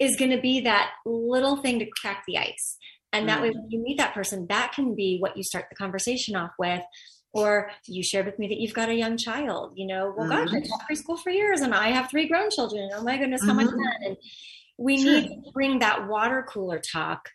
is 0.00 0.16
going 0.16 0.30
to 0.30 0.40
be 0.40 0.60
that 0.62 0.90
little 1.04 1.58
thing 1.58 1.78
to 1.78 1.86
crack 1.86 2.24
the 2.26 2.38
ice. 2.38 2.78
And 3.12 3.28
that 3.28 3.38
mm. 3.38 3.42
way, 3.42 3.50
when 3.50 3.70
you 3.70 3.80
meet 3.80 3.98
that 3.98 4.14
person, 4.14 4.46
that 4.48 4.72
can 4.72 4.94
be 4.94 5.18
what 5.18 5.36
you 5.36 5.42
start 5.42 5.66
the 5.68 5.76
conversation 5.76 6.34
off 6.34 6.52
with. 6.58 6.82
Or 7.32 7.70
you 7.86 8.02
shared 8.02 8.26
with 8.26 8.40
me 8.40 8.48
that 8.48 8.58
you've 8.58 8.74
got 8.74 8.88
a 8.88 8.94
young 8.94 9.16
child. 9.16 9.74
You 9.76 9.86
know, 9.86 10.12
well, 10.16 10.26
mm. 10.26 10.30
gosh, 10.30 10.52
I 10.52 10.60
taught 10.60 10.88
preschool 10.90 11.18
for 11.18 11.30
years, 11.30 11.60
and 11.60 11.72
I 11.74 11.90
have 11.90 12.10
three 12.10 12.26
grown 12.26 12.50
children. 12.50 12.90
Oh 12.92 13.04
my 13.04 13.18
goodness, 13.18 13.44
how 13.44 13.54
much 13.54 13.68
Mhm. 13.68 13.76
fun! 13.76 13.96
And 14.04 14.16
we 14.78 15.00
Sure. 15.00 15.20
need 15.20 15.28
to 15.28 15.52
bring 15.52 15.78
that 15.78 16.08
water 16.08 16.44
cooler 16.48 16.80
talk 16.80 17.28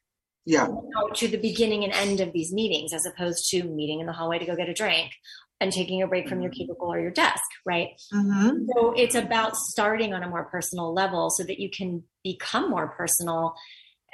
Yeah. 0.45 0.67
out 0.97 1.15
to 1.15 1.27
the 1.29 1.37
beginning 1.37 1.85
and 1.85 1.93
end 1.93 2.19
of 2.19 2.33
these 2.33 2.51
meetings, 2.51 2.91
as 2.91 3.05
opposed 3.05 3.49
to 3.51 3.63
meeting 3.63 4.01
in 4.01 4.07
the 4.07 4.13
hallway 4.13 4.39
to 4.39 4.45
go 4.45 4.55
get 4.55 4.67
a 4.67 4.73
drink 4.73 5.11
and 5.61 5.71
taking 5.71 6.01
a 6.01 6.07
break 6.07 6.27
from 6.27 6.41
your 6.41 6.51
mm-hmm. 6.51 6.57
cubicle 6.57 6.91
or 6.91 6.99
your 6.99 7.11
desk, 7.11 7.44
right? 7.65 7.89
Mm-hmm. 8.13 8.65
So 8.73 8.93
it's 8.93 9.15
about 9.15 9.55
starting 9.55 10.13
on 10.13 10.23
a 10.23 10.29
more 10.29 10.45
personal 10.45 10.93
level 10.93 11.29
so 11.29 11.43
that 11.43 11.59
you 11.59 11.69
can 11.69 12.03
become 12.23 12.69
more 12.69 12.87
personal 12.89 13.55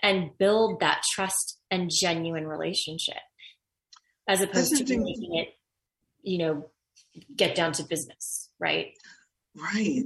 and 0.02 0.36
build 0.38 0.80
that 0.80 1.02
trust 1.14 1.60
and 1.70 1.90
genuine 1.94 2.48
relationship 2.48 3.22
as 4.28 4.42
opposed 4.42 4.76
to 4.76 4.98
making 4.98 5.36
it, 5.36 5.50
you 6.24 6.38
know, 6.38 6.66
get 7.36 7.56
down 7.56 7.74
to 7.74 7.84
business, 7.84 8.50
right? 8.60 8.94
Right. 9.56 10.04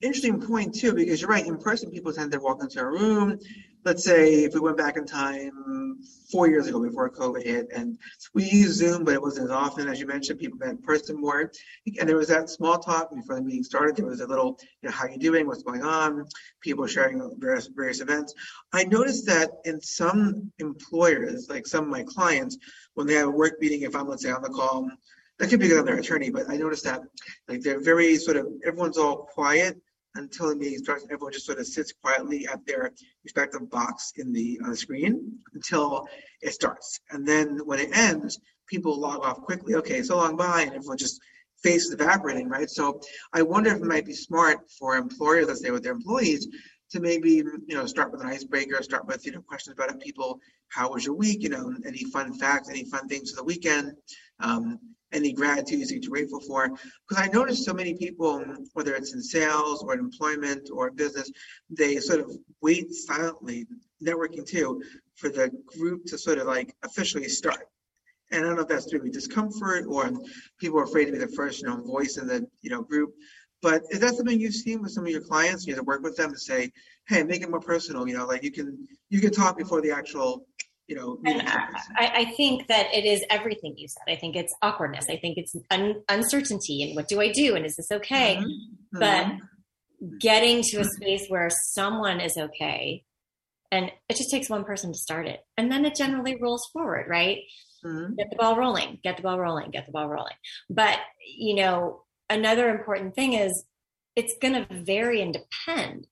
Interesting 0.00 0.40
point 0.40 0.74
too, 0.74 0.92
because 0.92 1.20
you're 1.20 1.30
right. 1.30 1.46
In 1.46 1.56
person, 1.56 1.90
people 1.90 2.12
tend 2.12 2.32
to 2.32 2.40
walk 2.40 2.62
into 2.62 2.80
a 2.80 2.86
room. 2.86 3.38
Let's 3.84 4.02
say 4.02 4.42
if 4.42 4.54
we 4.54 4.60
went 4.60 4.76
back 4.76 4.96
in 4.96 5.06
time 5.06 5.98
four 6.32 6.48
years 6.48 6.66
ago 6.66 6.82
before 6.82 7.08
COVID 7.08 7.44
hit, 7.44 7.68
and 7.74 7.96
we 8.34 8.42
used 8.44 8.76
Zoom, 8.76 9.04
but 9.04 9.14
it 9.14 9.22
wasn't 9.22 9.46
as 9.46 9.50
often 9.52 9.88
as 9.88 10.00
you 10.00 10.06
mentioned. 10.06 10.40
People 10.40 10.58
met 10.58 10.70
in 10.70 10.78
person 10.78 11.20
more, 11.20 11.52
and 11.98 12.08
there 12.08 12.16
was 12.16 12.26
that 12.28 12.50
small 12.50 12.76
talk 12.78 13.14
before 13.14 13.36
the 13.36 13.42
meeting 13.42 13.62
started. 13.62 13.94
There 13.94 14.04
was 14.04 14.20
a 14.20 14.26
little, 14.26 14.58
you 14.82 14.88
know, 14.88 14.94
how 14.94 15.06
you 15.06 15.16
doing? 15.16 15.46
What's 15.46 15.62
going 15.62 15.84
on? 15.84 16.26
People 16.60 16.86
sharing 16.88 17.22
various 17.38 17.68
various 17.68 18.00
events. 18.00 18.34
I 18.72 18.82
noticed 18.82 19.26
that 19.26 19.50
in 19.64 19.80
some 19.80 20.50
employers, 20.58 21.48
like 21.48 21.68
some 21.68 21.84
of 21.84 21.90
my 21.90 22.02
clients, 22.02 22.58
when 22.94 23.06
they 23.06 23.14
have 23.14 23.28
a 23.28 23.30
work 23.30 23.60
meeting, 23.60 23.82
if 23.82 23.94
I'm 23.94 24.08
let's 24.08 24.24
say 24.24 24.32
on 24.32 24.42
the 24.42 24.48
call, 24.48 24.90
that 25.38 25.50
could 25.50 25.60
be 25.60 25.72
I'm 25.74 25.84
their 25.84 25.98
attorney, 25.98 26.30
but 26.30 26.50
I 26.50 26.56
noticed 26.56 26.84
that 26.84 27.02
like 27.48 27.60
they're 27.60 27.80
very 27.80 28.16
sort 28.16 28.36
of 28.36 28.48
everyone's 28.66 28.98
all 28.98 29.28
quiet 29.32 29.80
until 30.14 30.48
the 30.48 30.56
meeting 30.56 30.78
starts. 30.78 31.04
Everyone 31.04 31.32
just 31.32 31.46
sort 31.46 31.58
of 31.58 31.66
sits 31.66 31.92
quietly 31.92 32.46
at 32.46 32.64
their 32.66 32.92
respective 33.24 33.70
box 33.70 34.12
in 34.16 34.32
the 34.32 34.58
on 34.64 34.70
the 34.70 34.76
screen 34.76 35.38
until 35.54 36.08
it 36.42 36.52
starts. 36.52 37.00
And 37.10 37.26
then 37.26 37.60
when 37.64 37.78
it 37.78 37.96
ends, 37.96 38.40
people 38.66 38.98
log 38.98 39.24
off 39.24 39.40
quickly. 39.42 39.74
Okay, 39.76 40.02
so 40.02 40.16
long 40.16 40.36
bye, 40.36 40.62
and 40.62 40.74
everyone 40.74 40.98
just 40.98 41.20
faces 41.62 41.92
evaporating, 41.92 42.48
right? 42.48 42.70
So 42.70 43.00
I 43.32 43.42
wonder 43.42 43.70
if 43.70 43.76
it 43.76 43.84
might 43.84 44.06
be 44.06 44.14
smart 44.14 44.70
for 44.78 44.96
employers, 44.96 45.46
let's 45.46 45.62
say 45.62 45.70
with 45.70 45.82
their 45.82 45.92
employees, 45.92 46.48
to 46.90 47.00
maybe 47.00 47.30
you 47.30 47.74
know 47.74 47.86
start 47.86 48.10
with 48.10 48.22
an 48.22 48.28
icebreaker, 48.28 48.82
start 48.82 49.06
with 49.06 49.24
you 49.24 49.32
know 49.32 49.42
questions 49.42 49.76
about 49.78 50.00
people. 50.00 50.40
How 50.68 50.92
was 50.92 51.04
your 51.04 51.14
week? 51.14 51.42
You 51.42 51.50
know, 51.50 51.74
any 51.86 52.04
fun 52.04 52.34
facts, 52.34 52.68
any 52.68 52.84
fun 52.84 53.08
things 53.08 53.30
for 53.30 53.36
the 53.36 53.44
weekend. 53.44 53.92
Um, 54.40 54.78
any 55.12 55.32
gratitude 55.32 55.90
you're 55.90 56.10
grateful 56.10 56.40
for. 56.40 56.68
Because 56.68 57.24
I 57.24 57.28
noticed 57.28 57.64
so 57.64 57.72
many 57.72 57.94
people, 57.94 58.44
whether 58.74 58.94
it's 58.94 59.14
in 59.14 59.22
sales 59.22 59.82
or 59.82 59.94
in 59.94 60.00
employment 60.00 60.68
or 60.72 60.90
business, 60.90 61.30
they 61.70 61.96
sort 61.96 62.20
of 62.20 62.30
wait 62.60 62.92
silently, 62.92 63.66
networking 64.04 64.46
too, 64.46 64.82
for 65.16 65.28
the 65.28 65.50
group 65.66 66.04
to 66.06 66.18
sort 66.18 66.38
of 66.38 66.46
like 66.46 66.74
officially 66.82 67.28
start. 67.28 67.68
And 68.30 68.44
I 68.44 68.48
don't 68.48 68.56
know 68.56 68.62
if 68.62 68.68
that's 68.68 68.86
to 68.86 68.98
discomfort 68.98 69.86
or 69.88 70.10
people 70.60 70.78
are 70.78 70.84
afraid 70.84 71.06
to 71.06 71.12
be 71.12 71.18
the 71.18 71.28
first, 71.28 71.62
you 71.62 71.68
know, 71.68 71.82
voice 71.82 72.18
in 72.18 72.26
the, 72.26 72.46
you 72.60 72.70
know, 72.70 72.82
group. 72.82 73.14
But 73.62 73.82
is 73.90 74.00
that 74.00 74.14
something 74.14 74.38
you've 74.38 74.54
seen 74.54 74.82
with 74.82 74.92
some 74.92 75.04
of 75.04 75.10
your 75.10 75.22
clients? 75.22 75.66
You 75.66 75.74
have 75.74 75.82
to 75.82 75.86
work 75.86 76.02
with 76.02 76.16
them 76.16 76.30
to 76.32 76.38
say, 76.38 76.70
hey, 77.08 77.24
make 77.24 77.42
it 77.42 77.50
more 77.50 77.60
personal, 77.60 78.06
you 78.06 78.16
know, 78.16 78.26
like 78.26 78.44
you 78.44 78.52
can 78.52 78.86
you 79.08 79.20
can 79.20 79.32
talk 79.32 79.56
before 79.56 79.80
the 79.80 79.90
actual, 79.90 80.46
you 80.88 80.96
know, 80.96 81.18
And. 81.24 81.42
I, 81.46 82.12
I 82.14 82.24
think 82.36 82.66
that 82.68 82.86
it 82.94 83.04
is 83.04 83.22
everything 83.30 83.74
you 83.76 83.86
said. 83.88 84.10
I 84.12 84.16
think 84.16 84.34
it's 84.36 84.54
awkwardness. 84.62 85.06
I 85.08 85.16
think 85.18 85.36
it's 85.38 85.54
un- 85.70 86.02
uncertainty 86.08 86.82
and 86.82 86.96
what 86.96 87.08
do 87.08 87.20
I 87.20 87.30
do 87.30 87.54
and 87.54 87.64
is 87.66 87.76
this 87.76 87.90
okay? 87.92 88.36
Mhm. 88.36 88.48
But 88.92 89.26
Mhm. 89.26 90.18
getting 90.20 90.62
to 90.62 90.80
a 90.80 90.84
space 90.84 91.26
where 91.28 91.50
someone 91.50 92.20
is 92.20 92.36
okay, 92.36 93.04
and 93.70 93.92
it 94.08 94.16
just 94.16 94.30
takes 94.30 94.48
one 94.48 94.64
person 94.64 94.92
to 94.92 94.98
start 94.98 95.26
it, 95.28 95.40
and 95.56 95.70
then 95.70 95.84
it 95.84 95.94
generally 95.94 96.36
rolls 96.40 96.66
forward, 96.72 97.06
right? 97.08 97.38
Mhm. 97.84 98.16
Get 98.16 98.30
the 98.30 98.36
ball 98.36 98.56
rolling, 98.56 98.98
get 99.04 99.16
the 99.16 99.22
ball 99.22 99.38
rolling, 99.38 99.70
get 99.70 99.86
the 99.86 99.92
ball 99.92 100.08
rolling. 100.08 100.36
But 100.70 100.98
you 101.36 101.54
know, 101.54 102.04
another 102.30 102.70
important 102.70 103.14
thing 103.14 103.34
is 103.34 103.64
it's 104.16 104.34
going 104.40 104.54
to 104.54 104.66
vary 104.82 105.20
and 105.20 105.32
depend. 105.34 106.06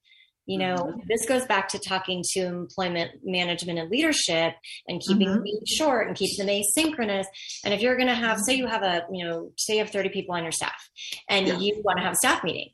You 0.46 0.58
know, 0.58 0.76
Mhm. 0.76 1.06
this 1.08 1.26
goes 1.26 1.44
back 1.44 1.68
to 1.70 1.78
talking 1.78 2.22
to 2.34 2.40
employment 2.40 3.10
management 3.24 3.78
and 3.80 3.90
leadership 3.90 4.54
and 4.86 5.00
keeping 5.00 5.28
Mhm. 5.28 5.42
meetings 5.42 5.68
short 5.70 6.06
and 6.06 6.16
keeping 6.16 6.46
them 6.46 6.54
asynchronous. 6.62 7.24
And 7.64 7.74
if 7.74 7.80
you're 7.80 7.96
going 7.96 8.08
to 8.08 8.14
have, 8.14 8.38
say, 8.40 8.54
you 8.54 8.66
have 8.68 8.82
a, 8.82 9.04
you 9.12 9.24
know, 9.24 9.50
say 9.56 9.74
you 9.74 9.80
have 9.80 9.90
30 9.90 10.08
people 10.10 10.34
on 10.36 10.44
your 10.44 10.52
staff 10.52 10.88
and 11.28 11.48
Yeah. 11.48 11.58
you 11.58 11.82
want 11.84 11.98
to 11.98 12.04
have 12.04 12.12
a 12.12 12.16
staff 12.16 12.44
meeting, 12.44 12.70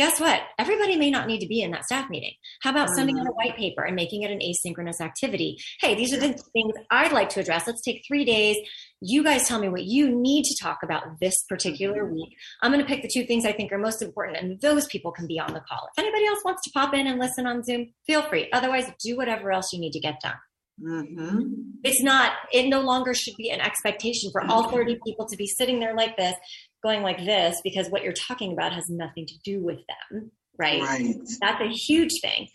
guess 0.00 0.18
what? 0.18 0.40
Everybody 0.58 0.96
may 0.96 1.10
not 1.10 1.26
need 1.26 1.40
to 1.40 1.46
be 1.46 1.60
in 1.60 1.72
that 1.72 1.84
staff 1.84 2.08
meeting. 2.08 2.32
How 2.62 2.70
about 2.70 2.88
sending 2.88 3.18
out 3.18 3.26
a 3.26 3.32
white 3.32 3.54
paper 3.54 3.82
and 3.82 3.94
making 3.94 4.22
it 4.22 4.30
an 4.30 4.40
asynchronous 4.40 4.98
activity? 4.98 5.58
Hey, 5.78 5.94
these 5.94 6.14
are 6.14 6.18
the 6.18 6.32
things 6.54 6.72
I'd 6.90 7.12
like 7.12 7.28
to 7.30 7.40
address. 7.40 7.66
Let's 7.66 7.82
take 7.82 8.02
three 8.08 8.24
days. 8.24 8.56
You 9.02 9.22
guys 9.22 9.46
tell 9.46 9.60
me 9.60 9.68
what 9.68 9.84
you 9.84 10.08
need 10.08 10.44
to 10.44 10.56
talk 10.62 10.78
about 10.82 11.20
this 11.20 11.34
particular 11.50 12.06
week. 12.06 12.34
I'm 12.62 12.72
going 12.72 12.82
to 12.82 12.88
pick 12.88 13.02
the 13.02 13.10
two 13.12 13.26
things 13.26 13.44
I 13.44 13.52
think 13.52 13.72
are 13.72 13.78
most 13.78 14.00
important, 14.00 14.38
and 14.38 14.58
those 14.62 14.86
people 14.86 15.12
can 15.12 15.26
be 15.26 15.38
on 15.38 15.52
the 15.52 15.60
call. 15.60 15.86
If 15.94 16.02
anybody 16.02 16.24
else 16.24 16.40
wants 16.46 16.62
to 16.62 16.70
pop 16.70 16.94
in 16.94 17.06
and 17.06 17.20
listen 17.20 17.46
on 17.46 17.62
Zoom, 17.62 17.92
feel 18.06 18.22
free. 18.22 18.48
Otherwise, 18.54 18.90
do 19.04 19.18
whatever 19.18 19.52
else 19.52 19.70
you 19.70 19.80
need 19.80 19.92
to 19.92 20.00
get 20.00 20.18
done. 20.22 20.36
Mhm. 20.82 21.74
It's 21.84 22.02
not, 22.02 22.32
it 22.52 22.68
no 22.68 22.80
longer 22.80 23.12
should 23.12 23.36
be 23.36 23.50
an 23.50 23.60
expectation 23.60 24.30
for 24.30 24.42
all 24.46 24.70
30 24.70 24.98
people 25.04 25.26
to 25.26 25.36
be 25.36 25.46
sitting 25.46 25.78
there 25.78 25.94
like 25.94 26.16
this, 26.16 26.34
going 26.82 27.02
like 27.02 27.18
this, 27.18 27.60
because 27.62 27.88
what 27.88 28.02
you're 28.02 28.12
talking 28.12 28.52
about 28.52 28.72
has 28.72 28.88
nothing 28.88 29.26
to 29.26 29.34
do 29.44 29.62
with 29.62 29.78
them, 29.88 30.30
right? 30.58 30.80
Right. 30.82 31.14
That's 31.40 31.60
a 31.60 31.68
huge 31.68 32.20
thing. 32.20 32.48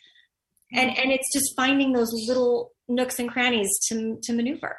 And 0.74 0.98
and 0.98 1.12
it's 1.12 1.32
just 1.32 1.56
finding 1.56 1.94
those 1.94 2.12
little 2.28 2.72
nooks 2.88 3.20
and 3.20 3.30
crannies 3.30 3.70
to 3.88 4.18
to 4.24 4.34
maneuver. 4.34 4.78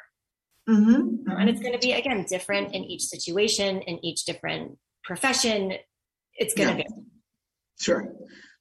Mm-hmm. 0.69 1.29
And 1.31 1.49
it's 1.49 1.61
going 1.61 1.73
to 1.73 1.79
be 1.79 1.93
again 1.93 2.25
different 2.29 2.75
in 2.75 2.83
each 2.83 3.03
situation, 3.03 3.81
in 3.81 4.03
each 4.03 4.25
different 4.25 4.77
profession. 5.03 5.73
It's 6.35 6.53
going 6.53 6.75
to 6.75 6.83
Yeah. 6.83 6.87
be 6.89 7.03
Sure. 7.79 8.13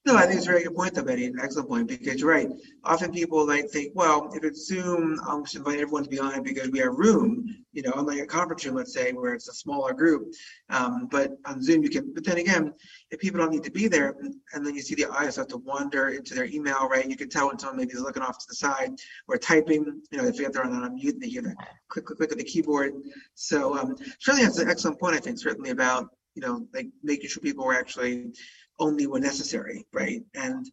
No, 0.06 0.16
I 0.16 0.22
think 0.22 0.36
it's 0.36 0.46
a 0.46 0.50
very 0.50 0.62
good 0.62 0.76
point, 0.76 0.94
though, 0.94 1.02
Betty. 1.02 1.26
An 1.26 1.40
excellent 1.42 1.68
point 1.68 1.88
because 1.88 2.20
you're 2.20 2.30
right. 2.30 2.48
Often 2.84 3.10
people 3.10 3.44
like 3.44 3.68
think, 3.70 3.90
well, 3.96 4.30
if 4.34 4.44
it's 4.44 4.64
Zoom, 4.64 5.18
I'll 5.26 5.42
just 5.42 5.56
invite 5.56 5.80
everyone 5.80 6.04
to 6.04 6.08
be 6.08 6.20
on 6.20 6.32
it 6.32 6.44
because 6.44 6.70
we 6.70 6.78
have 6.78 6.94
room. 6.94 7.44
You 7.72 7.82
know, 7.82 7.92
unlike 7.96 8.20
a 8.20 8.26
conference 8.26 8.64
room, 8.64 8.76
let's 8.76 8.94
say, 8.94 9.12
where 9.12 9.34
it's 9.34 9.48
a 9.48 9.52
smaller 9.52 9.92
group. 9.92 10.32
Um, 10.70 11.08
but 11.10 11.32
on 11.44 11.60
Zoom, 11.60 11.82
you 11.82 11.90
can. 11.90 12.14
But 12.14 12.24
then 12.24 12.38
again, 12.38 12.72
if 13.10 13.18
people 13.18 13.40
don't 13.40 13.50
need 13.50 13.64
to 13.64 13.70
be 13.72 13.88
there, 13.88 14.14
and 14.52 14.64
then 14.64 14.76
you 14.76 14.80
see 14.80 14.94
the 14.94 15.12
eyes 15.12 15.32
start 15.32 15.48
to 15.48 15.56
wander 15.56 16.10
into 16.10 16.36
their 16.36 16.46
email, 16.46 16.88
right? 16.88 17.10
You 17.10 17.16
can 17.16 17.28
tell 17.28 17.48
when 17.48 17.58
someone 17.58 17.78
maybe 17.78 17.94
is 17.94 18.00
looking 18.00 18.22
off 18.22 18.38
to 18.38 18.46
the 18.48 18.54
side 18.54 18.92
or 19.26 19.36
typing. 19.38 20.02
You 20.12 20.18
know, 20.18 20.24
they 20.24 20.36
forget 20.36 20.52
they're 20.52 20.64
on 20.64 20.94
mute 20.94 21.14
and 21.14 21.22
they 21.22 21.28
hear 21.28 21.42
the 21.42 21.56
click, 21.88 22.04
click, 22.06 22.18
click 22.18 22.30
of 22.30 22.38
the 22.38 22.44
keyboard. 22.44 22.92
So 23.34 23.76
um, 23.76 23.96
certainly, 24.20 24.46
that's 24.46 24.60
an 24.60 24.70
excellent 24.70 25.00
point. 25.00 25.16
I 25.16 25.18
think 25.18 25.40
certainly 25.40 25.70
about 25.70 26.10
you 26.36 26.42
know 26.42 26.64
like 26.72 26.86
making 27.02 27.28
sure 27.28 27.42
people 27.42 27.64
are 27.64 27.74
actually 27.74 28.30
only 28.78 29.06
when 29.06 29.22
necessary, 29.22 29.86
right? 29.92 30.22
And 30.34 30.70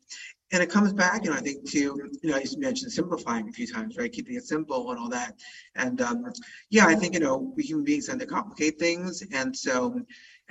and 0.51 0.61
it 0.61 0.69
comes 0.69 0.93
back, 0.93 1.23
you 1.23 1.31
know, 1.31 1.35
I 1.35 1.39
think 1.39 1.67
to, 1.71 1.79
you 1.79 2.11
know, 2.23 2.35
I 2.35 2.41
used 2.41 2.53
to 2.53 2.59
mention 2.59 2.87
simplifying 2.87 3.49
a 3.49 3.51
few 3.51 3.65
times, 3.65 3.97
right? 3.97 4.11
Keeping 4.11 4.35
it 4.35 4.43
simple 4.43 4.91
and 4.91 4.99
all 4.99 5.09
that. 5.09 5.33
And 5.75 5.99
um, 5.99 6.31
yeah, 6.69 6.85
I 6.85 6.93
think, 6.93 7.15
you 7.15 7.19
know, 7.19 7.51
we 7.55 7.63
human 7.63 7.83
beings 7.83 8.05
tend 8.05 8.19
to 8.19 8.27
complicate 8.27 8.77
things. 8.77 9.23
And 9.33 9.55
so 9.57 9.99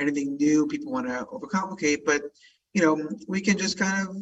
anything 0.00 0.36
new, 0.38 0.66
people 0.66 0.90
want 0.90 1.06
to 1.06 1.24
overcomplicate, 1.26 2.04
but, 2.04 2.22
you 2.74 2.82
know, 2.82 3.08
we 3.28 3.40
can 3.40 3.56
just 3.56 3.78
kind 3.78 4.08
of 4.08 4.16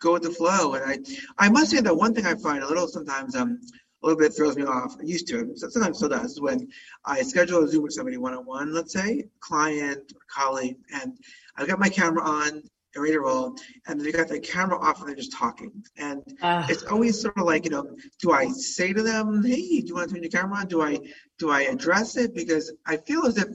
go 0.00 0.12
with 0.12 0.22
the 0.22 0.30
flow. 0.30 0.74
And 0.74 0.84
I, 0.84 1.44
I 1.44 1.48
must 1.48 1.72
say 1.72 1.80
that 1.80 1.96
one 1.96 2.14
thing 2.14 2.24
I 2.24 2.36
find 2.36 2.62
a 2.62 2.68
little 2.68 2.86
sometimes, 2.86 3.34
um, 3.34 3.58
a 4.02 4.06
little 4.06 4.18
bit 4.18 4.34
throws 4.34 4.56
me 4.56 4.64
off. 4.64 4.96
I 4.98 5.04
used 5.04 5.28
to, 5.28 5.52
sometimes 5.56 5.98
still 5.98 6.08
does, 6.08 6.40
when 6.40 6.68
I 7.04 7.22
schedule 7.22 7.64
a 7.64 7.68
Zoom 7.68 7.82
with 7.82 7.92
somebody 7.92 8.16
one 8.16 8.34
on 8.34 8.46
one, 8.46 8.72
let's 8.72 8.92
say, 8.92 9.28
client 9.40 10.12
or 10.14 10.20
colleague, 10.30 10.76
and 10.94 11.18
I've 11.56 11.68
got 11.68 11.78
my 11.78 11.88
camera 11.88 12.22
on 12.22 12.62
and 12.94 13.02
ready 13.02 13.14
to 13.14 13.20
roll, 13.20 13.54
and 13.86 14.00
they've 14.00 14.12
got 14.12 14.28
the 14.28 14.40
camera 14.40 14.78
off 14.80 14.98
and 14.98 15.08
they're 15.08 15.14
just 15.14 15.32
talking. 15.32 15.70
And 15.96 16.22
uh, 16.42 16.66
it's 16.68 16.82
always 16.84 17.20
sort 17.20 17.36
of 17.38 17.44
like, 17.44 17.64
you 17.64 17.70
know, 17.70 17.86
do 18.20 18.32
I 18.32 18.48
say 18.48 18.92
to 18.92 19.02
them, 19.02 19.44
hey, 19.44 19.80
do 19.80 19.86
you 19.86 19.94
want 19.94 20.08
to 20.08 20.14
turn 20.14 20.22
your 20.22 20.30
camera 20.30 20.58
on? 20.58 20.66
Do 20.66 20.82
I 20.82 20.98
do 21.38 21.50
I 21.50 21.62
address 21.62 22.16
it? 22.16 22.34
Because 22.34 22.72
I 22.86 22.96
feel 22.96 23.26
as 23.26 23.38
if 23.38 23.46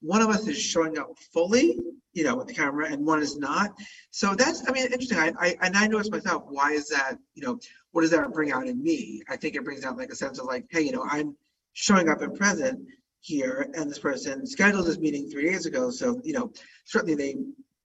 one 0.00 0.22
of 0.22 0.28
us 0.28 0.46
is 0.46 0.60
showing 0.60 0.96
up 0.96 1.08
fully, 1.32 1.76
you 2.12 2.22
know, 2.22 2.36
with 2.36 2.46
the 2.46 2.54
camera 2.54 2.88
and 2.90 3.04
one 3.04 3.20
is 3.20 3.36
not. 3.36 3.72
So 4.12 4.34
that's, 4.36 4.62
I 4.68 4.72
mean, 4.72 4.84
interesting. 4.84 5.18
I, 5.18 5.32
I 5.40 5.56
and 5.62 5.76
I 5.76 5.88
noticed 5.88 6.12
myself, 6.12 6.44
why 6.48 6.70
is 6.72 6.88
that, 6.90 7.18
you 7.34 7.44
know, 7.44 7.58
what 7.94 8.02
does 8.02 8.10
that 8.10 8.32
bring 8.32 8.50
out 8.50 8.66
in 8.66 8.82
me? 8.82 9.22
I 9.28 9.36
think 9.36 9.54
it 9.54 9.62
brings 9.62 9.84
out 9.84 9.96
like 9.96 10.10
a 10.10 10.16
sense 10.16 10.40
of 10.40 10.46
like, 10.46 10.66
hey, 10.68 10.80
you 10.80 10.90
know, 10.90 11.06
I'm 11.08 11.36
showing 11.74 12.08
up 12.08 12.22
and 12.22 12.36
present 12.36 12.80
here 13.20 13.70
and 13.74 13.88
this 13.88 14.00
person 14.00 14.44
scheduled 14.48 14.86
this 14.86 14.98
meeting 14.98 15.30
three 15.30 15.48
days 15.48 15.64
ago. 15.64 15.90
So, 15.92 16.20
you 16.24 16.32
know, 16.32 16.50
certainly 16.86 17.14
they 17.14 17.36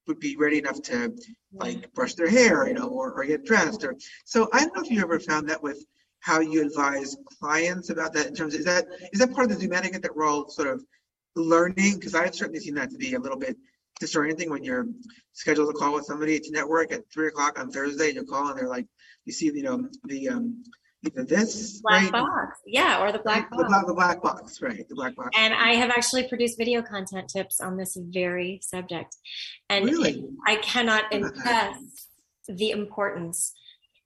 would 0.08 0.18
be 0.18 0.36
ready 0.36 0.58
enough 0.58 0.82
to 0.82 1.14
like 1.52 1.94
brush 1.94 2.14
their 2.14 2.28
hair, 2.28 2.66
you 2.66 2.74
know, 2.74 2.88
or, 2.88 3.12
or 3.12 3.24
get 3.24 3.44
dressed. 3.44 3.84
Or 3.84 3.94
so 4.24 4.48
I 4.52 4.64
don't 4.64 4.74
know 4.74 4.82
if 4.82 4.90
you 4.90 5.00
ever 5.00 5.20
found 5.20 5.48
that 5.48 5.62
with 5.62 5.78
how 6.18 6.40
you 6.40 6.66
advise 6.66 7.16
clients 7.38 7.90
about 7.90 8.12
that 8.14 8.26
in 8.26 8.34
terms 8.34 8.54
of 8.54 8.60
is 8.60 8.66
that 8.66 8.86
is 9.12 9.20
that 9.20 9.32
part 9.32 9.48
of 9.48 9.54
the 9.54 9.62
Zoom 9.62 9.72
etiquette 9.74 10.02
that 10.02 10.16
we're 10.16 10.26
all 10.26 10.48
sort 10.48 10.66
of 10.66 10.84
learning? 11.36 11.94
Because 11.94 12.16
I've 12.16 12.34
certainly 12.34 12.58
seen 12.58 12.74
that 12.74 12.90
to 12.90 12.96
be 12.96 13.14
a 13.14 13.20
little 13.20 13.38
bit 13.38 13.56
disorienting 14.00 14.48
when 14.48 14.64
you're 14.64 14.86
scheduled 15.32 15.68
a 15.70 15.72
call 15.72 15.94
with 15.94 16.04
somebody 16.04 16.40
to 16.40 16.50
network 16.50 16.92
at 16.92 17.02
three 17.12 17.28
o'clock 17.28 17.58
on 17.58 17.70
Thursday 17.70 18.08
and 18.08 18.16
you 18.16 18.24
call 18.24 18.48
and 18.48 18.58
they're 18.58 18.68
like, 18.68 18.86
you 19.24 19.32
see, 19.32 19.46
you 19.46 19.62
know, 19.62 19.88
the 20.04 20.28
um, 20.28 20.62
either 21.04 21.24
this 21.24 21.80
black 21.82 22.02
right? 22.04 22.12
box, 22.12 22.58
yeah, 22.66 23.02
or 23.02 23.12
the 23.12 23.18
black 23.18 23.50
the, 23.50 23.56
box. 23.56 23.68
black, 23.68 23.86
the 23.86 23.94
black 23.94 24.22
box, 24.22 24.62
right? 24.62 24.88
The 24.88 24.94
black 24.94 25.14
box. 25.14 25.30
And 25.36 25.54
I 25.54 25.74
have 25.74 25.90
actually 25.90 26.28
produced 26.28 26.58
video 26.58 26.82
content 26.82 27.28
tips 27.28 27.60
on 27.60 27.76
this 27.76 27.96
very 27.98 28.60
subject, 28.62 29.16
and 29.68 29.84
really? 29.84 30.24
I 30.46 30.56
cannot 30.56 31.12
impress 31.12 31.76
the 32.48 32.70
importance. 32.70 33.52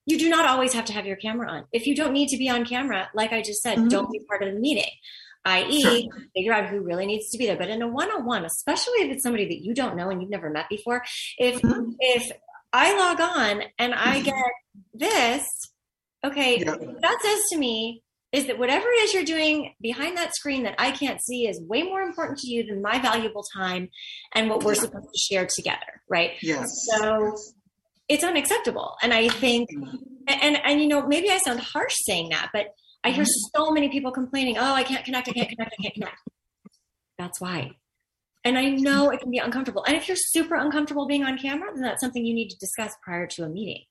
You 0.07 0.18
do 0.18 0.28
not 0.28 0.47
always 0.47 0.74
have 0.74 0.84
to 0.86 0.92
have 0.92 1.07
your 1.07 1.16
camera 1.16 1.51
on. 1.51 1.64
If 1.72 1.86
you 1.86 1.95
don't 1.97 2.12
need 2.12 2.28
to 2.28 2.36
be 2.36 2.51
on 2.51 2.66
camera, 2.66 3.09
like 3.14 3.32
I 3.32 3.40
just 3.40 3.62
said, 3.62 3.78
mm-hmm. 3.78 3.88
don't 3.88 4.12
be 4.12 4.20
part 4.28 4.42
of 4.42 4.53
the 4.53 4.61
meeting 4.61 4.90
i.e., 5.45 5.82
sure. 5.82 6.22
figure 6.34 6.53
out 6.53 6.68
who 6.68 6.80
really 6.80 7.07
needs 7.07 7.30
to 7.30 7.38
be 7.38 7.47
there. 7.47 7.57
But 7.57 7.68
in 7.68 7.82
a 7.82 7.88
one-on-one, 7.88 8.45
especially 8.45 9.01
if 9.01 9.12
it's 9.12 9.22
somebody 9.22 9.47
that 9.47 9.62
you 9.62 9.74
don't 9.74 9.97
know 9.97 10.11
and 10.11 10.20
you've 10.20 10.30
never 10.30 10.51
met 10.51 10.68
before, 10.68 11.03
if 11.38 11.61
mm-hmm. 11.61 11.90
if 11.99 12.30
I 12.72 12.97
log 12.97 13.20
on 13.20 13.62
and 13.78 13.95
I 13.95 14.16
mm-hmm. 14.16 14.24
get 14.24 14.45
this, 14.92 15.47
okay, 16.24 16.59
yep. 16.59 16.80
that 17.01 17.18
says 17.22 17.40
to 17.53 17.59
me 17.59 18.03
is 18.32 18.49
that 18.49 18.59
whatever 18.59 18.86
it 18.88 19.05
is 19.05 19.14
you're 19.14 19.24
doing 19.24 19.74
behind 19.80 20.16
that 20.16 20.34
screen 20.34 20.64
that 20.64 20.74
I 20.76 20.90
can't 20.90 21.22
see 21.22 21.47
is 21.47 21.61
way 21.61 21.84
more 21.84 22.01
important 22.01 22.38
to 22.38 22.49
you 22.49 22.66
than 22.66 22.82
my 22.82 22.99
valuable 22.99 23.45
time 23.55 23.90
and 24.34 24.51
what 24.51 24.64
we're 24.64 24.74
supposed 24.74 25.07
to 25.07 25.18
share 25.18 25.47
together, 25.47 26.03
right? 26.09 26.32
Yes. 26.42 26.68
So 26.88 27.36
it's 28.09 28.24
unacceptable. 28.24 28.97
And 29.03 29.14
I 29.14 29.28
think, 29.28 29.70
mm-hmm. 29.70 29.97
and, 30.26 30.59
and, 30.64 30.80
you 30.80 30.88
know, 30.88 31.07
maybe 31.07 31.30
I 31.30 31.38
sound 31.38 31.61
harsh 31.61 31.95
saying 32.05 32.30
that, 32.30 32.51
but 32.53 32.74
I 33.05 33.11
hear 33.11 33.24
mm-hmm. 33.24 33.61
so 33.62 33.70
many 33.70 33.90
people 33.90 34.11
complaining, 34.11 34.57
oh, 34.59 34.74
I 34.74 34.82
can't 34.82 35.05
connect, 35.05 35.28
I 35.28 35.32
can't 35.32 35.48
connect, 35.48 35.74
I 35.78 35.82
can't 35.82 35.94
connect. 35.94 36.16
That's 37.18 37.40
why. 37.40 37.72
And 38.44 38.59
I 38.59 38.70
know 38.70 39.11
it 39.11 39.20
can 39.20 39.30
be 39.30 39.38
uncomfortable. 39.38 39.84
And 39.84 39.96
if 39.96 40.07
you're 40.09 40.18
super 40.18 40.55
uncomfortable 40.55 41.07
being 41.07 41.24
on 41.24 41.38
camera, 41.38 41.70
then 41.72 41.82
that's 41.82 42.00
something 42.00 42.24
you 42.24 42.34
need 42.34 42.50
to 42.50 42.59
discuss 42.59 42.92
prior 43.02 43.26
to 43.28 43.44
a 43.44 43.48
meeting, 43.48 43.84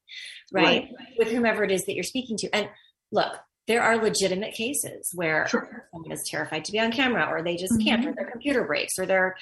right? 0.52 0.64
right. 0.64 0.90
With 1.18 1.30
whomever 1.30 1.64
it 1.64 1.72
is 1.72 1.86
that 1.86 1.96
you're 1.96 2.04
speaking 2.04 2.38
to. 2.38 2.56
And 2.56 2.70
look, 3.12 3.38
there 3.68 3.82
are 3.82 3.98
legitimate 3.98 4.54
cases 4.54 5.12
where 5.14 5.48
sure. 5.48 5.88
someone 5.92 6.12
is 6.12 6.24
terrified 6.28 6.66
to 6.66 6.72
be 6.72 6.80
on 6.80 6.92
camera 6.92 7.28
or 7.32 7.42
they 7.42 7.56
just 7.56 7.74
mm-hmm. 7.74 7.88
can't 7.88 8.06
or 8.06 8.14
their 8.14 8.30
computer 8.30 8.66
breaks 8.66 9.00
or 9.00 9.06
they're 9.06 9.36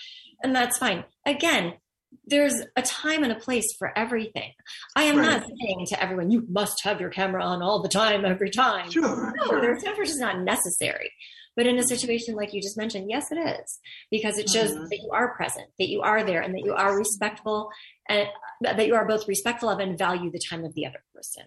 and 0.43 0.55
that's 0.55 0.77
fine. 0.77 1.03
Again, 1.25 1.73
there's 2.25 2.61
a 2.75 2.81
time 2.81 3.23
and 3.23 3.31
a 3.31 3.39
place 3.39 3.73
for 3.77 3.97
everything. 3.97 4.51
I 4.95 5.03
am 5.03 5.17
right. 5.17 5.25
not 5.25 5.43
saying 5.43 5.85
to 5.87 6.01
everyone, 6.01 6.31
you 6.31 6.45
must 6.49 6.83
have 6.83 7.01
your 7.01 7.09
camera 7.09 7.43
on 7.43 7.61
all 7.61 7.81
the 7.81 7.89
time, 7.89 8.25
every 8.25 8.49
time. 8.49 8.89
Sure. 8.89 9.33
No, 9.35 9.45
sure. 9.45 9.61
there's 9.61 9.83
where 9.83 10.01
it's 10.01 10.17
not 10.17 10.39
necessary. 10.39 11.11
But 11.55 11.67
in 11.67 11.77
a 11.77 11.83
situation 11.83 12.35
like 12.35 12.53
you 12.53 12.61
just 12.61 12.77
mentioned, 12.77 13.09
yes, 13.09 13.31
it 13.31 13.35
is 13.35 13.79
because 14.09 14.37
it 14.37 14.49
shows 14.49 14.71
mm-hmm. 14.71 14.85
that 14.85 14.99
you 15.03 15.09
are 15.11 15.35
present, 15.35 15.67
that 15.79 15.89
you 15.89 16.01
are 16.01 16.23
there, 16.23 16.41
and 16.41 16.53
that 16.53 16.63
you 16.63 16.73
are 16.73 16.97
respectful, 16.97 17.69
and 18.07 18.27
that 18.61 18.87
you 18.87 18.95
are 18.95 19.05
both 19.05 19.27
respectful 19.27 19.69
of 19.69 19.79
and 19.79 19.97
value 19.97 20.31
the 20.31 20.39
time 20.49 20.63
of 20.63 20.73
the 20.75 20.85
other 20.85 21.03
person. 21.13 21.43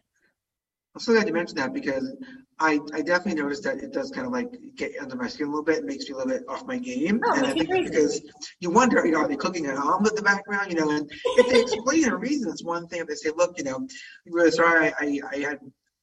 I'm 0.95 1.01
so 1.01 1.13
glad 1.13 1.27
you 1.27 1.35
mentioned 1.35 1.59
that 1.59 1.73
because 1.73 2.15
I, 2.61 2.79
I 2.93 3.03
definitely 3.03 3.43
noticed 3.43 3.65
that 3.65 3.79
it 3.79 3.93
does 3.93 4.13
kind 4.13 4.27
of 4.27 4.33
like 4.33 4.49
get 4.77 4.93
under 5.01 5.17
my 5.17 5.27
skin 5.27 5.49
a 5.49 5.51
little 5.51 5.65
bit. 5.65 5.79
It 5.79 5.85
makes 5.85 6.09
me 6.09 6.15
a 6.15 6.17
little 6.17 6.33
bit 6.33 6.45
off 6.49 6.65
my 6.67 6.79
game. 6.79 7.21
Oh, 7.27 7.35
and 7.35 7.47
I 7.47 7.53
think 7.53 7.69
because 7.69 8.23
you 8.61 8.71
wonder, 8.71 9.05
you 9.05 9.11
know, 9.11 9.19
are 9.23 9.29
they 9.29 9.37
cooking 9.37 9.67
at 9.67 9.77
home 9.77 10.07
in 10.07 10.15
the 10.15 10.23
background? 10.23 10.71
You 10.71 10.79
know, 10.79 10.91
and 10.91 11.11
if 11.25 11.49
they 11.49 11.63
explain 11.63 12.05
a 12.09 12.17
reason, 12.17 12.51
it's 12.51 12.63
one 12.63 12.87
thing. 12.87 13.01
If 13.01 13.09
they 13.09 13.17
say, 13.17 13.31
look, 13.37 13.59
you 13.59 13.65
know, 13.65 13.77
I'm 13.77 13.89
really 14.27 14.53
sorry, 14.53 14.93
I, 15.01 15.21
I 15.33 15.39
had 15.39 15.59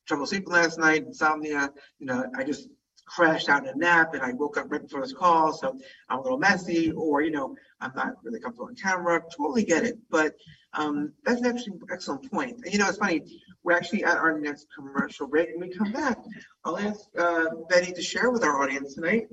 trouble 0.07 0.25
sleeping 0.25 0.51
last 0.51 0.77
night, 0.77 1.05
insomnia, 1.05 1.71
you 1.99 2.07
know, 2.07 2.25
I 2.37 2.43
just 2.43 2.67
crashed 3.05 3.49
out 3.49 3.63
in 3.63 3.69
a 3.69 3.75
nap 3.75 4.13
and 4.13 4.21
I 4.21 4.31
woke 4.33 4.57
up 4.57 4.71
right 4.71 4.81
before 4.81 5.01
this 5.01 5.13
call, 5.13 5.53
so 5.53 5.77
I'm 6.09 6.19
a 6.19 6.21
little 6.21 6.37
messy, 6.37 6.91
or 6.91 7.21
you 7.21 7.31
know, 7.31 7.55
I'm 7.79 7.91
not 7.95 8.15
really 8.23 8.39
comfortable 8.39 8.67
on 8.67 8.75
camera. 8.75 9.21
Totally 9.35 9.63
get 9.63 9.83
it, 9.83 9.97
but 10.09 10.33
um, 10.73 11.13
that's 11.25 11.45
actually 11.45 11.73
an 11.73 11.81
excellent 11.91 12.29
point. 12.31 12.57
And 12.63 12.73
you 12.73 12.79
know, 12.79 12.87
it's 12.87 12.97
funny. 12.97 13.21
We're 13.63 13.73
actually 13.73 14.03
at 14.03 14.17
our 14.17 14.39
next 14.39 14.67
commercial 14.75 15.27
break. 15.27 15.49
When 15.55 15.69
we 15.69 15.75
come 15.75 15.91
back, 15.91 16.17
I'll 16.65 16.77
ask 16.77 17.01
uh, 17.17 17.45
Betty 17.69 17.91
to 17.91 18.01
share 18.01 18.31
with 18.31 18.43
our 18.43 18.61
audience 18.61 18.95
tonight 18.95 19.27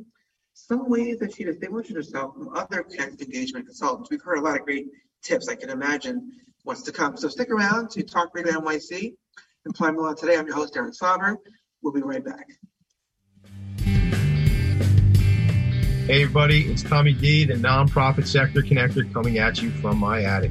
some 0.52 0.90
ways 0.90 1.18
that 1.20 1.34
she 1.34 1.44
distinguishes 1.44 1.94
herself 1.94 2.34
from 2.34 2.54
other 2.54 2.82
connected 2.82 3.22
engagement 3.22 3.66
consultants. 3.66 4.10
We've 4.10 4.22
heard 4.22 4.38
a 4.38 4.42
lot 4.42 4.58
of 4.58 4.64
great 4.64 4.86
tips. 5.22 5.48
I 5.48 5.54
can 5.54 5.70
imagine 5.70 6.32
what's 6.64 6.82
to 6.82 6.92
come. 6.92 7.16
So 7.16 7.28
stick 7.28 7.50
around 7.50 7.90
to 7.90 8.02
Talk 8.02 8.34
Radio 8.34 8.54
NYC. 8.54 9.14
Employment 9.66 10.02
Law 10.02 10.14
Today. 10.14 10.36
I'm 10.36 10.46
your 10.46 10.56
host, 10.56 10.76
Eric 10.76 10.94
Sauber. 10.94 11.36
We'll 11.82 11.92
be 11.92 12.02
right 12.02 12.24
back. 12.24 12.46
Hey, 16.06 16.22
everybody, 16.22 16.62
it's 16.62 16.82
Tommy 16.82 17.12
D, 17.12 17.44
the 17.44 17.54
nonprofit 17.54 18.26
sector 18.26 18.62
connector, 18.62 19.12
coming 19.12 19.38
at 19.38 19.60
you 19.60 19.70
from 19.70 19.98
my 19.98 20.22
attic. 20.22 20.50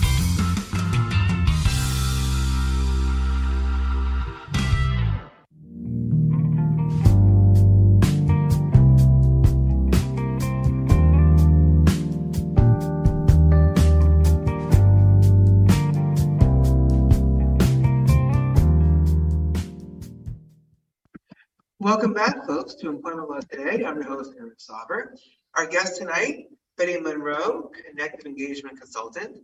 Welcome 21.91 22.13
back, 22.13 22.47
folks, 22.47 22.75
to 22.75 22.87
Employment 22.87 23.29
Law 23.29 23.41
Today. 23.41 23.83
I'm 23.83 23.95
your 23.95 24.05
host, 24.05 24.33
Eric 24.39 24.61
Sauber. 24.61 25.13
Our 25.57 25.65
guest 25.65 25.97
tonight, 25.97 26.45
Betty 26.77 26.97
Monroe, 26.97 27.69
Connected 27.85 28.25
Engagement 28.25 28.79
Consultant, 28.79 29.39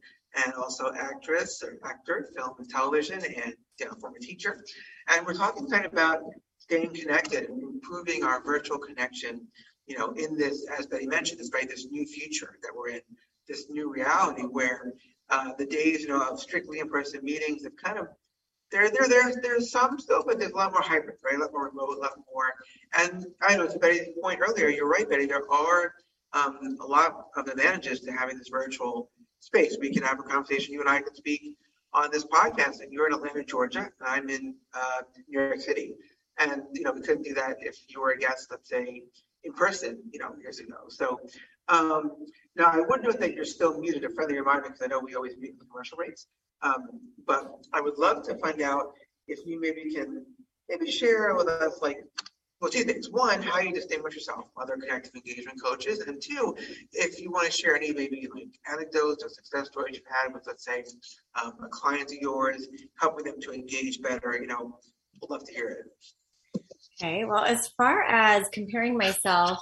and 0.46 0.54
also 0.54 0.94
actress 0.98 1.62
or 1.62 1.78
actor, 1.84 2.30
film 2.34 2.54
and 2.58 2.70
television, 2.70 3.22
and 3.22 3.54
know, 3.86 3.92
former 4.00 4.20
teacher. 4.20 4.64
And 5.10 5.26
we're 5.26 5.34
talking 5.34 5.66
tonight 5.66 5.88
about 5.88 6.22
staying 6.58 6.94
connected 6.94 7.50
and 7.50 7.62
improving 7.62 8.24
our 8.24 8.42
virtual 8.42 8.78
connection, 8.78 9.46
you 9.86 9.98
know, 9.98 10.12
in 10.12 10.38
this, 10.38 10.66
as 10.80 10.86
Betty 10.86 11.06
mentioned, 11.06 11.42
this 11.42 11.52
right, 11.54 11.68
this 11.68 11.88
new 11.92 12.06
future 12.06 12.58
that 12.64 12.72
we're 12.74 12.92
in, 12.92 13.02
this 13.50 13.66
new 13.70 13.92
reality 13.92 14.44
where 14.44 14.94
uh, 15.30 15.52
the 15.58 15.66
days, 15.66 16.00
you 16.00 16.08
know, 16.08 16.26
of 16.26 16.40
strictly 16.40 16.80
in-person 16.80 17.20
meetings 17.26 17.66
have 17.66 17.76
kind 17.76 18.00
of 18.00 18.08
there, 18.72 18.90
there, 18.90 19.08
there, 19.08 19.34
there's 19.42 19.72
some 19.72 20.00
still, 20.00 20.24
but 20.26 20.40
there's 20.40 20.52
a 20.52 20.56
lot 20.56 20.72
more 20.72 20.82
hybrid, 20.82 21.18
right? 21.24 21.36
A 21.36 21.40
lot 21.40 21.52
more 21.54 21.70
remote, 21.70 21.98
a 21.98 22.02
lot 22.02 22.14
more. 22.34 22.54
And 22.98 23.26
I 23.42 23.56
know 23.56 23.68
to 23.68 23.80
Betty's 23.80 24.10
point 24.22 24.40
earlier, 24.42 24.68
you're 24.68 24.90
right, 24.90 25.10
Betty. 25.10 25.26
There 25.26 25.50
are 25.52 25.94
um, 26.34 26.78
a 26.82 26.86
lot 26.86 27.28
of 27.36 27.48
advantages 27.48 28.02
to 28.02 28.12
having 28.12 28.38
this 28.38 28.50
virtual 28.50 29.10
space. 29.40 29.78
We 29.80 29.94
can 29.94 30.04
have 30.04 30.20
a 30.20 30.24
conversation. 30.24 30.74
You 30.74 30.82
and 30.82 30.90
I 30.90 31.02
can 31.02 31.16
speak 31.16 31.56
on 31.94 32.12
this 32.12 32.26
podcast, 32.26 32.82
and 32.82 32.92
you're 32.92 33.08
in 33.08 33.14
Atlanta, 33.14 33.44
Georgia, 33.44 33.90
and 34.00 34.08
I'm 34.08 34.30
in 34.30 34.56
uh, 34.74 35.02
New 35.28 35.40
York 35.40 35.60
City. 35.62 35.96
And 36.40 36.64
you 36.74 36.84
know, 36.84 36.92
we 36.92 37.02
couldn't 37.02 37.24
do 37.24 37.34
that 37.36 37.58
if 37.62 37.78
you 37.88 38.02
were 38.02 38.12
a 38.12 38.18
guest, 38.18 38.48
let's 38.52 38.70
say, 38.70 39.04
in 39.44 39.54
person, 39.54 40.00
you 40.12 40.20
know, 40.20 40.34
years 40.40 40.60
ago. 40.60 40.76
So 40.90 41.20
um, 41.70 42.12
now 42.56 42.66
I 42.66 42.82
would 42.82 43.04
note 43.04 43.20
that 43.20 43.34
you're 43.34 43.46
still 43.46 43.80
muted. 43.80 44.04
A 44.04 44.10
friendly 44.10 44.38
reminder, 44.38 44.64
because 44.64 44.82
I 44.82 44.88
know 44.88 45.00
we 45.00 45.16
always 45.16 45.38
meet 45.38 45.56
with 45.58 45.70
commercial 45.70 45.98
rates. 45.98 46.28
Um, 46.62 46.88
but 47.26 47.52
I 47.74 47.82
would 47.82 47.98
love 47.98 48.24
to 48.28 48.36
find 48.38 48.62
out 48.62 48.94
if 49.28 49.40
you 49.46 49.60
maybe 49.60 49.94
can 49.94 50.26
maybe 50.70 50.90
share 50.92 51.34
with 51.36 51.48
us 51.48 51.80
like 51.82 52.00
well 52.62 52.72
two 52.72 52.84
things 52.84 53.10
one 53.12 53.42
how 53.42 53.60
you 53.60 53.72
distinguish 53.74 54.16
yourself 54.16 54.46
from 54.54 54.64
other 54.64 54.76
connective 54.78 55.14
engagement 55.16 55.62
coaches 55.62 56.00
and 56.00 56.22
two 56.22 56.56
if 56.94 57.20
you 57.22 57.30
want 57.32 57.46
to 57.46 57.52
share 57.52 57.76
any 57.76 57.94
maybe 57.94 58.28
like 58.34 58.48
anecdotes 58.72 59.24
or 59.24 59.30
success 59.30 59.68
stories 59.68 59.96
you've 59.96 60.06
had 60.10 60.34
with 60.34 60.44
let's 60.48 60.66
say 60.66 60.84
um, 61.42 61.54
a 61.64 61.68
client 61.68 62.04
of 62.12 62.18
yours 62.20 62.68
helping 63.00 63.26
them 63.26 63.40
to 63.40 63.52
engage 63.52 64.02
better 64.02 64.38
you 64.42 64.48
know 64.48 64.78
we'd 65.22 65.30
love 65.30 65.44
to 65.44 65.54
hear 65.54 65.70
it 65.70 65.86
Okay, 67.00 67.26
well, 67.26 67.44
as 67.46 67.68
far 67.78 68.04
as 68.06 68.50
comparing 68.52 68.98
myself 68.98 69.60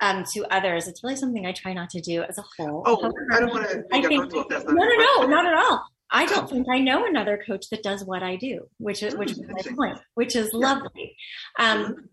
um, 0.00 0.22
to 0.32 0.44
others, 0.54 0.86
it's 0.86 1.02
really 1.02 1.16
something 1.16 1.44
I 1.44 1.50
try 1.52 1.72
not 1.72 1.90
to 1.90 2.00
do 2.00 2.22
as 2.22 2.38
a 2.38 2.44
whole. 2.56 2.84
oh 2.86 3.12
i 3.32 3.40
don't 3.40 3.50
want 3.50 3.68
to 3.68 3.84
I 3.92 4.00
think- 4.00 4.04
uncomfortable 4.12 4.42
if 4.42 4.48
that's 4.48 4.64
not 4.66 4.74
no, 4.74 4.84
no, 4.84 4.96
no, 5.22 5.26
not 5.26 5.46
at 5.46 5.54
all. 5.54 5.82
I 6.12 6.26
don't 6.26 6.48
think 6.48 6.66
I 6.70 6.78
know 6.78 7.06
another 7.06 7.42
coach 7.44 7.70
that 7.70 7.82
does 7.82 8.04
what 8.04 8.22
I 8.22 8.36
do, 8.36 8.68
which 8.78 9.02
is 9.02 9.16
which 9.16 9.32
is 9.32 9.40
my 9.48 9.62
point, 9.76 9.98
which 10.14 10.36
is 10.36 10.52
lovely. 10.52 11.16
Um, 11.58 12.08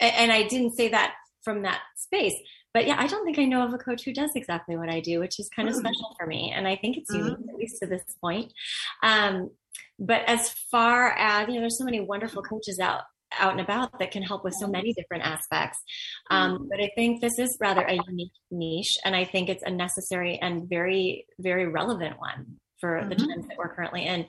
and 0.00 0.32
I 0.32 0.42
didn't 0.42 0.76
say 0.76 0.88
that 0.88 1.14
from 1.44 1.62
that 1.62 1.80
space, 1.96 2.34
but 2.72 2.86
yeah, 2.86 2.96
I 2.98 3.06
don't 3.06 3.24
think 3.24 3.38
I 3.38 3.44
know 3.44 3.64
of 3.64 3.72
a 3.72 3.78
coach 3.78 4.04
who 4.04 4.12
does 4.12 4.32
exactly 4.34 4.76
what 4.76 4.88
I 4.90 4.98
do, 5.00 5.20
which 5.20 5.38
is 5.38 5.48
kind 5.54 5.68
of 5.68 5.74
Mm. 5.76 5.80
special 5.80 6.16
for 6.18 6.26
me, 6.26 6.52
and 6.54 6.66
I 6.66 6.74
think 6.76 6.96
it's 6.96 7.12
Mhm. 7.14 7.18
unique 7.18 7.48
at 7.48 7.54
least 7.56 7.78
to 7.80 7.86
this 7.86 8.02
point. 8.20 8.52
Um, 9.02 9.50
but 9.98 10.22
as 10.26 10.50
far 10.70 11.10
as 11.12 11.46
you 11.48 11.54
know, 11.54 11.60
there's 11.60 11.78
so 11.78 11.84
many 11.84 12.00
wonderful 12.00 12.42
coaches 12.42 12.80
out 12.80 13.02
out 13.40 13.50
and 13.50 13.60
about 13.60 13.98
that 13.98 14.12
can 14.12 14.22
help 14.22 14.44
with 14.44 14.54
so 14.54 14.66
many 14.68 14.92
different 14.92 15.24
aspects. 15.24 15.82
Um, 16.30 16.68
but 16.70 16.80
I 16.80 16.88
think 16.94 17.20
this 17.20 17.36
is 17.36 17.56
rather 17.60 17.82
a 17.82 17.94
unique 17.94 18.32
niche, 18.52 18.96
and 19.04 19.16
I 19.16 19.24
think 19.24 19.48
it's 19.48 19.64
a 19.64 19.70
necessary 19.70 20.38
and 20.38 20.68
very, 20.68 21.26
very 21.40 21.66
relevant 21.66 22.18
one 22.20 22.60
for 22.84 23.06
the 23.08 23.14
Mhm. 23.16 23.26
times 23.28 23.46
that 23.48 23.56
we're 23.56 23.74
currently 23.74 24.04
in, 24.06 24.26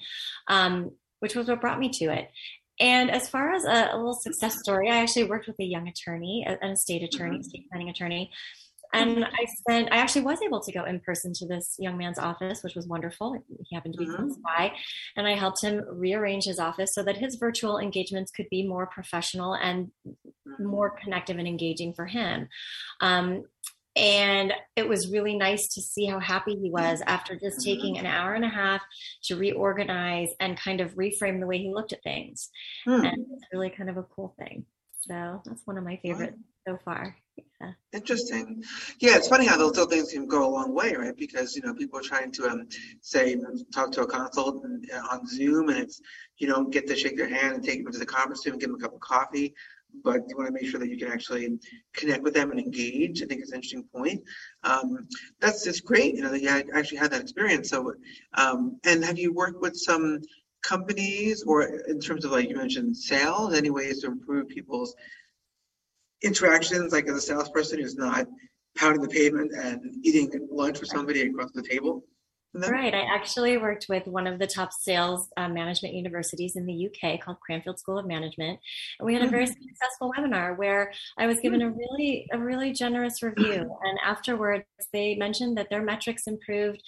um, 0.47 0.74
which 1.20 1.36
was 1.36 1.47
what 1.49 1.60
brought 1.62 1.80
me 1.80 1.89
to 1.99 2.06
it. 2.06 2.32
And 2.80 3.10
as 3.12 3.28
far 3.30 3.53
as 3.53 3.64
a, 3.66 3.89
a 3.93 3.97
little 3.97 4.14
success 4.28 4.58
story, 4.64 4.89
I 4.89 4.97
actually 4.97 5.26
worked 5.26 5.47
with 5.47 5.60
a 5.60 5.64
young 5.76 5.88
attorney, 5.88 6.45
a- 6.47 6.60
an 6.66 6.72
estate 6.72 7.03
attorney, 7.03 7.39
estate 7.39 7.68
planning 7.70 7.89
attorney. 7.89 8.32
And 8.93 9.26
I 9.26 9.43
spent, 9.60 9.91
I 9.91 9.97
actually 9.97 10.22
was 10.22 10.39
able 10.41 10.62
to 10.62 10.72
go 10.72 10.86
in 10.86 11.01
person 11.01 11.34
to 11.39 11.45
this 11.47 11.76
young 11.80 11.97
man's 11.97 12.20
office, 12.20 12.64
which 12.64 12.76
was 12.76 12.88
wonderful. 12.88 13.28
He 13.68 13.76
happened 13.76 13.95
to 13.95 13.99
be 13.99 14.06
close 14.06 14.38
by. 14.38 14.72
And 15.18 15.28
I 15.28 15.36
helped 15.36 15.62
him 15.62 15.84
rearrange 15.89 16.45
his 16.45 16.60
office 16.60 16.91
so 16.93 17.03
that 17.03 17.18
his 17.18 17.36
virtual 17.36 17.78
engagements 17.78 18.32
could 18.32 18.47
be 18.49 18.66
more 18.66 18.86
professional 18.88 19.53
and 19.53 19.91
more 20.60 20.91
connective 21.01 21.38
and 21.38 21.47
engaging 21.47 21.93
for 21.93 22.06
him. 22.06 22.47
Um, 23.01 23.43
and 23.96 24.54
it 24.76 24.88
was 24.88 25.12
really 25.12 25.38
nice 25.38 25.68
to 25.70 25.82
see 25.82 26.06
how 26.06 26.20
happy 26.20 26.56
he 26.56 26.70
was 26.70 27.02
after 27.08 27.38
just 27.38 27.64
taking 27.64 27.98
an 27.98 28.06
hour 28.06 28.34
and 28.34 28.43
a 28.43 28.50
half 28.50 28.82
to 29.24 29.38
reorganize 29.38 30.30
and 30.39 30.58
kind 30.58 30.82
of 30.82 30.96
reframe 30.96 31.39
the 31.39 31.48
way 31.48 31.58
he 31.58 31.74
looked 31.74 31.93
at 31.93 32.04
things. 32.04 32.50
Hmm. 32.84 33.06
And 33.06 33.26
it's 33.32 33.46
really 33.54 33.70
kind 33.70 33.89
of 33.89 33.98
a 33.98 34.04
cool 34.04 34.36
thing. 34.38 34.66
So 35.02 35.41
that's 35.46 35.62
one 35.66 35.78
of 35.78 35.84
my 35.84 35.98
favorites 35.98 36.38
so 36.68 36.78
far. 36.84 37.16
Yeah. 37.62 37.72
Interesting. 37.93 38.64
Yeah, 39.00 39.18
it's 39.18 39.28
funny 39.28 39.46
how 39.46 39.58
those 39.58 39.72
little 39.72 39.89
things 39.89 40.12
can 40.12 40.28
go 40.28 40.48
a 40.48 40.50
long 40.50 40.74
way, 40.74 40.93
right? 40.96 41.16
Because 41.16 41.56
you 41.56 41.62
know 41.62 41.74
people 41.74 42.00
are 42.00 42.04
trying 42.04 42.32
to 42.34 42.50
um, 42.50 42.68
say 43.02 43.38
talk 43.74 43.91
to 43.93 44.02
a 44.02 44.08
consultant 44.08 44.86
uh, 44.93 45.02
on 45.12 45.28
Zoom, 45.28 45.70
and 45.70 45.78
it's 45.80 46.02
you 46.38 46.48
don't 46.48 46.72
get 46.72 46.88
to 46.88 46.96
shake 46.96 47.18
their 47.18 47.30
hand 47.30 47.56
and 47.56 47.64
take 47.64 47.84
them 47.84 47.91
to 47.91 48.00
the 48.00 48.06
conference 48.06 48.46
room 48.46 48.54
and 48.54 48.62
give 48.62 48.70
them 48.70 48.80
a 48.80 48.82
cup 48.82 48.93
of 48.93 49.00
coffee, 49.00 49.54
but 50.04 50.22
you 50.28 50.38
want 50.38 50.48
to 50.48 50.54
make 50.54 50.70
sure 50.70 50.80
that 50.80 50.89
you 50.89 50.98
can 50.98 51.12
actually 51.12 51.58
connect 51.93 52.24
with 52.24 52.34
them 52.34 52.52
and 52.52 52.60
engage. 52.60 53.22
I 53.22 53.26
think 53.26 53.41
it's 53.41 53.52
an 53.52 53.56
interesting 53.56 53.84
point. 53.84 54.22
Um, 54.64 55.08
that's 55.39 55.64
just 55.64 55.86
great. 55.86 56.16
You 56.16 56.22
know, 56.22 56.30
that 56.30 56.41
you 56.41 56.50
actually 56.50 56.98
had 56.98 57.12
that 57.12 57.22
experience. 57.22 57.70
So, 57.70 57.93
um, 58.34 58.80
and 58.86 59.04
have 59.04 59.18
you 59.18 59.34
worked 59.34 59.62
with 59.62 59.76
some 59.76 60.22
companies 60.64 61.43
or 61.43 61.64
in 61.88 62.00
terms 62.00 62.26
of 62.26 62.32
like 62.32 62.50
you 62.50 62.56
mentioned 62.56 62.98
sales, 62.98 63.54
any 63.54 63.70
ways 63.70 64.02
to 64.02 64.08
improve 64.08 64.48
people's 64.50 64.96
interactions, 66.24 66.91
like 66.91 67.08
as 67.08 67.16
a 67.16 67.22
salesperson 67.22 67.80
who's 67.80 67.96
not 67.96 68.28
pounding 68.78 69.02
the 69.02 69.08
pavement 69.08 69.52
and 69.54 69.82
eating 70.04 70.30
lunch 70.52 70.80
with 70.80 70.89
somebody 70.89 71.22
across 71.22 71.52
the 71.52 71.62
table. 71.62 72.04
Right. 72.56 72.93
I 72.93 73.01
actually 73.01 73.58
worked 73.58 73.88
with 73.89 74.08
one 74.08 74.28
of 74.28 74.39
the 74.39 74.47
top 74.47 74.72
sales 74.72 75.28
uh, 75.36 75.49
management 75.49 75.93
universities 75.93 76.56
in 76.56 76.66
the 76.66 76.88
UK 76.89 77.20
called 77.20 77.39
Cranfield 77.41 77.80
School 77.80 77.99
of 77.99 78.06
Management, 78.08 78.60
and 78.99 79.06
we 79.06 79.14
had 79.14 79.24
a 79.24 79.28
very 79.28 79.45
successful 79.45 80.14
webinar 80.18 80.58
where 80.58 80.93
I 81.18 81.28
was 81.28 81.41
given 81.41 81.62
a 81.62 81.70
really 81.70 82.28
a 82.32 82.39
really 82.39 82.72
generous 82.72 83.22
review. 83.22 83.78
And 83.84 83.99
afterwards, 84.03 84.64
they 84.93 85.16
mentioned 85.16 85.58
that 85.58 85.70
their 85.70 85.84
metrics 85.84 86.28
improved 86.28 86.82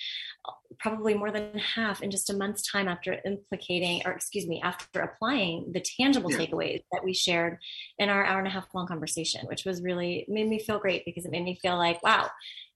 uh, 0.47 0.53
probably 0.79 1.13
more 1.13 1.31
than 1.31 1.57
half 1.59 2.01
in 2.01 2.11
just 2.11 2.29
a 2.29 2.33
month's 2.37 2.61
time 2.71 2.87
after 2.87 3.19
implicating, 3.25 4.01
or 4.05 4.13
excuse 4.13 4.47
me, 4.47 4.61
after 4.63 5.01
applying 5.01 5.71
the 5.73 5.83
tangible 5.99 6.29
Yeah. 6.29 6.37
takeaways 6.37 6.81
that 6.93 7.03
we 7.03 7.13
shared 7.13 7.57
in 7.99 8.09
our 8.09 8.23
hour 8.25 8.39
and 8.39 8.47
a 8.47 8.51
half 8.51 8.73
long 8.73 8.87
conversation, 8.87 9.45
which 9.47 9.65
was 9.65 9.81
really 9.81 10.25
made 10.29 10.47
me 10.47 10.59
feel 10.59 10.79
great 10.79 11.03
because 11.05 11.25
it 11.25 11.31
made 11.31 11.43
me 11.43 11.59
feel 11.61 11.77
like, 11.77 12.01
wow, 12.03 12.29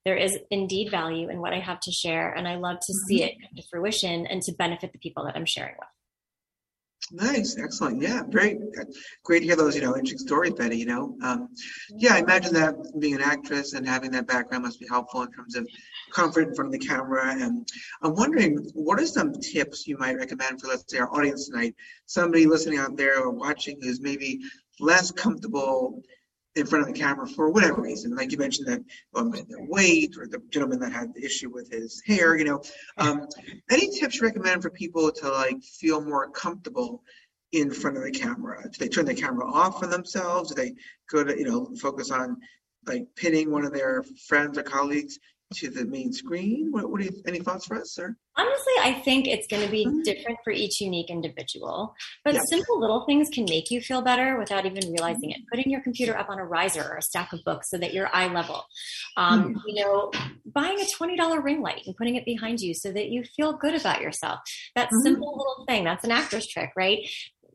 there 0.04 0.16
is 0.16 0.38
indeed 0.50 0.90
value 0.90 1.28
in 1.28 1.40
what 1.40 1.52
I 1.52 1.60
have 1.60 1.80
to 1.80 1.92
share, 1.92 2.32
and 2.32 2.48
I 2.48 2.56
love 2.56 2.78
to 2.80 2.92
see 3.06 3.22
it 3.22 3.34
come 3.40 3.56
to 3.56 3.62
fruition 3.70 4.26
and 4.26 4.42
to 4.42 4.52
benefit 4.52 4.92
the 4.92 4.98
people 4.98 5.24
that 5.24 5.36
I'm 5.36 5.46
sharing 5.46 5.74
with. 5.78 5.88
Nice, 7.10 7.58
excellent. 7.58 8.00
Yeah, 8.00 8.22
very 8.28 8.58
great 9.24 9.40
to 9.40 9.44
hear 9.44 9.56
those, 9.56 9.74
you 9.74 9.82
know, 9.82 9.96
interesting 9.96 10.18
stories, 10.18 10.54
Betty. 10.54 10.78
You 10.78 10.86
know, 10.86 11.16
um, 11.22 11.48
yeah, 11.90 12.14
I 12.14 12.18
imagine 12.20 12.54
that 12.54 12.74
being 13.00 13.14
an 13.14 13.20
actress 13.20 13.74
and 13.74 13.86
having 13.86 14.12
that 14.12 14.26
background 14.26 14.64
must 14.64 14.78
be 14.78 14.86
helpful 14.88 15.22
in 15.22 15.30
terms 15.32 15.56
of 15.56 15.68
comfort 16.12 16.48
in 16.48 16.54
front 16.54 16.72
of 16.72 16.80
the 16.80 16.86
camera. 16.86 17.34
And 17.34 17.68
I'm 18.02 18.14
wondering, 18.14 18.56
what 18.74 19.00
are 19.00 19.06
some 19.06 19.32
tips 19.32 19.86
you 19.86 19.98
might 19.98 20.16
recommend 20.16 20.60
for, 20.60 20.68
let's 20.68 20.84
say, 20.90 20.98
our 20.98 21.12
audience 21.14 21.48
tonight? 21.48 21.74
Somebody 22.06 22.46
listening 22.46 22.78
out 22.78 22.96
there 22.96 23.20
or 23.20 23.30
watching 23.30 23.78
who's 23.82 24.00
maybe 24.00 24.40
less 24.80 25.10
comfortable 25.10 26.02
in 26.54 26.66
front 26.66 26.86
of 26.86 26.92
the 26.92 26.98
camera 26.98 27.26
for 27.26 27.50
whatever 27.50 27.80
reason, 27.80 28.14
like 28.14 28.30
you 28.30 28.38
mentioned 28.38 28.68
that 28.68 28.80
um, 29.14 29.30
their 29.30 29.64
weight 29.68 30.16
or 30.18 30.26
the 30.26 30.42
gentleman 30.50 30.78
that 30.80 30.92
had 30.92 31.14
the 31.14 31.24
issue 31.24 31.50
with 31.50 31.70
his 31.70 32.02
hair. 32.06 32.36
You 32.36 32.44
know, 32.44 32.62
um, 32.98 33.26
any 33.70 33.88
tips 33.88 34.16
you 34.16 34.22
recommend 34.22 34.62
for 34.62 34.70
people 34.70 35.10
to 35.10 35.30
like 35.30 35.62
feel 35.62 36.02
more 36.02 36.30
comfortable 36.30 37.02
in 37.52 37.70
front 37.70 37.96
of 37.96 38.02
the 38.02 38.10
camera? 38.10 38.62
Do 38.62 38.78
they 38.78 38.88
turn 38.88 39.06
the 39.06 39.14
camera 39.14 39.50
off 39.50 39.80
for 39.80 39.86
themselves? 39.86 40.50
Do 40.50 40.54
they 40.54 40.74
go 41.10 41.24
to, 41.24 41.38
you 41.38 41.44
know, 41.44 41.70
focus 41.80 42.10
on 42.10 42.36
like 42.86 43.06
pinning 43.16 43.50
one 43.50 43.64
of 43.64 43.72
their 43.72 44.02
friends 44.26 44.58
or 44.58 44.62
colleagues 44.62 45.18
to 45.54 45.70
the 45.70 45.84
main 45.84 46.12
screen? 46.12 46.68
What, 46.70 46.90
what 46.90 47.00
do 47.00 47.06
you, 47.06 47.22
any 47.26 47.40
thoughts 47.40 47.66
for 47.66 47.76
us, 47.80 47.92
sir? 47.94 48.16
Honestly, 48.34 48.72
I 48.80 48.94
think 49.04 49.26
it's 49.28 49.46
going 49.46 49.62
to 49.62 49.70
be 49.70 49.84
different 50.04 50.38
for 50.42 50.52
each 50.52 50.80
unique 50.80 51.10
individual. 51.10 51.94
But 52.24 52.34
Yeah. 52.34 52.40
simple 52.40 52.80
little 52.80 53.04
things 53.04 53.28
can 53.28 53.44
make 53.44 53.70
you 53.70 53.82
feel 53.82 54.00
better 54.00 54.38
without 54.38 54.64
even 54.64 54.90
realizing 54.90 55.30
it. 55.32 55.40
Putting 55.50 55.70
your 55.70 55.82
computer 55.82 56.16
up 56.16 56.30
on 56.30 56.38
a 56.38 56.44
riser 56.44 56.82
or 56.82 56.96
a 56.96 57.02
stack 57.02 57.34
of 57.34 57.40
books 57.44 57.68
so 57.68 57.76
that 57.76 57.92
you're 57.92 58.08
eye 58.14 58.32
level. 58.32 58.64
Um, 59.18 59.54
You 59.66 59.84
know, 59.84 60.10
buying 60.46 60.80
a 60.80 60.84
$20 60.96 61.40
ring 61.40 61.60
light 61.60 61.82
and 61.86 61.94
putting 61.94 62.16
it 62.16 62.24
behind 62.24 62.60
you 62.60 62.72
so 62.72 62.90
that 62.92 63.10
you 63.10 63.22
feel 63.36 63.52
good 63.52 63.74
about 63.78 64.00
yourself. 64.00 64.40
That 64.76 64.88
Mhm. 64.90 65.02
simple 65.02 65.36
little 65.36 65.64
thing, 65.68 65.84
that's 65.84 66.04
an 66.04 66.10
actor's 66.10 66.46
trick, 66.46 66.70
right? 66.74 67.06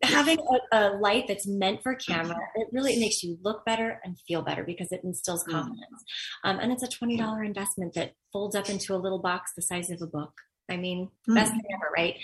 Having 0.03 0.39
a, 0.71 0.77
a 0.77 0.81
light 0.97 1.25
that's 1.27 1.47
meant 1.47 1.81
for 1.81 1.95
camera, 1.95 2.37
it 2.55 2.67
really 2.71 2.99
makes 2.99 3.23
you 3.23 3.37
look 3.41 3.65
better 3.65 3.99
and 4.03 4.15
feel 4.27 4.41
better 4.41 4.63
because 4.63 4.87
it 4.91 5.01
instills 5.03 5.43
Mm. 5.47 5.51
confidence. 5.51 6.03
Um, 6.43 6.59
and 6.59 6.71
it's 6.71 6.83
a 6.83 6.87
$20 6.87 7.45
investment 7.45 7.93
that 7.95 8.13
folds 8.31 8.55
up 8.55 8.69
into 8.69 8.93
a 8.93 8.97
little 8.97 9.19
box 9.19 9.51
the 9.55 9.61
size 9.63 9.89
of 9.89 10.01
a 10.01 10.07
book. 10.07 10.33
I 10.69 10.77
mean, 10.77 11.09
best 11.27 11.51
Mm. 11.51 11.55
thing 11.55 11.65
ever, 11.73 11.89
right? 11.95 12.15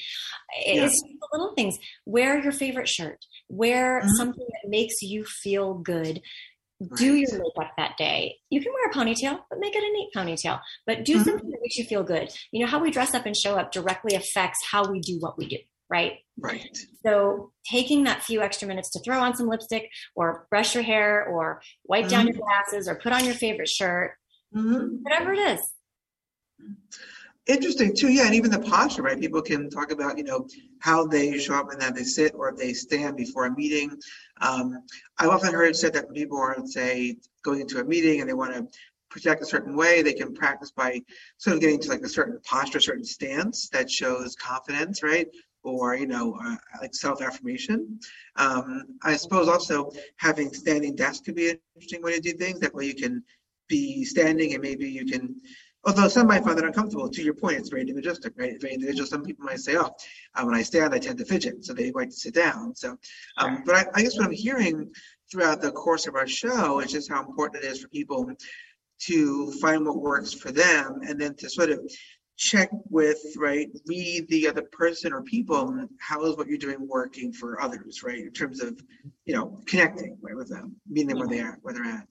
Yeah. 0.66 0.84
It's 0.84 0.94
just 0.94 1.04
the 1.04 1.28
little 1.32 1.54
things. 1.56 1.78
Wear 2.06 2.42
your 2.44 2.52
favorite 2.52 2.90
shirt. 2.90 3.26
Wear 3.50 4.02
Mhm. 4.02 4.10
something 4.18 4.46
that 4.48 4.70
makes 4.70 5.02
you 5.02 5.24
feel 5.26 5.74
good. 5.76 6.22
Do 6.98 7.16
your 7.16 7.32
makeup 7.40 7.72
that 7.78 7.96
day. 7.98 8.40
You 8.50 8.60
can 8.62 8.74
wear 8.74 8.90
a 8.90 8.94
ponytail, 8.94 9.40
but 9.50 9.60
make 9.60 9.74
it 9.74 9.84
a 9.84 9.92
neat 9.94 10.10
ponytail. 10.14 10.60
But 10.86 11.06
do 11.06 11.16
Mhm. 11.18 11.24
something 11.24 11.50
that 11.50 11.60
makes 11.62 11.78
you 11.78 11.86
feel 11.86 12.04
good. 12.04 12.30
You 12.52 12.60
know, 12.60 12.68
how 12.70 12.80
we 12.80 12.92
dress 12.92 13.14
up 13.14 13.26
and 13.26 13.38
show 13.38 13.56
up 13.56 13.72
directly 13.72 14.16
affects 14.16 14.60
how 14.70 14.92
we 14.92 15.00
do 15.00 15.18
what 15.20 15.38
we 15.38 15.48
do, 15.48 15.58
right? 15.94 16.14
Right. 16.40 16.76
So 17.06 17.52
taking 17.70 18.04
that 18.06 18.24
few 18.24 18.42
extra 18.42 18.68
minutes 18.68 18.90
to 18.92 19.00
throw 19.00 19.20
on 19.20 19.36
some 19.36 19.48
lipstick 19.48 19.90
or 20.16 20.48
brush 20.50 20.74
your 20.74 20.84
hair 20.84 21.26
or 21.28 21.62
wipe 21.86 22.08
down 22.08 22.26
Mm-hmm. 22.26 22.38
your 22.40 22.46
glasses 22.48 22.88
or 22.88 22.96
put 22.96 23.14
on 23.14 23.24
your 23.26 23.36
favorite 23.36 23.70
shirt, 23.70 24.16
Mhm. 24.56 25.04
whatever 25.04 25.34
it 25.34 25.40
is. 25.40 25.62
Interesting 27.46 27.94
too, 27.94 28.10
yeah, 28.10 28.26
and 28.26 28.34
even 28.36 28.50
the 28.50 28.60
posture, 28.60 29.04
right? 29.04 29.20
People 29.20 29.42
can 29.42 29.70
talk 29.70 29.92
about, 29.92 30.18
you 30.18 30.24
know, 30.24 30.48
how 30.80 31.06
they 31.06 31.38
show 31.38 31.56
up 31.56 31.72
and 31.72 31.84
how 31.84 31.92
they 31.92 32.04
sit 32.04 32.34
or 32.34 32.50
if 32.50 32.56
they 32.58 32.72
stand 32.74 33.18
before 33.18 33.46
a 33.46 33.56
meeting. 33.56 33.92
Um, 34.42 34.80
I've 35.20 35.30
often 35.30 35.54
heard 35.54 35.76
said 35.76 35.94
that 35.94 36.06
when 36.06 36.16
people 36.16 36.40
are, 36.40 36.56
say, 36.66 37.18
going 37.44 37.60
into 37.60 37.80
a 37.82 37.84
meeting 37.84 38.22
and 38.22 38.30
they 38.30 38.34
want 38.34 38.54
to 38.56 38.66
project 39.10 39.42
a 39.44 39.46
certain 39.46 39.76
way, 39.76 40.02
they 40.02 40.14
can 40.14 40.34
practice 40.34 40.72
by 40.72 41.02
sort 41.38 41.56
of 41.56 41.62
getting 41.62 41.80
to 41.82 41.90
like 41.90 42.02
a 42.02 42.10
certain 42.10 42.40
posture, 42.46 42.80
certain 42.80 43.04
stance 43.04 43.70
that 43.70 43.92
shows 43.92 44.36
confidence, 44.36 45.04
right? 45.04 45.28
Or, 45.64 45.96
you 45.96 46.08
know, 46.08 46.38
uh, 46.44 46.56
like 46.82 46.94
self-affirmation. 46.94 48.00
Um, 48.36 48.84
I 49.02 49.16
suppose 49.16 49.48
also 49.48 49.92
having 50.18 50.54
standing 50.54 50.96
desk 50.96 51.24
could 51.24 51.36
be 51.36 51.52
an 51.52 51.60
interesting 51.76 52.02
way 52.02 52.16
to 52.16 52.22
do 52.22 52.34
things. 52.34 52.60
That 52.60 52.76
way 52.76 52.86
you 52.86 52.96
can 52.96 53.24
be 53.70 54.04
standing 54.04 54.54
and 54.54 54.62
maybe 54.62 54.90
you 54.90 55.06
can 55.06 55.36
Although 55.86 56.08
some 56.08 56.28
might 56.28 56.46
find 56.46 56.58
that 56.58 56.64
uncomfortable, 56.64 57.10
to 57.10 57.24
your 57.24 57.34
point, 57.34 57.58
it's 57.58 57.70
very 57.70 57.82
individualistic, 57.82 58.34
right? 58.38 58.52
It's 58.52 58.64
very 58.64 58.74
individual. 58.76 59.06
Some 59.06 59.24
people 59.24 59.46
might 59.46 59.60
say, 59.60 59.76
oh, 59.76 59.94
uh, 60.34 60.44
when 60.44 60.56
I 60.56 60.62
stand, 60.62 60.94
I 60.94 61.00
tend 61.00 61.18
to 61.18 61.26
fidget, 61.26 61.66
so 61.66 61.74
they 61.74 61.92
like 61.92 62.10
to 62.10 62.16
sit 62.16 62.34
down. 62.34 62.74
So, 62.74 62.98
um, 63.38 63.64
but 63.66 63.76
I, 63.76 63.86
I 63.94 64.02
guess 64.02 64.18
what 64.18 64.26
I'm 64.26 64.32
hearing 64.32 64.90
throughout 65.30 65.62
the 65.62 65.72
course 65.72 66.08
of 66.08 66.16
our 66.16 66.28
show 66.28 66.80
is 66.80 66.92
just 66.92 67.12
how 67.12 67.22
important 67.22 67.66
it 67.66 67.68
is 67.68 67.82
for 67.82 67.90
people 67.90 68.32
to 69.02 69.52
find 69.54 69.86
what 69.86 69.98
works 69.98 70.32
for 70.32 70.52
them 70.52 71.02
and 71.06 71.20
then 71.20 71.36
to 71.36 71.50
sort 71.50 71.70
of 71.70 71.80
check 72.38 72.70
with, 72.90 73.20
right, 73.38 73.70
read 73.86 74.28
the 74.30 74.48
other 74.48 74.64
person 74.72 75.14
or 75.14 75.22
people, 75.22 75.88
how 76.00 76.24
is 76.26 76.36
what 76.36 76.48
you're 76.48 76.58
doing 76.58 76.88
working 76.88 77.32
for 77.32 77.62
others, 77.62 78.04
right? 78.04 78.20
In 78.20 78.32
terms 78.32 78.62
of, 78.62 78.80
you 79.26 79.36
know, 79.36 79.60
connecting 79.66 80.18
right, 80.22 80.36
with 80.36 80.50
them, 80.50 80.76
meeting 80.90 81.10
them 81.10 81.20
where 81.20 81.28
they 81.28 81.40
are, 81.40 81.60
where 81.62 81.74
they're 81.74 81.86
at. 81.86 82.10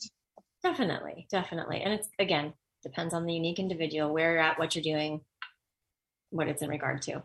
Definitely, 0.62 1.26
definitely. 1.30 1.82
And 1.82 1.94
it's 1.94 2.08
again, 2.18 2.52
depends 2.82 3.14
on 3.14 3.26
the 3.26 3.34
unique 3.34 3.58
individual, 3.58 4.12
where 4.12 4.32
you're 4.32 4.40
at, 4.40 4.58
what 4.58 4.74
you're 4.74 4.82
doing, 4.82 5.20
what 6.30 6.48
it's 6.48 6.62
in 6.62 6.68
regard 6.68 7.02
to. 7.02 7.22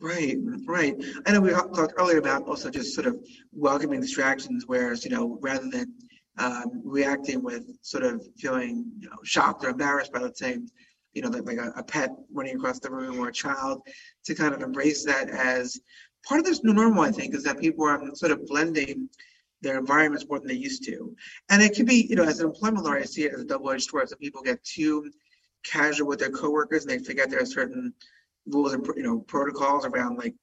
Right, 0.00 0.36
right. 0.66 0.94
I 1.26 1.32
know 1.32 1.40
we 1.40 1.50
talked 1.50 1.92
earlier 1.98 2.18
about 2.18 2.46
also 2.46 2.70
just 2.70 2.94
sort 2.94 3.06
of 3.06 3.18
welcoming 3.52 4.00
distractions, 4.00 4.64
whereas, 4.66 5.04
you 5.04 5.10
know, 5.10 5.38
rather 5.42 5.68
than 5.68 5.92
um, 6.38 6.80
reacting 6.84 7.42
with 7.42 7.64
sort 7.82 8.04
of 8.04 8.24
feeling, 8.38 8.90
you 8.98 9.10
know, 9.10 9.16
shocked 9.24 9.64
or 9.64 9.68
embarrassed 9.68 10.12
by, 10.12 10.20
let's 10.20 10.38
say, 10.38 10.58
you 11.14 11.22
know, 11.22 11.28
like, 11.28 11.46
like 11.46 11.58
a, 11.58 11.72
a 11.76 11.82
pet 11.82 12.10
running 12.32 12.56
across 12.56 12.78
the 12.80 12.90
room 12.90 13.18
or 13.18 13.28
a 13.28 13.32
child, 13.32 13.82
to 14.24 14.34
kind 14.34 14.54
of 14.54 14.62
embrace 14.62 15.04
that 15.04 15.28
as 15.30 15.80
part 16.26 16.40
of 16.40 16.46
this 16.46 16.62
new 16.62 16.74
normal, 16.74 17.02
I 17.02 17.10
think, 17.10 17.34
is 17.34 17.44
that 17.44 17.58
people 17.58 17.86
are 17.86 18.00
sort 18.14 18.32
of 18.32 18.46
blending 18.46 19.08
their 19.62 19.78
environments 19.78 20.26
more 20.28 20.38
than 20.38 20.48
they 20.48 20.54
used 20.54 20.84
to. 20.84 21.14
And 21.50 21.62
it 21.62 21.74
could 21.74 21.86
be, 21.86 22.06
you 22.08 22.16
know, 22.16 22.24
as 22.24 22.40
an 22.40 22.46
employment 22.46 22.84
lawyer, 22.84 23.00
I 23.00 23.04
see 23.04 23.24
it 23.24 23.34
as 23.34 23.40
a 23.40 23.44
double-edged 23.44 23.90
sword. 23.90 24.08
So 24.08 24.16
people 24.16 24.42
get 24.42 24.62
too 24.64 25.10
casual 25.64 26.08
with 26.08 26.18
their 26.18 26.30
coworkers 26.30 26.84
and 26.84 26.90
they 26.90 27.04
forget 27.04 27.30
there 27.30 27.42
are 27.42 27.46
certain 27.46 27.92
rules 28.46 28.72
and 28.72 28.86
you 28.96 29.02
know 29.02 29.20
protocols 29.20 29.84
around 29.84 30.16
like 30.16 30.34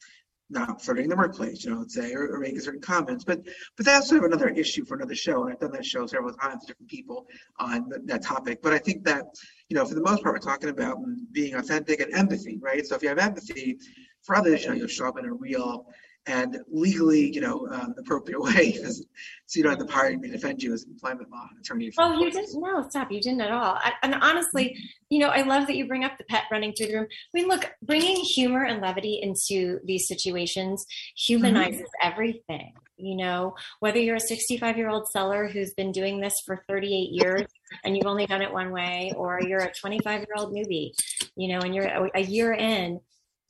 not 0.49 0.81
flirting 0.81 1.05
in 1.05 1.09
the 1.09 1.15
workplace, 1.15 1.63
you 1.63 1.71
know, 1.71 1.79
let's 1.79 1.93
say, 1.93 2.13
or, 2.13 2.29
or 2.29 2.39
making 2.39 2.59
certain 2.59 2.81
comments. 2.81 3.23
But 3.23 3.41
but 3.75 3.85
that's 3.85 4.09
sort 4.09 4.23
of 4.23 4.31
another 4.31 4.49
issue 4.49 4.85
for 4.85 4.95
another 4.95 5.15
show. 5.15 5.43
And 5.43 5.53
I've 5.53 5.59
done 5.59 5.71
that 5.71 5.85
show 5.85 6.05
several 6.07 6.33
times 6.33 6.61
with 6.61 6.67
different 6.67 6.89
people 6.89 7.27
on 7.59 7.89
th- 7.89 8.01
that 8.05 8.23
topic. 8.23 8.61
But 8.61 8.73
I 8.73 8.77
think 8.77 9.03
that, 9.05 9.25
you 9.69 9.75
know, 9.75 9.85
for 9.85 9.95
the 9.95 10.01
most 10.01 10.23
part, 10.23 10.35
we're 10.35 10.39
talking 10.39 10.69
about 10.69 10.97
being 11.31 11.55
authentic 11.55 11.99
and 11.99 12.13
empathy, 12.13 12.59
right? 12.61 12.85
So 12.85 12.95
if 12.95 13.03
you 13.03 13.09
have 13.09 13.19
empathy 13.19 13.77
for 14.23 14.35
others, 14.35 14.63
you 14.63 14.69
know, 14.69 14.75
you'll 14.75 14.87
show 14.87 15.07
up 15.07 15.19
in 15.19 15.25
a 15.25 15.33
real 15.33 15.87
and 16.28 16.57
legally, 16.69 17.34
you 17.34 17.41
know, 17.41 17.67
um, 17.71 17.95
appropriate 17.97 18.41
way, 18.41 18.73
so 18.73 19.57
you 19.57 19.63
don't 19.63 19.78
have 19.78 19.88
to 19.88 19.91
hire 19.91 20.17
me 20.17 20.28
to 20.28 20.34
defend 20.34 20.61
you 20.61 20.73
as 20.73 20.84
an 20.84 20.91
employment 20.91 21.32
law 21.32 21.47
attorney. 21.59 21.91
Oh, 21.97 22.19
you 22.19 22.30
didn't? 22.30 22.61
No, 22.61 22.88
stop. 22.89 23.11
You 23.11 23.21
didn't 23.21 23.41
at 23.41 23.51
all. 23.51 23.78
I, 23.82 23.93
and 24.03 24.13
honestly, 24.15 24.78
you 25.09 25.19
know, 25.19 25.30
I 25.30 25.43
love 25.43 25.67
that 25.67 25.75
you 25.75 25.88
bring 25.88 26.03
up 26.03 26.17
the 26.17 26.25
pet 26.25 26.43
running 26.51 26.73
through 26.73 26.88
the 26.88 26.95
room. 26.95 27.07
I 27.09 27.39
mean, 27.39 27.47
look, 27.47 27.71
bringing 27.82 28.17
humor 28.36 28.65
and 28.65 28.82
levity 28.82 29.19
into 29.23 29.80
these 29.86 30.07
situations 30.07 30.86
humanizes 31.15 31.88
everything. 32.03 32.73
You 32.97 33.15
know, 33.15 33.55
whether 33.80 33.99
you're 33.99 34.15
a 34.15 34.19
65 34.19 34.75
year 34.75 34.89
old 34.89 35.07
seller 35.07 35.47
who's 35.47 35.73
been 35.75 35.91
doing 35.91 36.19
this 36.19 36.34
for 36.45 36.63
38 36.67 37.11
years 37.11 37.45
and 37.84 37.95
you've 37.95 38.07
only 38.07 38.25
done 38.25 38.41
it 38.41 38.51
one 38.51 38.71
way, 38.71 39.13
or 39.15 39.39
you're 39.41 39.61
a 39.61 39.73
25 39.73 40.21
year 40.21 40.36
old 40.36 40.51
newbie, 40.51 40.91
you 41.36 41.47
know, 41.49 41.59
and 41.59 41.75
you're 41.75 41.86
a, 41.86 42.09
a 42.15 42.21
year 42.21 42.53
in, 42.53 42.99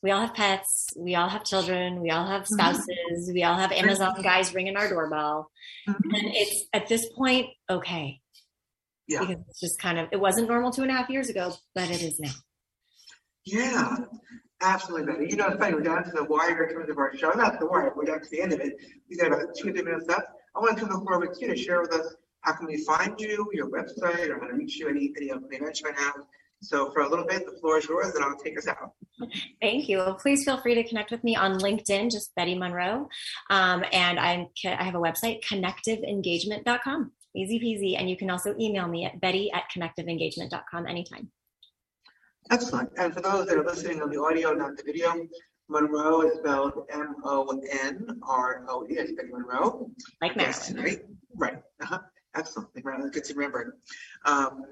we 0.04 0.12
all 0.12 0.22
have 0.22 0.36
pets, 0.36 0.90
we 0.96 1.16
all 1.16 1.30
have 1.30 1.44
children, 1.44 2.02
we 2.02 2.12
all 2.12 2.26
have 2.26 2.44
mm-hmm. 2.44 2.54
spouses, 2.54 3.32
we 3.34 3.44
all 3.44 3.56
have 3.56 3.72
Amazon 3.72 4.22
guys 4.22 4.54
ringing 4.54 4.78
our 4.78 4.88
doorbell. 4.88 5.50
Mm-hmm. 5.88 6.14
And 6.14 6.24
it's 6.36 6.66
at 6.74 6.88
this 6.88 7.08
point, 7.16 7.48
okay. 7.70 8.22
Yeah. 9.08 9.22
Because 9.22 9.38
it's 9.50 9.60
just 9.60 9.80
kind 9.80 9.98
of, 9.98 10.10
it 10.12 10.20
wasn't 10.20 10.50
normal 10.50 10.72
two 10.72 10.84
and 10.84 10.92
a 10.92 10.94
half 10.94 11.10
years 11.10 11.30
ago, 11.30 11.54
but 11.74 11.90
it 11.90 12.02
is 12.02 12.20
now. 12.20 12.32
Yeah, 13.46 13.96
absolutely, 14.62 15.12
Betty. 15.12 15.28
You 15.30 15.38
know, 15.38 15.48
it's 15.48 15.58
funny, 15.58 15.74
we're 15.74 15.82
down 15.82 16.04
to 16.04 16.12
the 16.12 16.26
wire 16.26 16.64
in 16.66 16.74
terms 16.76 16.90
of 16.90 16.98
our 16.98 17.16
show. 17.16 17.32
Not 17.32 17.60
the 17.60 17.66
wire, 17.66 17.94
we're 17.96 18.06
down 18.06 18.22
to 18.22 18.30
the 18.30 18.42
end 18.42 18.54
of 18.54 18.60
it. 18.60 18.74
We 19.10 19.18
got 19.18 19.28
about 19.28 19.56
two, 19.56 19.72
three 19.72 19.82
minutes 19.82 20.06
left. 20.08 20.28
I 20.56 20.60
want 20.60 20.78
to 20.78 20.82
turn 20.82 20.92
the 20.92 21.00
floor 21.00 21.16
over 21.16 21.28
to 21.28 21.40
you 21.40 21.48
to 21.48 21.56
share 21.56 21.82
with 21.82 21.94
us 21.94 22.16
how 22.42 22.54
can 22.54 22.68
we 22.68 22.84
find 22.84 23.20
you, 23.20 23.50
your 23.54 23.70
website, 23.70 24.30
or 24.30 24.40
how 24.40 24.48
to 24.48 24.54
reach 24.54 24.78
you, 24.78 24.90
any, 24.90 25.14
any 25.18 25.28
events 25.28 25.82
you 25.82 25.88
might 25.88 25.98
have. 25.98 26.16
So 26.62 26.92
for 26.92 27.02
a 27.02 27.10
little 27.10 27.26
bit, 27.26 27.46
the 27.46 27.58
floor 27.60 27.78
is 27.78 27.88
yours, 27.88 28.16
and 28.16 28.24
I'll 28.24 28.38
take 28.38 28.58
us 28.58 28.68
out. 28.68 28.94
Thank 29.62 29.88
you. 29.88 29.98
Well, 29.98 30.16
please 30.16 30.44
feel 30.44 30.58
free 30.58 30.76
to 30.76 30.84
connect 30.84 31.12
with 31.12 31.24
me 31.24 31.36
on 31.36 31.60
LinkedIn, 31.60 32.12
just 32.12 32.34
Betty 32.36 32.56
Monroe. 32.56 33.08
Um, 33.50 33.84
and 33.92 34.20
I'm, 34.20 34.48
I 34.66 34.84
have 34.84 34.96
a 34.96 35.00
website, 35.00 35.44
connectiveengagement.com. 35.44 37.12
Easy 37.36 37.60
peasy. 37.60 38.00
And 38.00 38.10
you 38.10 38.18
can 38.18 38.30
also 38.30 38.56
email 38.60 38.88
me 38.88 39.06
at 39.06 39.20
betty 39.22 39.52
at 39.52 39.64
connectiveengagement.com 39.76 40.88
anytime. 40.88 41.30
Excellent. 42.50 42.90
And 42.98 43.14
for 43.14 43.22
those 43.22 43.46
that 43.48 43.58
are 43.58 43.64
listening 43.64 44.02
on 44.02 44.10
the 44.10 44.20
audio, 44.22 44.54
not 44.54 44.78
the 44.78 44.84
video, 44.84 45.28
Monroe 45.70 46.22
is 46.22 46.38
spelled 46.40 46.74
M 46.90 47.16
O 47.24 47.62
N 47.84 48.08
R 48.24 48.66
O 48.70 48.86
E. 48.90 48.94
It's 48.94 49.12
Betty 49.12 49.30
Monroe. 49.32 49.92
Like 50.22 50.36
Yes, 50.36 50.74
right? 50.74 51.02
Right. 51.36 51.62
Uh-huh. 51.82 52.00
Excellent. 52.36 52.74
Good 52.74 53.24
to 53.26 53.34
remember. 53.34 53.78
Um, 54.26 54.64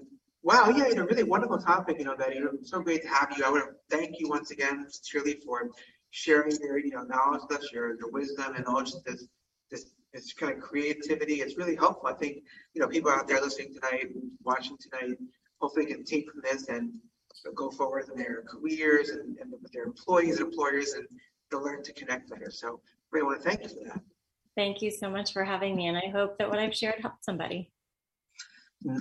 wow. 0.46 0.70
Yeah, 0.70 0.88
you 0.88 0.96
know, 0.96 1.04
really 1.04 1.24
wonderful 1.24 1.58
topic, 1.58 1.98
you 2.00 2.06
know, 2.06 2.16
Betty. 2.16 2.36
You 2.36 2.46
know, 2.46 2.52
so 2.62 2.80
great 2.80 3.02
to 3.02 3.10
have 3.10 3.34
you. 3.36 3.44
I 3.44 3.50
want 3.50 3.66
to 3.66 3.98
thank 3.98 4.20
you 4.20 4.30
once 4.30 4.52
again, 4.52 4.86
sincerely, 4.90 5.42
for 5.46 5.70
sharing 6.12 6.56
your, 6.62 6.78
you 6.78 6.92
know, 6.92 7.04
knowledge 7.04 7.42
with 7.50 7.60
us, 7.60 7.72
your, 7.74 7.98
your 7.98 8.10
wisdom 8.12 8.56
and 8.56 8.66
all 8.66 8.82
just 8.82 9.04
this, 9.04 9.28
this, 9.70 9.88
this 10.14 10.32
kind 10.34 10.54
of 10.54 10.62
creativity. 10.62 11.42
It's 11.42 11.58
really 11.58 11.76
helpful. 11.76 12.08
I 12.08 12.14
think, 12.14 12.44
you 12.74 12.82
know, 12.82 12.88
people 12.88 13.12
out 13.12 13.28
there 13.28 13.42
listening 13.42 13.74
tonight, 13.74 14.12
watching 14.44 14.78
tonight, 14.78 15.18
hopefully 15.60 15.88
can 15.88 16.06
take 16.06 16.32
from 16.32 16.42
this 16.42 16.70
and 16.70 16.92
go 17.54 17.70
forward 17.70 18.06
in 18.12 18.18
their 18.18 18.44
careers 18.44 19.10
and, 19.10 19.38
and 19.40 19.52
with 19.62 19.72
their 19.72 19.84
employees 19.84 20.40
and 20.40 20.48
employers 20.48 20.94
and 20.94 21.06
they'll 21.52 21.64
learn 21.64 21.84
to 21.84 21.94
connect 21.94 22.30
better. 22.30 22.50
So 22.50 22.80
really 23.12 23.26
want 23.26 23.44
to 23.44 23.50
thank 23.50 23.64
you 23.64 23.70
for 23.70 23.84
that. 23.86 24.02
Thank 24.56 24.82
you 24.82 24.90
so 24.90 25.10
much 25.10 25.34
for 25.34 25.44
having 25.44 25.76
me. 25.76 25.88
And 25.88 25.98
I 25.98 26.10
hope 26.12 26.38
that 26.38 26.50
what 26.50 26.60
I've 26.60 26.74
shared 26.76 27.02
helped 27.02 27.26
somebody. 27.26 27.72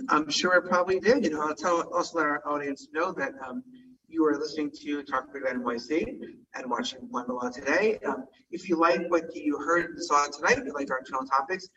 I'm 0.08 0.30
sure 0.30 0.54
it 0.54 0.68
probably 0.68 1.00
did. 1.00 1.24
You 1.24 1.30
know, 1.30 1.42
I'll 1.42 1.54
tell 1.54 1.82
also 1.94 2.18
let 2.18 2.26
our 2.26 2.42
audience 2.46 2.88
know 2.92 3.12
that 3.12 3.32
um, 3.46 3.62
you 4.08 4.24
are 4.26 4.38
listening 4.38 4.70
to 4.82 5.02
Talk 5.02 5.32
Big 5.32 5.42
NYC 5.42 6.20
and 6.54 6.70
watching 6.70 7.00
One 7.10 7.26
Law 7.28 7.50
today. 7.50 7.98
Um, 8.06 8.26
if 8.50 8.68
you 8.68 8.76
like 8.76 9.10
what 9.10 9.34
you 9.34 9.58
heard 9.58 9.90
and 9.90 10.02
saw 10.02 10.26
tonight, 10.26 10.58
if 10.58 10.64
you 10.64 10.72
like 10.72 10.90
our 10.90 11.02
channel 11.02 11.26
topics, 11.26 11.68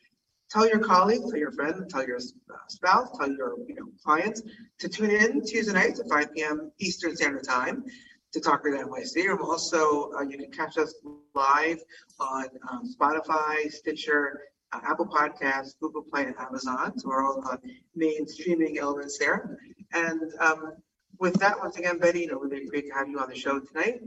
Tell 0.49 0.68
your 0.68 0.80
colleagues, 0.80 1.30
tell 1.30 1.38
your 1.38 1.51
friends, 1.51 1.91
tell 1.91 2.08
your 2.08 2.18
uh, 2.18 2.55
spouse, 2.70 3.10
tell 3.18 3.30
your 3.30 3.58
you 3.68 3.76
know 3.76 3.88
clients 4.03 4.41
to 4.80 4.88
tune 4.88 5.12
in 5.12 5.45
Tuesday 5.45 5.74
nights 5.74 5.99
at 5.99 6.08
5 6.08 6.34
p.m. 6.34 6.72
Eastern 6.80 7.16
Standard 7.18 7.43
Time 7.43 7.84
to 8.32 8.39
Talk 8.39 8.64
Radio 8.64 8.88
NYC. 8.88 9.26
Or 9.26 9.41
also, 9.41 10.12
uh, 10.14 10.22
you 10.22 10.38
can 10.38 10.51
catch 10.51 10.78
us 10.78 10.93
live 11.36 11.80
on 12.20 12.45
um, 12.72 12.84
Spotify, 12.97 13.70
Stitcher, 13.70 14.39
uh, 14.72 14.80
Apple 14.84 15.05
Podcasts, 15.05 15.74
Google 15.80 16.03
Play, 16.03 16.26
and 16.26 16.36
Amazon. 16.38 16.97
So 16.97 17.09
we're 17.09 17.26
all 17.26 17.41
on 17.47 17.59
main 17.95 18.28
streaming 18.28 18.78
elements 18.80 19.18
there. 19.18 19.57
And 19.93 20.22
um, 20.39 20.74
with 21.20 21.36
that, 21.36 21.59
once 21.59 21.78
again, 21.78 21.99
Betty, 21.99 22.22
you 22.22 22.28
know, 22.28 22.39
really 22.39 22.65
great 22.65 22.88
to 22.88 22.93
have 22.93 23.07
you 23.07 23.20
on 23.20 23.30
the 23.30 23.36
show 23.36 23.59
tonight. 23.59 24.01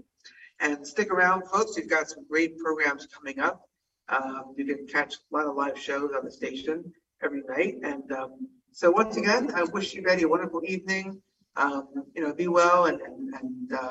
And 0.61 0.87
stick 0.87 1.11
around, 1.11 1.47
folks. 1.49 1.77
We've 1.77 1.89
got 1.89 2.09
some 2.09 2.27
great 2.29 2.59
programs 2.59 3.07
coming 3.07 3.41
up. 3.41 3.63
Um, 4.11 4.55
you 4.57 4.67
can 4.67 4.87
catch 4.87 5.15
a 5.15 5.37
lot 5.37 5.47
of 5.47 5.57
live 5.57 5.79
shows 5.79 6.11
on 6.17 6.25
the 6.25 6.31
station 6.31 6.93
every 7.23 7.43
night. 7.49 7.77
And 7.83 8.11
um, 8.13 8.49
so 8.73 8.91
once 8.91 9.17
again, 9.17 9.53
I 9.55 9.65
wish 9.65 9.95
you, 9.95 10.03
Betty, 10.03 10.25
a 10.25 10.29
wonderful 10.29 10.63
evening. 10.65 11.23
Um, 11.57 11.89
you 12.15 12.23
know, 12.23 12.33
be 12.33 12.49
well 12.49 12.87
and, 12.87 13.01
and, 13.01 13.35
and 13.35 13.73
uh, 13.73 13.91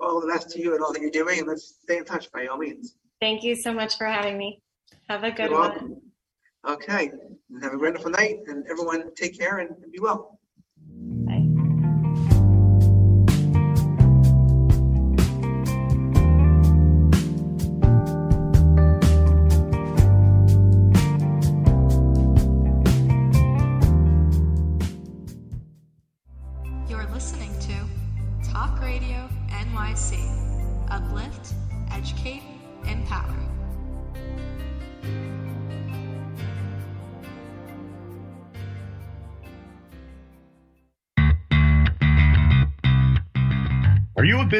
all 0.00 0.20
the 0.20 0.26
best 0.26 0.50
to 0.50 0.60
you 0.60 0.74
and 0.74 0.82
all 0.82 0.92
that 0.92 1.00
you're 1.00 1.10
doing. 1.10 1.38
And 1.38 1.48
let's 1.48 1.76
stay 1.82 1.98
in 1.98 2.04
touch 2.04 2.30
by 2.30 2.46
all 2.46 2.58
means. 2.58 2.96
Thank 3.20 3.42
you 3.42 3.54
so 3.56 3.72
much 3.72 3.96
for 3.96 4.06
having 4.06 4.36
me. 4.36 4.60
Have 5.12 5.24
a 5.24 5.30
good 5.30 5.50
You're 5.50 5.60
one. 5.60 5.70
welcome. 5.70 6.00
Okay. 6.66 7.12
Have 7.60 7.74
a 7.74 7.76
wonderful 7.76 8.10
night. 8.12 8.38
And 8.46 8.64
everyone 8.66 9.14
take 9.14 9.38
care 9.38 9.58
and 9.58 9.68
be 9.92 9.98
well. 10.00 10.40